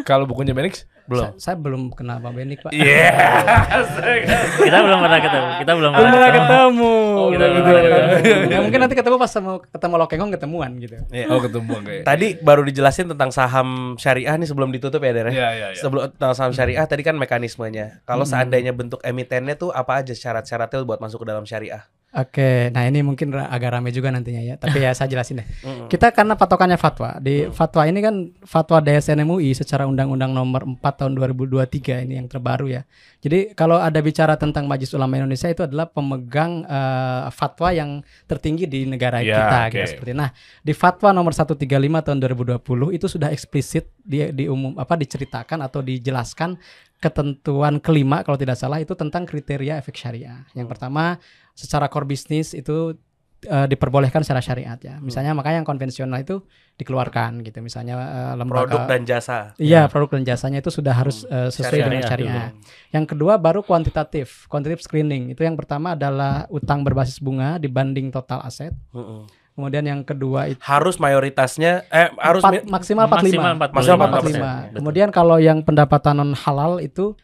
[0.02, 1.38] Kalau bukunya Benix belum.
[1.38, 2.70] Sa- saya belum kenal Bang Benik, Pak.
[2.76, 3.08] Iya.
[4.60, 5.48] Kita belum pernah ketemu.
[5.64, 6.36] Kita belum pernah ketemu.
[6.36, 6.92] ketemu.
[7.32, 8.20] Kita belum Belum pernah pernah ketemu.
[8.20, 8.52] ketemu.
[8.52, 10.96] Ya, mungkin nanti ketemu pas sama ketemu Lokeng Hong ketemuan gitu.
[11.32, 12.02] Oh ketemu kayak.
[12.04, 15.26] Tadi baru dijelasin tentang saham syariah nih sebelum ditutup ya, Der.
[15.26, 15.32] ya?
[15.32, 15.80] Iya, iya, iya.
[15.80, 18.04] Sebelum tentang saham syariah tadi kan mekanismenya.
[18.04, 21.88] Kalau seandainya bentuk emitennya tuh apa aja syarat-syaratnya buat masuk ke dalam syariah?
[22.14, 24.54] Oke, nah ini mungkin agak rame juga nantinya ya.
[24.54, 25.46] Tapi ya saya jelasin deh.
[25.90, 27.18] Kita karena patokannya fatwa.
[27.18, 32.30] Di fatwa ini kan fatwa DSN MUI secara Undang-Undang Nomor 4 Tahun 2023 ini yang
[32.30, 32.86] terbaru ya.
[33.18, 37.98] Jadi kalau ada bicara tentang Majelis Ulama Indonesia itu adalah pemegang eh, fatwa yang
[38.30, 39.70] tertinggi di negara Ya, kita oke.
[39.74, 40.12] gitu seperti.
[40.14, 40.30] Nah,
[40.62, 41.66] di fatwa nomor 135
[42.06, 46.54] tahun 2020 itu sudah eksplisit di di umum apa diceritakan atau dijelaskan
[47.02, 50.46] ketentuan kelima kalau tidak salah itu tentang kriteria efek syariah.
[50.56, 51.20] Yang pertama
[51.54, 52.98] secara core bisnis itu
[53.42, 54.98] eh, diperbolehkan secara syariat ya.
[54.98, 56.42] Misalnya makanya yang konvensional itu
[56.74, 57.60] dikeluarkan gitu.
[57.60, 59.54] Misalnya eh, lembaga Produk dan jasa.
[59.56, 62.10] Iya, produk dan jasanya itu sudah harus eh, sesuai Syariah dengan dulu.
[62.10, 62.46] syariah.
[62.90, 65.30] Yang kedua baru kuantitatif, kuantitatif screening.
[65.30, 68.74] Itu yang pertama adalah utang berbasis bunga dibanding total aset.
[68.90, 69.24] Mm-mm.
[69.54, 73.14] Kemudian yang kedua itu Harus mayoritasnya eh harus empat- mi- maksimal 45.
[73.14, 73.70] Maksimal 45.
[73.70, 74.74] Maksimal Maksimal 45.
[74.74, 74.78] 45.
[74.82, 77.14] Kemudian kalau yang pendapatan non halal itu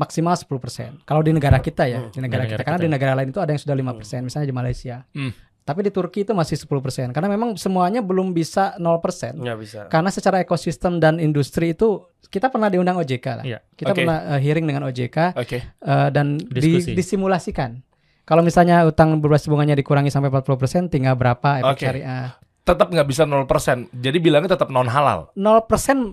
[0.00, 1.04] maksimal 10%.
[1.04, 3.52] Kalau di negara kita ya, di negara Di kita karena di negara lain itu ada
[3.52, 5.04] yang sudah 5%, misalnya di Malaysia.
[5.12, 5.36] Hmm.
[5.60, 7.12] Tapi di Turki itu masih 10%.
[7.12, 9.44] Karena memang semuanya belum bisa 0%.
[9.44, 9.80] nggak bisa.
[9.92, 13.44] Karena secara ekosistem dan industri itu kita pernah diundang OJK lah.
[13.44, 13.58] Iya.
[13.76, 15.58] Kita pernah eh, hearing dengan OJK Oke.
[15.60, 17.76] eh, dan di- disimulasikan.
[18.24, 21.82] Kalau misalnya utang berbasis bunganya dikurangi sampai 40%, tinggal berapa efek Oke.
[21.82, 22.30] syariah?
[22.70, 23.46] Tetap nggak bisa 0%.
[23.92, 25.34] Jadi bilangnya tetap non halal.
[25.34, 25.66] 0%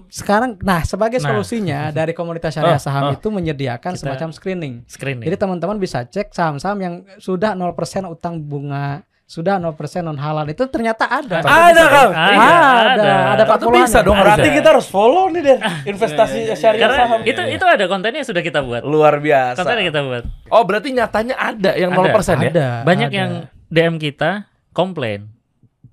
[0.08, 1.30] sekarang nah sebagai Nah.
[1.32, 3.14] solusinya dari komunitas syariah Ah, saham ah.
[3.14, 4.74] itu menyediakan Kita- semacam screening.
[4.86, 5.24] Screening.
[5.24, 7.78] Jadi teman-teman bisa cek saham-saham yang sudah 0%
[8.08, 11.40] utang bunga, sudah 0% non halal itu ternyata ada.
[11.40, 12.12] Ada Kang.
[12.12, 13.76] Ah, ada, iya, ada, ada Tetap 40-an.
[13.78, 15.58] bisa dong Berarti kita harus follow nih Der.
[15.86, 17.20] Investasi syariah Karena saham.
[17.24, 18.82] itu itu ada kontennya sudah kita buat.
[18.82, 19.60] Luar biasa.
[19.60, 20.24] Kontennya kita buat.
[20.48, 22.02] Oh berarti nyatanya ada yang Ada.
[22.10, 22.50] 0% ya?
[22.50, 22.68] Ada.
[22.82, 23.16] Banyak ada.
[23.16, 23.32] yang
[23.68, 25.28] DM kita komplain.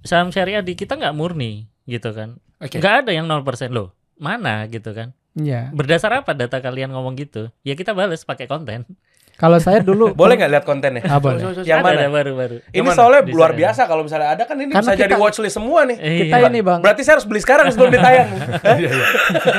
[0.05, 2.37] Saham syariah di kita nggak murni gitu kan.
[2.61, 3.97] Nggak ada yang 0% loh.
[4.21, 5.17] Mana gitu kan.
[5.35, 5.75] Iya.
[5.75, 7.51] Berdasar apa data kalian ngomong gitu?
[7.67, 8.87] Ya kita bales pakai konten.
[9.35, 11.03] Kalau saya dulu Boleh nggak lihat kontennya?
[11.05, 11.43] Ah, boleh.
[11.61, 11.99] Yang Ada, mana?
[11.99, 12.57] ada baru-baru.
[12.69, 12.95] Ini mana?
[12.95, 15.97] soalnya luar biasa kalau misalnya ada kan ini Karena bisa jadi kita- watchlist semua nih.
[15.99, 16.49] Kita Iya.
[16.49, 18.29] ini bang, Berarti saya harus beli sekarang sebelum ditayang.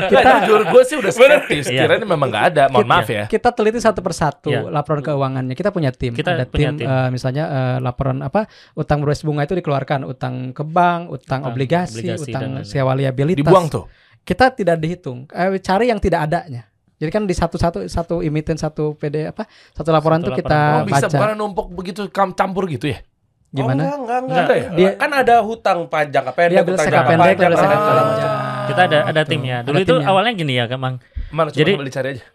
[0.06, 1.66] kita jujur gue sih udah skeptis.
[1.68, 1.82] Iya.
[1.86, 2.64] Kirain memang nggak ada.
[2.68, 3.26] Mohon maaf ya.
[3.26, 4.68] kita teliti satu persatu Iya.
[4.68, 5.54] laporan keuangannya.
[5.54, 6.14] Kita punya tim.
[6.14, 6.88] Kita Ada punya tim, tim.
[6.88, 12.08] eh, misalnya eh, laporan apa utang berbasis bunga itu dikeluarkan, utang ke bank, utang obligasi,
[12.12, 13.44] utang sewa liabilitas.
[13.44, 13.86] Dibuang tuh.
[14.22, 15.30] Kita tidak dihitung.
[15.30, 16.66] Eh, cari yang tidak adanya.
[16.96, 20.48] Jadi kan di satu-satu satu emiten satu PD apa satu laporan Satu tuh laporan.
[20.48, 21.18] kita Oh, bisa baca.
[21.18, 23.04] bukan numpuk begitu campur gitu ya?
[23.50, 23.84] Gimana?
[23.86, 24.46] Oh, enggak, enggak, Enggak.
[24.58, 24.76] enggak.
[24.76, 27.60] Dia- kan ada hutang pajak pendek, Dia ambil hutang jangka pendek, panjang, ah.
[27.64, 28.34] panjang.
[28.66, 29.58] Kita ada ada timnya.
[29.62, 30.08] Dulu Ada itu timnya.
[30.08, 30.82] awalnya gini ya, Kang.
[30.82, 31.00] Mana
[31.46, 32.26] coba Jadi, coba dicari aja.
[32.26, 32.28] Eh,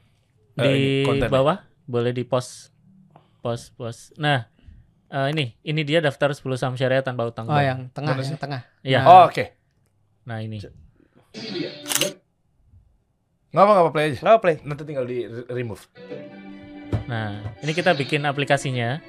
[0.56, 1.28] Di ini kontennya.
[1.30, 1.56] bawah
[1.86, 2.72] boleh di post
[3.40, 4.12] post post.
[4.16, 4.48] Nah,
[5.08, 7.44] eh, ini ini dia daftar 10 saham syariah tanpa utang.
[7.44, 7.64] Oh bank.
[7.64, 8.60] yang tengah, yang tengah.
[8.80, 9.00] Iya.
[9.02, 9.44] Oh, oke.
[10.22, 10.60] Nah, ini.
[13.50, 14.18] Nggak apa nggak apa play aja.
[14.22, 14.56] Nggak play.
[14.62, 15.82] Nanti tinggal di re- remove.
[17.06, 17.30] Nah,
[17.60, 19.02] ini kita bikin aplikasinya.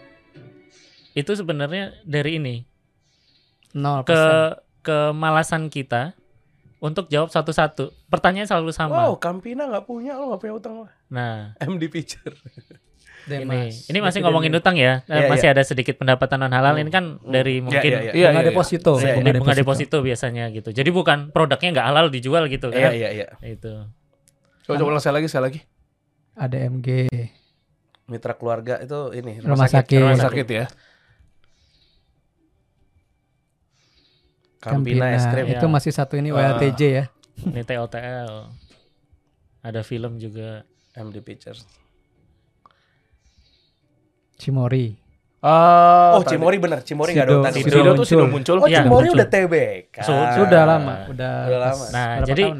[1.13, 2.55] Itu sebenarnya dari ini
[3.71, 4.23] Nol ke
[4.81, 6.17] kemalasan kita
[6.81, 7.93] untuk jawab satu-satu.
[8.09, 9.05] Pertanyaan selalu sama.
[9.05, 10.75] Wow, Campina nggak punya, lo nggak punya utang.
[11.07, 12.33] Nah, MD Picture.
[13.29, 15.05] ini ini masih ngomongin utang ya.
[15.05, 16.73] Eh, Iya, masih ada sedikit pendapatan non halal.
[16.81, 18.11] Ini kan dari mungkin iya, iya.
[18.17, 18.49] Iya, bunga iya, iya.
[18.49, 18.91] deposito.
[18.97, 20.73] Iya, bunga, bunga deposito biasanya gitu.
[20.73, 22.91] Jadi bukan produknya nggak halal dijual gitu Iya, kan.
[22.97, 23.27] iya, iya.
[23.45, 23.85] Itu.
[24.63, 25.59] Coba coba ulang sekali lagi sekali lagi.
[26.33, 26.87] Ada MG
[28.05, 30.65] Mitra keluarga itu ini rumah sakit, Rumah sakit ya.
[34.59, 35.47] Campina es krim.
[35.47, 35.71] Itu ya.
[35.71, 36.53] masih satu ini Ah.
[36.55, 37.05] WLTJ ya.
[37.41, 38.31] Ini TLTL.
[39.61, 40.61] Ada film juga.
[40.91, 41.65] MD Pictures.
[44.35, 44.93] Cimori.
[45.39, 46.35] Ah, Oh, tadi.
[46.35, 46.83] Cimori bener.
[46.83, 47.41] Cimori nggak ada Sido.
[47.41, 47.53] utang.
[47.55, 47.65] Sido.
[47.65, 48.05] Sido tuh muncul.
[48.05, 48.57] Sido muncul.
[48.59, 49.15] Oh, Cimori muncul.
[49.15, 49.95] udah TBK.
[50.03, 51.85] Su- Sudah lama, udah, Udah lama.
[51.89, 52.59] Nah, jadi tahun?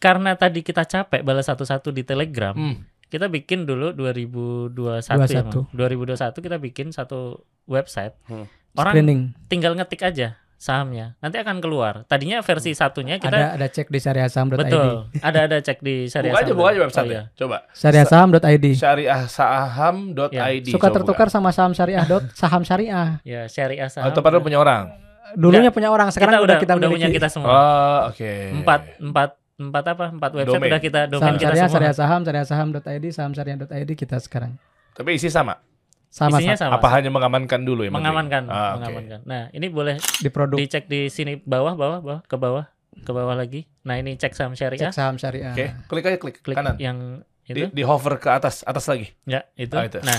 [0.00, 2.82] Karena tadi kita capek balas satu-satu di Telegram, Hmm.
[3.06, 5.68] kita bikin dulu 2021 ya, 21.
[5.68, 5.76] Bang.
[5.76, 7.36] 2021 kita bikin satu
[7.66, 8.16] website.
[8.24, 8.48] Hmm.
[8.72, 9.20] Orang screening.
[9.46, 11.16] tinggal ngetik aja sahamnya.
[11.18, 12.04] Nanti akan keluar.
[12.04, 14.58] Tadinya versi satunya kita Ada ada cek di syariahsaham.id.
[14.58, 14.88] betul.
[15.18, 17.22] ada ada cek di syariah Buka aja, buka aja Oh, website iya.
[17.34, 17.56] Coba.
[17.72, 18.66] Syariahsaham.id.
[18.76, 20.66] Syariahsaham.id.
[20.68, 23.18] Suka Coba tertukar sama saham syariah dot saham syariah.
[23.22, 24.06] Ya, syariah saham.
[24.06, 24.92] Atau padahal punya orang.
[25.32, 26.96] Dulunya Nggak, punya orang, kita sekarang udah kita udah miliki.
[26.98, 27.48] punya kita semua.
[27.48, 28.32] Oh, oke.
[28.52, 29.28] Empat empat
[29.60, 30.06] empat apa?
[30.08, 30.70] Empat website Domain.
[30.72, 31.74] udah kita domain Saham kita syariah, semua.
[31.76, 34.56] syariah saham, syariah saham.id, saham syariah.id kita sekarang.
[34.90, 35.60] Tapi isi sama.
[36.08, 36.82] Sama Isinya sama sama.
[36.82, 37.90] Apa hanya mengamankan dulu ya?
[37.90, 39.20] mengamankan, Ah, mengamankan.
[39.22, 43.36] Nah, ini boleh di produk dicek di sini bawah, bawah, bawah, ke bawah, ke bawah
[43.36, 43.70] lagi.
[43.84, 44.80] Nah, ini cek saham syariah.
[44.82, 45.54] cek saham syariah.
[45.54, 46.74] Oke, klik aja klik, Klik kanan.
[46.76, 47.70] yang Di, itu.
[47.70, 49.14] di hover ke atas, atas lagi.
[49.22, 49.70] Ya, itu.
[49.72, 50.02] Ah, itu.
[50.02, 50.18] Nah,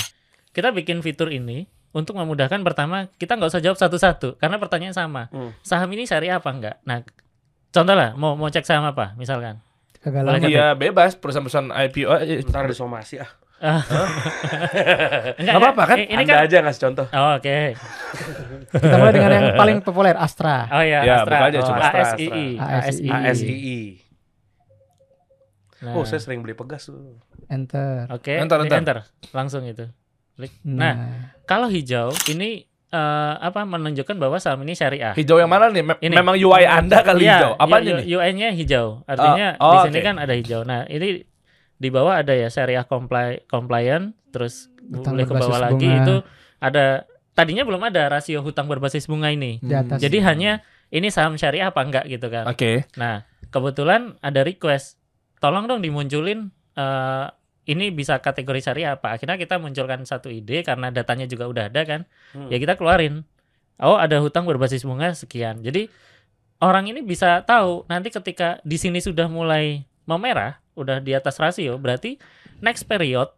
[0.51, 5.27] kita bikin fitur ini untuk memudahkan pertama kita nggak usah jawab satu-satu karena pertanyaan sama.
[5.27, 5.51] Hmm.
[5.59, 6.79] Saham ini syariah apa enggak?
[6.83, 7.03] Nah,
[7.71, 9.59] contoh lah mau mau cek saham apa misalkan.
[9.97, 10.37] Kagak lama.
[10.37, 10.49] nggak?
[10.49, 12.09] Iya, bebas perusahaan-perusahaan IPO.
[12.19, 13.29] eh, Ntar ada somasi ah.
[15.37, 15.97] Enggak, Nggak apa-apa kan?
[15.99, 17.05] Eh, Ini Anda kan aja ngasih contoh.
[17.07, 17.57] Oh, oke.
[18.73, 20.65] Kita mulai dengan yang paling populer Astra.
[20.67, 21.37] Oh ya, Ya, Astra.
[21.43, 21.81] aja Oh, coba.
[21.83, 22.47] Astra, ASII.
[22.57, 23.09] ASII.
[23.11, 23.79] ASII.
[25.81, 27.17] Nah, Oh, saya sering beli pegas tuh.
[27.47, 28.09] Enter.
[28.09, 28.77] Oke, Enter, ini enter.
[28.81, 28.97] enter.
[29.29, 29.85] Langsung itu.
[30.33, 30.93] Nah, Nah,
[31.43, 32.99] kalau hijau ini eh,
[33.37, 35.11] apa menunjukkan bahwa saham ini syariah.
[35.13, 35.79] Hijau yang mana nih?
[35.81, 36.13] Mem- Ini.
[36.13, 37.51] Memang UI Anda kali Iya, hijau.
[37.55, 37.75] Apa?
[37.79, 38.87] U- UI-nya hijau.
[39.05, 40.05] Artinya Oh, oh, di sini oke.
[40.05, 40.61] kan ada hijau.
[40.61, 41.23] Nah, ini
[41.73, 45.99] di bawah ada ya syariah comply compliant, terus boleh ke bawah berbasis lagi bunga.
[45.99, 46.15] itu
[46.59, 46.85] ada
[47.31, 49.57] tadinya belum ada rasio hutang berbasis bunga ini.
[49.57, 49.97] di atas.
[49.97, 52.45] Jadi hanya ini saham syariah apa enggak gitu kan.
[52.45, 52.85] Oke.
[52.93, 54.99] Nah, kebetulan ada request,
[55.37, 57.25] tolong dong dimunculin eh,
[57.71, 59.15] ini bisa kategori syariah apa.
[59.15, 62.01] Akhirnya kita munculkan satu ide karena datanya juga udah ada kan.
[62.35, 62.51] Hmm.
[62.51, 63.23] Ya kita keluarin.
[63.81, 65.63] Oh, ada hutang berbasis bunga sekian.
[65.63, 65.87] Jadi
[66.61, 71.79] orang ini bisa tahu nanti ketika di sini sudah mulai memerah, udah di atas rasio,
[71.79, 72.21] berarti
[72.61, 73.31] next period,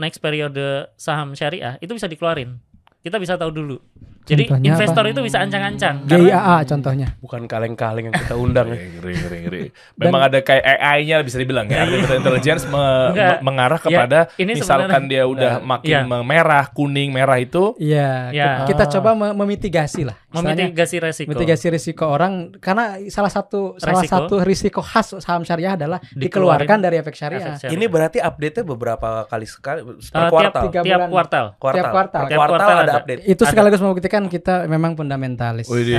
[0.00, 2.58] next periode saham syariah itu bisa dikeluarin.
[3.04, 3.78] Kita bisa tahu dulu.
[4.24, 5.12] Jadi Contohnya investor apa?
[5.12, 5.94] itu bisa ancang-ancang.
[6.04, 7.08] GIAA contohnya.
[7.20, 8.80] Bukan kaleng-kaleng yang kita undang ya.
[8.80, 9.60] Ngeri, ngeri, ngeri.
[9.94, 11.84] Memang ada kayak AI-nya bisa dibilang ya.
[11.84, 13.36] Artificial intelligence me- Enggak.
[13.36, 16.20] me- mengarah Ya, kepada ini misalkan sebenarnya- dia udah makin Iya.
[16.24, 18.50] merah, kuning, merah itu Iya, Ya.
[18.64, 20.16] kita coba me- memitigasi lah.
[20.32, 21.28] Memitigasi resiko.
[21.30, 24.24] mitigasi risiko orang karena salah satu salah Resiko.
[24.26, 27.54] satu risiko khas saham syariah adalah Dikeluarin dikeluarkan dari efek syariah.
[27.54, 27.76] Efek syariah.
[27.76, 30.62] Ini berarti update-nya beberapa kali sekali per tiap, kuartal.
[30.66, 31.10] tiga tiap bulan.
[31.12, 31.44] kuartal.
[31.54, 31.76] kuartal.
[31.76, 32.22] tiap kuartal.
[32.24, 32.94] Tiap kuartal, kuartal ada ada.
[32.98, 33.20] update.
[33.24, 33.50] Itu Ada.
[33.52, 35.66] sekaligus membuktikan kita memang fundamentalis.
[35.66, 35.98] Widih.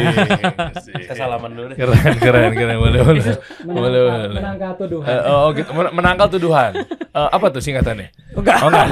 [1.06, 1.78] Kita salaman dulu deh.
[1.78, 2.78] keren, keren, keren.
[2.80, 3.24] Boleh, boleh.
[3.66, 4.42] Boleh, Menangkal, boleh.
[4.42, 5.08] menangkal tuduhan.
[5.12, 5.70] Eh, oh, gitu.
[5.76, 6.72] Men- menangkal tuduhan.
[6.96, 8.08] Eh, apa tuh singkatannya?
[8.36, 8.58] Enggak.
[8.64, 8.88] Oh, enggak.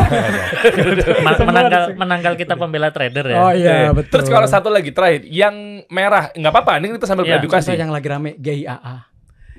[1.44, 3.38] menangkal menangkal kita pembela trader ya.
[3.40, 4.20] Oh iya, betul.
[4.20, 6.80] Terus kalau satu lagi terakhir, yang merah nggak apa-apa.
[6.84, 7.72] Ini kita sambil Iya, beredukasi.
[7.72, 8.96] Contoh yang lagi rame GIAA.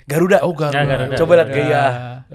[0.04, 0.44] Garuda.
[0.44, 0.76] Oh, Garuda.
[0.76, 1.16] Ya, Garuda.
[1.16, 1.84] Coba lihat gaya.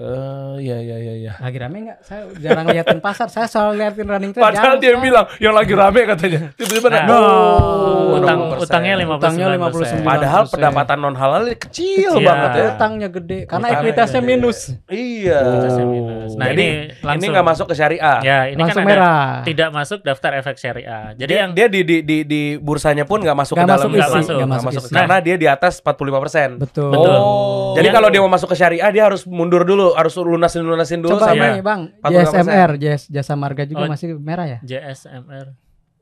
[0.00, 1.32] Eh, iya iya iya iya.
[1.36, 1.98] Lagi rame nggak?
[2.00, 3.28] Saya jarang liatin pasar.
[3.28, 4.40] Saya selalu liatin running trade.
[4.42, 5.04] Padahal dia sekali.
[5.04, 6.40] bilang yang lagi rame katanya.
[6.54, 8.64] Tiba-tiba Nah, nah, utang 20%.
[8.64, 9.20] utangnya 59%.
[9.20, 10.00] Utangnya 59%.
[10.02, 10.54] Padahal 9%.
[10.54, 12.12] pendapatan non halal kecil Kecil.
[12.22, 12.66] banget ya.
[12.72, 14.30] Utangnya gede karena Utangnya ekuitasnya gede.
[14.30, 14.58] minus.
[14.88, 15.38] Iya.
[15.38, 16.30] Ekuitasnya minus.
[16.32, 18.18] Nah, Jadi ini ini langsung- nggak masuk ke syariah.
[18.20, 19.28] Ya, ini Langsung kan ada merah.
[19.44, 21.04] tidak masuk daftar efek syariah.
[21.12, 23.84] Jadi dia, yang dia di, di di di bursanya pun nggak masuk Nggak ke dalam
[23.84, 24.94] masuk isi, nggak nggak nggak masuk isi.
[24.94, 26.56] karena dia di atas 45%.
[26.58, 26.88] Betul.
[26.90, 27.12] Betul.
[27.12, 27.72] Oh.
[27.72, 31.16] Jadi kalau dia mau masuk ke syariah dia harus mundur dulu, harus lunasin lunasin dulu
[31.16, 32.10] Coba sama nih Bang, 45%.
[32.12, 33.90] JSMR, JS, Jasa Marga juga Oh.
[33.90, 34.58] masih merah ya?
[34.60, 35.54] JSMR.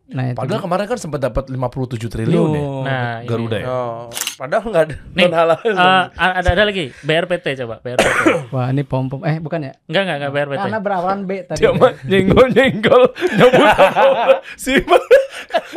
[0.08, 0.40] Nah, itu.
[0.40, 2.62] Padahal kemarin kan sempat dapat 57 triliun ya.
[2.80, 3.28] Nah, ini.
[3.28, 3.66] Garuda ya.
[3.68, 4.08] Oh,
[4.40, 8.08] padahal nggak ada Nih, eh, ada ada lagi BRPT coba BRPT.
[8.56, 9.20] Wah, ini pom pom.
[9.20, 9.76] Eh, bukan ya?
[9.84, 10.60] enggak enggak enggak BRPT.
[10.64, 11.60] Karena berawalan B tadi.
[11.60, 13.02] Dia mah nyenggol nyenggol
[13.36, 14.72] nyebut nama si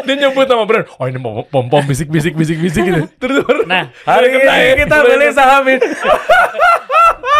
[0.07, 0.87] dia nyebut nama brand.
[0.95, 3.03] Oh ini mau pom pom bisik bisik bisik bisik gitu.
[3.19, 4.47] Terus baru Nah, Hari ini
[4.79, 5.83] kita beli saham ini.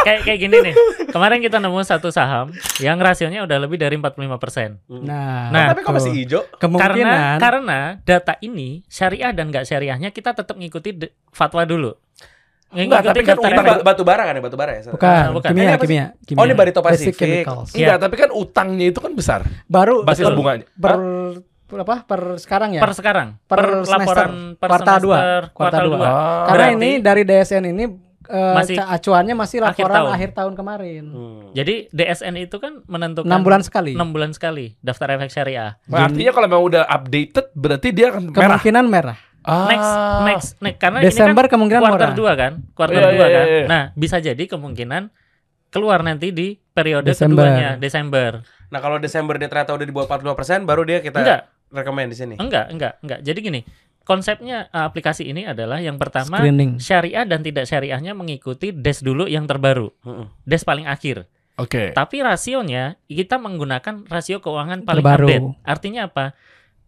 [0.02, 0.74] kayak kayak gini nih.
[1.08, 4.80] Kemarin kita nemu satu saham yang rasionya udah lebih dari 45%.
[5.02, 6.42] Nah, Nah, Tapi kok masih hijau?
[6.54, 10.96] Kemungkinan Karena karena data ini syariah dan nggak syariahnya kita tetap ngikuti
[11.28, 11.92] fatwa dulu.
[12.72, 13.68] Enggak, tapi kan daftar ini efek.
[13.68, 14.82] ba- batu bara kan ya, batu bara ya?
[14.88, 15.50] bukan, Nah, bukan.
[15.52, 16.40] kimia, Ini kimia, kimia.
[16.40, 17.20] Oh, ini Barito Pacific.
[17.20, 17.76] chemicals.
[17.76, 19.44] Enggak, tapi kan utangnya itu kan besar.
[19.66, 20.40] Baru Basis betul.
[20.40, 20.64] bunganya.
[20.74, 20.96] per
[21.68, 21.96] per apa?
[22.06, 22.80] Per sekarang ya?
[22.80, 23.96] per sekarang Per per, semester.
[24.24, 25.18] laporan per Kuartal dua.
[25.20, 25.98] semester, Kuartal kuartal dua.
[25.98, 26.08] dua.
[26.08, 26.16] Ah.
[26.48, 27.84] Karena Berarti- ini dari DSN ini
[28.32, 30.12] eh, Masih acuannya masih akhir laporan tahun.
[30.12, 31.04] akhir tahun kemarin.
[31.06, 31.42] Hmm.
[31.52, 33.92] Jadi DSN itu kan menentukan 6 bulan sekali.
[33.94, 35.76] 6 bulan sekali daftar efek syariah.
[35.86, 38.40] Nah, artinya kalau memang udah updated berarti dia akan merah.
[38.56, 39.18] Kemungkinan merah.
[39.42, 39.66] Ah.
[39.68, 39.92] Next
[40.24, 42.12] next next karena Desember ini kan kemungkinan kuartal.
[42.14, 42.52] 2 kan?
[42.72, 43.28] Kuartal Iya, 2 iya, kan.
[43.28, 43.66] iya, iya.
[43.68, 45.04] Nah, bisa jadi kemungkinan
[45.68, 47.44] keluar nanti di periode Desember.
[47.44, 48.32] keduanya Desember.
[48.68, 51.42] Nah, kalau Desember dia ternyata udah di bawah 45%, baru dia kita Enggak.
[51.70, 52.36] rekomend di sini.
[52.36, 53.20] Enggak, enggak, enggak.
[53.22, 53.60] Jadi gini,
[54.04, 56.82] konsepnya uh, aplikasi ini adalah yang pertama Screening.
[56.82, 59.94] syariah dan tidak syariahnya mengikuti des dulu yang terbaru.
[60.44, 61.26] Des paling akhir.
[61.60, 61.94] Oke.
[61.94, 65.28] Tapi rasionya kita menggunakan rasio keuangan paling Terbaru.
[65.30, 65.48] update.
[65.62, 66.34] Artinya apa?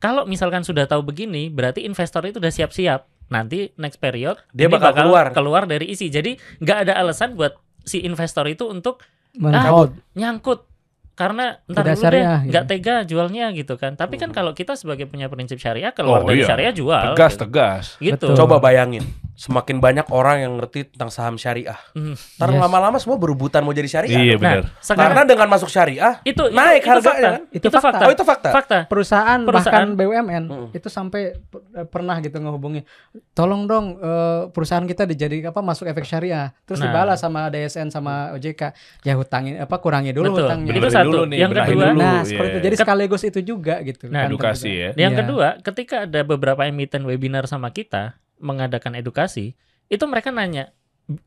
[0.01, 3.05] Kalau misalkan sudah tahu begini, berarti investor itu udah siap-siap.
[3.31, 5.25] Nanti next period Dia ini bakal keluar.
[5.31, 6.09] keluar dari isi.
[6.09, 7.55] Jadi nggak ada alasan buat
[7.85, 8.99] si investor itu untuk
[9.37, 9.95] Men-hold.
[10.13, 10.65] nyangkut
[11.13, 12.49] karena entar Tidak dulu deh syariah, gitu.
[12.49, 13.93] nggak tega jualnya gitu kan.
[13.93, 16.49] Tapi kan kalau kita sebagai punya prinsip syariah keluar Oh, dari iya.
[16.49, 17.13] syariah jual.
[17.13, 17.41] Tegas, gitu.
[17.45, 17.85] tegas.
[18.01, 18.17] Gitu.
[18.17, 18.35] Betul.
[18.35, 19.05] Coba bayangin,
[19.43, 21.75] semakin banyak orang yang ngerti tentang saham syariah.
[21.91, 22.15] Hmm.
[22.15, 22.61] Ntar Yes.
[22.61, 24.15] lama-lama semua berebutan mau jadi syariah.
[24.15, 24.41] Iya dong.
[24.41, 24.59] benar.
[24.63, 27.27] Nah, sekarang Karena dengan masuk syariah, itu naik itu, harganya fakta.
[27.27, 27.41] kan?
[27.43, 27.83] Itu Itu, fakta.
[27.89, 28.03] fakta.
[28.03, 28.49] Oh, itu fakta?
[28.49, 28.77] Fakta.
[28.85, 29.83] perusahaan, Perusahaan.
[29.83, 30.67] bahkan BUMN Mm.
[30.71, 32.81] itu sampai per- pernah gitu ngehubungi
[33.29, 36.87] tolong dong eh, perusahaan kita dijadi apa masuk efek syariah terus Nah.
[36.87, 38.71] dibalas sama DSN sama OJK
[39.01, 40.45] ya hutangin apa kurangi dulu Betul.
[40.45, 41.07] hutangnya Itu satu.
[41.09, 41.99] dulu nih, Yang kedua, dulu.
[41.99, 42.23] nah iya.
[42.23, 44.83] seperti itu jadi sekaligus itu juga gitu Nah, kan edukasi terbuka.
[44.85, 44.89] ya.
[44.97, 45.19] Yang Iya.
[45.19, 49.57] kedua, ketika ada beberapa emiten webinar sama kita mengadakan edukasi,
[49.89, 50.73] itu mereka nanya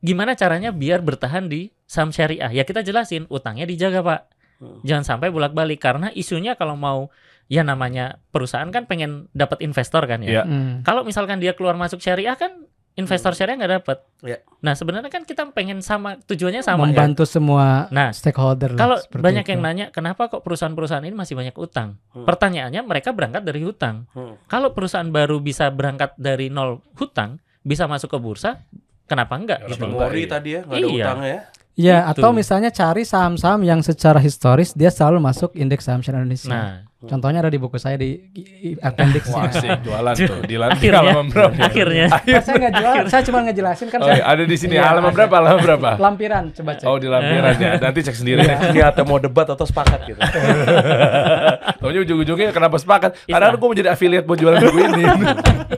[0.00, 2.48] gimana caranya biar bertahan di saham syariah.
[2.48, 4.20] Ya kita jelasin, utangnya dijaga pak.
[4.56, 4.80] Hmm.
[4.88, 7.12] Jangan sampai bolak-balik karena isunya kalau mau
[7.46, 10.40] ya namanya perusahaan kan pengen dapat investor kan ya.
[10.40, 10.42] Iya.
[10.48, 10.72] Hmm.
[10.82, 12.64] Kalau misalkan dia keluar masuk syariah kan
[12.96, 13.98] investor syariah nggak dapat.
[14.20, 14.40] Iya.
[14.58, 16.86] Nah sebenarnya kan kita pengen sama tujuannya sama kan.
[16.90, 19.52] membantu semua Nah, stakeholder lah, Kalau banyak itu.
[19.52, 22.00] yang nanya kenapa kok perusahaan-perusahaan ini masih banyak utang?
[22.10, 22.24] Hmm.
[22.24, 24.08] Pertanyaannya mereka berangkat dari hutang.
[24.10, 24.40] Hmm.
[24.46, 28.64] Kalau perusahaan baru bisa berangkat dari nol hutang, bisa masuk ke bursa,
[29.04, 29.60] kenapa enggak?
[29.62, 29.86] Harus Gitu.
[29.86, 31.04] Mori tadi ya, nggak ada Iya.
[31.04, 31.40] utangnya ya.
[31.76, 32.10] ya Gitu.
[32.16, 36.85] atau misalnya cari saham-saham yang secara historis dia selalu masuk indeks saham syariah Indonesia Nah,
[36.98, 38.16] contohnya ada di buku saya di
[38.78, 40.38] appendixnya Wah, asik jualan tuh.
[40.42, 41.54] Di lantai akhirnya, halaman berapa?
[41.60, 42.06] akhirnya.
[42.26, 44.88] Kan saya nggak jual saya cuma ngejelasin kan Oh, saya iya, ada di sini Iya,
[44.88, 45.34] halaman berapa?
[45.34, 45.90] Halaman berapa?
[45.96, 47.72] lampiran coba cek Oh, di lampiran ya.
[47.76, 48.40] Nanti cek sendiri.
[48.42, 50.20] Ini atau mau debat atau sepakat gitu.
[51.80, 53.14] Taunya ujung-ujungnya kenapa sepakat?
[53.26, 53.32] Iya.
[53.36, 55.04] Karena gue mau jadi affiliate buat jualan buku ini.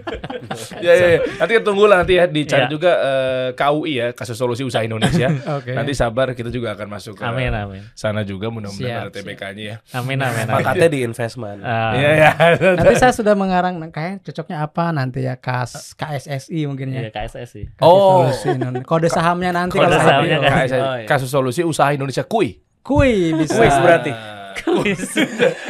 [0.85, 1.21] ya, ya, ya.
[1.37, 2.71] Nanti kita tunggu lah nanti ya dicari Iya.
[2.71, 5.29] juga eh, KUI ya, kasus solusi usaha Indonesia.
[5.55, 5.73] Oke.
[5.73, 7.83] Nanti sabar kita juga akan masuk ke Amin, amin.
[7.93, 9.77] sana juga mudah-mudahan ada TBK-nya ya.
[9.95, 10.55] Amin, amin, amin.
[10.55, 11.59] Pakatnya di investment.
[11.61, 12.31] Ah, Iya, ya.
[12.73, 17.11] Nanti saya sudah mengarang kayak cocoknya apa nanti ya KAS KSSI mungkin Iya, ya.
[17.11, 17.67] KSS sih.
[17.81, 18.87] Oh, Solusi.
[18.87, 20.45] Kode sahamnya nanti Kode kalau sahamnya IPO.
[20.45, 20.53] kan.
[20.55, 21.07] KSI, Oh, iya.
[21.07, 22.63] kasus solusi usaha Indonesia kui.
[22.81, 23.59] Kui bisa.
[23.59, 24.38] Kuis berarti.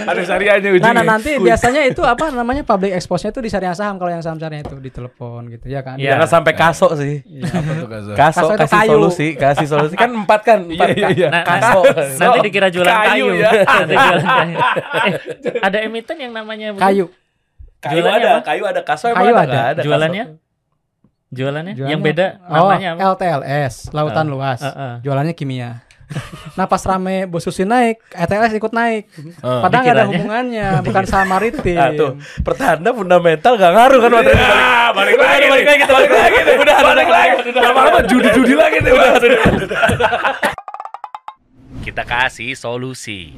[0.04, 0.94] Ada syariahnya Nah, ujungnya.
[0.94, 4.36] nah, nanti biasanya itu apa namanya public expose-nya itu di syariah saham kalau yang saham
[4.36, 5.96] syariah itu ditelepon gitu ya kan.
[5.96, 6.14] Iya.
[6.14, 7.22] Jangan sampai kaso sih.
[7.40, 8.12] Apa tuh kasus?
[8.12, 8.90] Kaso, Kaso itu kasih kayu.
[8.90, 11.28] solusi, kasih solusi kan empat kan, empat Iya, iya.
[11.28, 11.80] Nah, Kaso.
[12.16, 13.50] nanti dikira jualan Kayu kayu, ya.
[13.78, 14.56] Nanti jualan kayu.
[14.98, 15.12] Eh,
[15.66, 16.66] ada emiten yang namanya?
[16.74, 17.06] Kayu.
[17.78, 18.42] Kayu Jualannya ada, apa?
[18.44, 19.60] kayu ada, kaso emang Kayu ada, ada.
[19.70, 19.82] ada.
[19.82, 20.24] Jualannya?
[21.28, 21.72] Jualannya?
[21.76, 23.00] Jualannya- Yang beda Oh, namanya apa?
[23.12, 24.60] LTLS, lautan Ah, luas.
[24.60, 24.94] ah, ah.
[24.98, 25.84] Jualannya kimia.
[26.56, 29.12] Nah pas rame Bu Susi naik, ETLS ikut naik.
[29.44, 29.60] Ah.
[29.60, 31.76] Padahal nggak ada hubungannya, bukan saham maritim.
[31.76, 32.10] Nah, tuh,
[32.40, 34.56] pertanda fundamental gak ngaruh kan materi balik.
[34.64, 36.38] Ah, balik lagi, balik lagi, kita balik lagi.
[36.56, 37.36] Udah, balik lagi.
[37.52, 38.92] Lama-lama judi-judi lagi nih.
[38.96, 39.12] Udah,
[41.84, 43.36] Kita kasih solusi.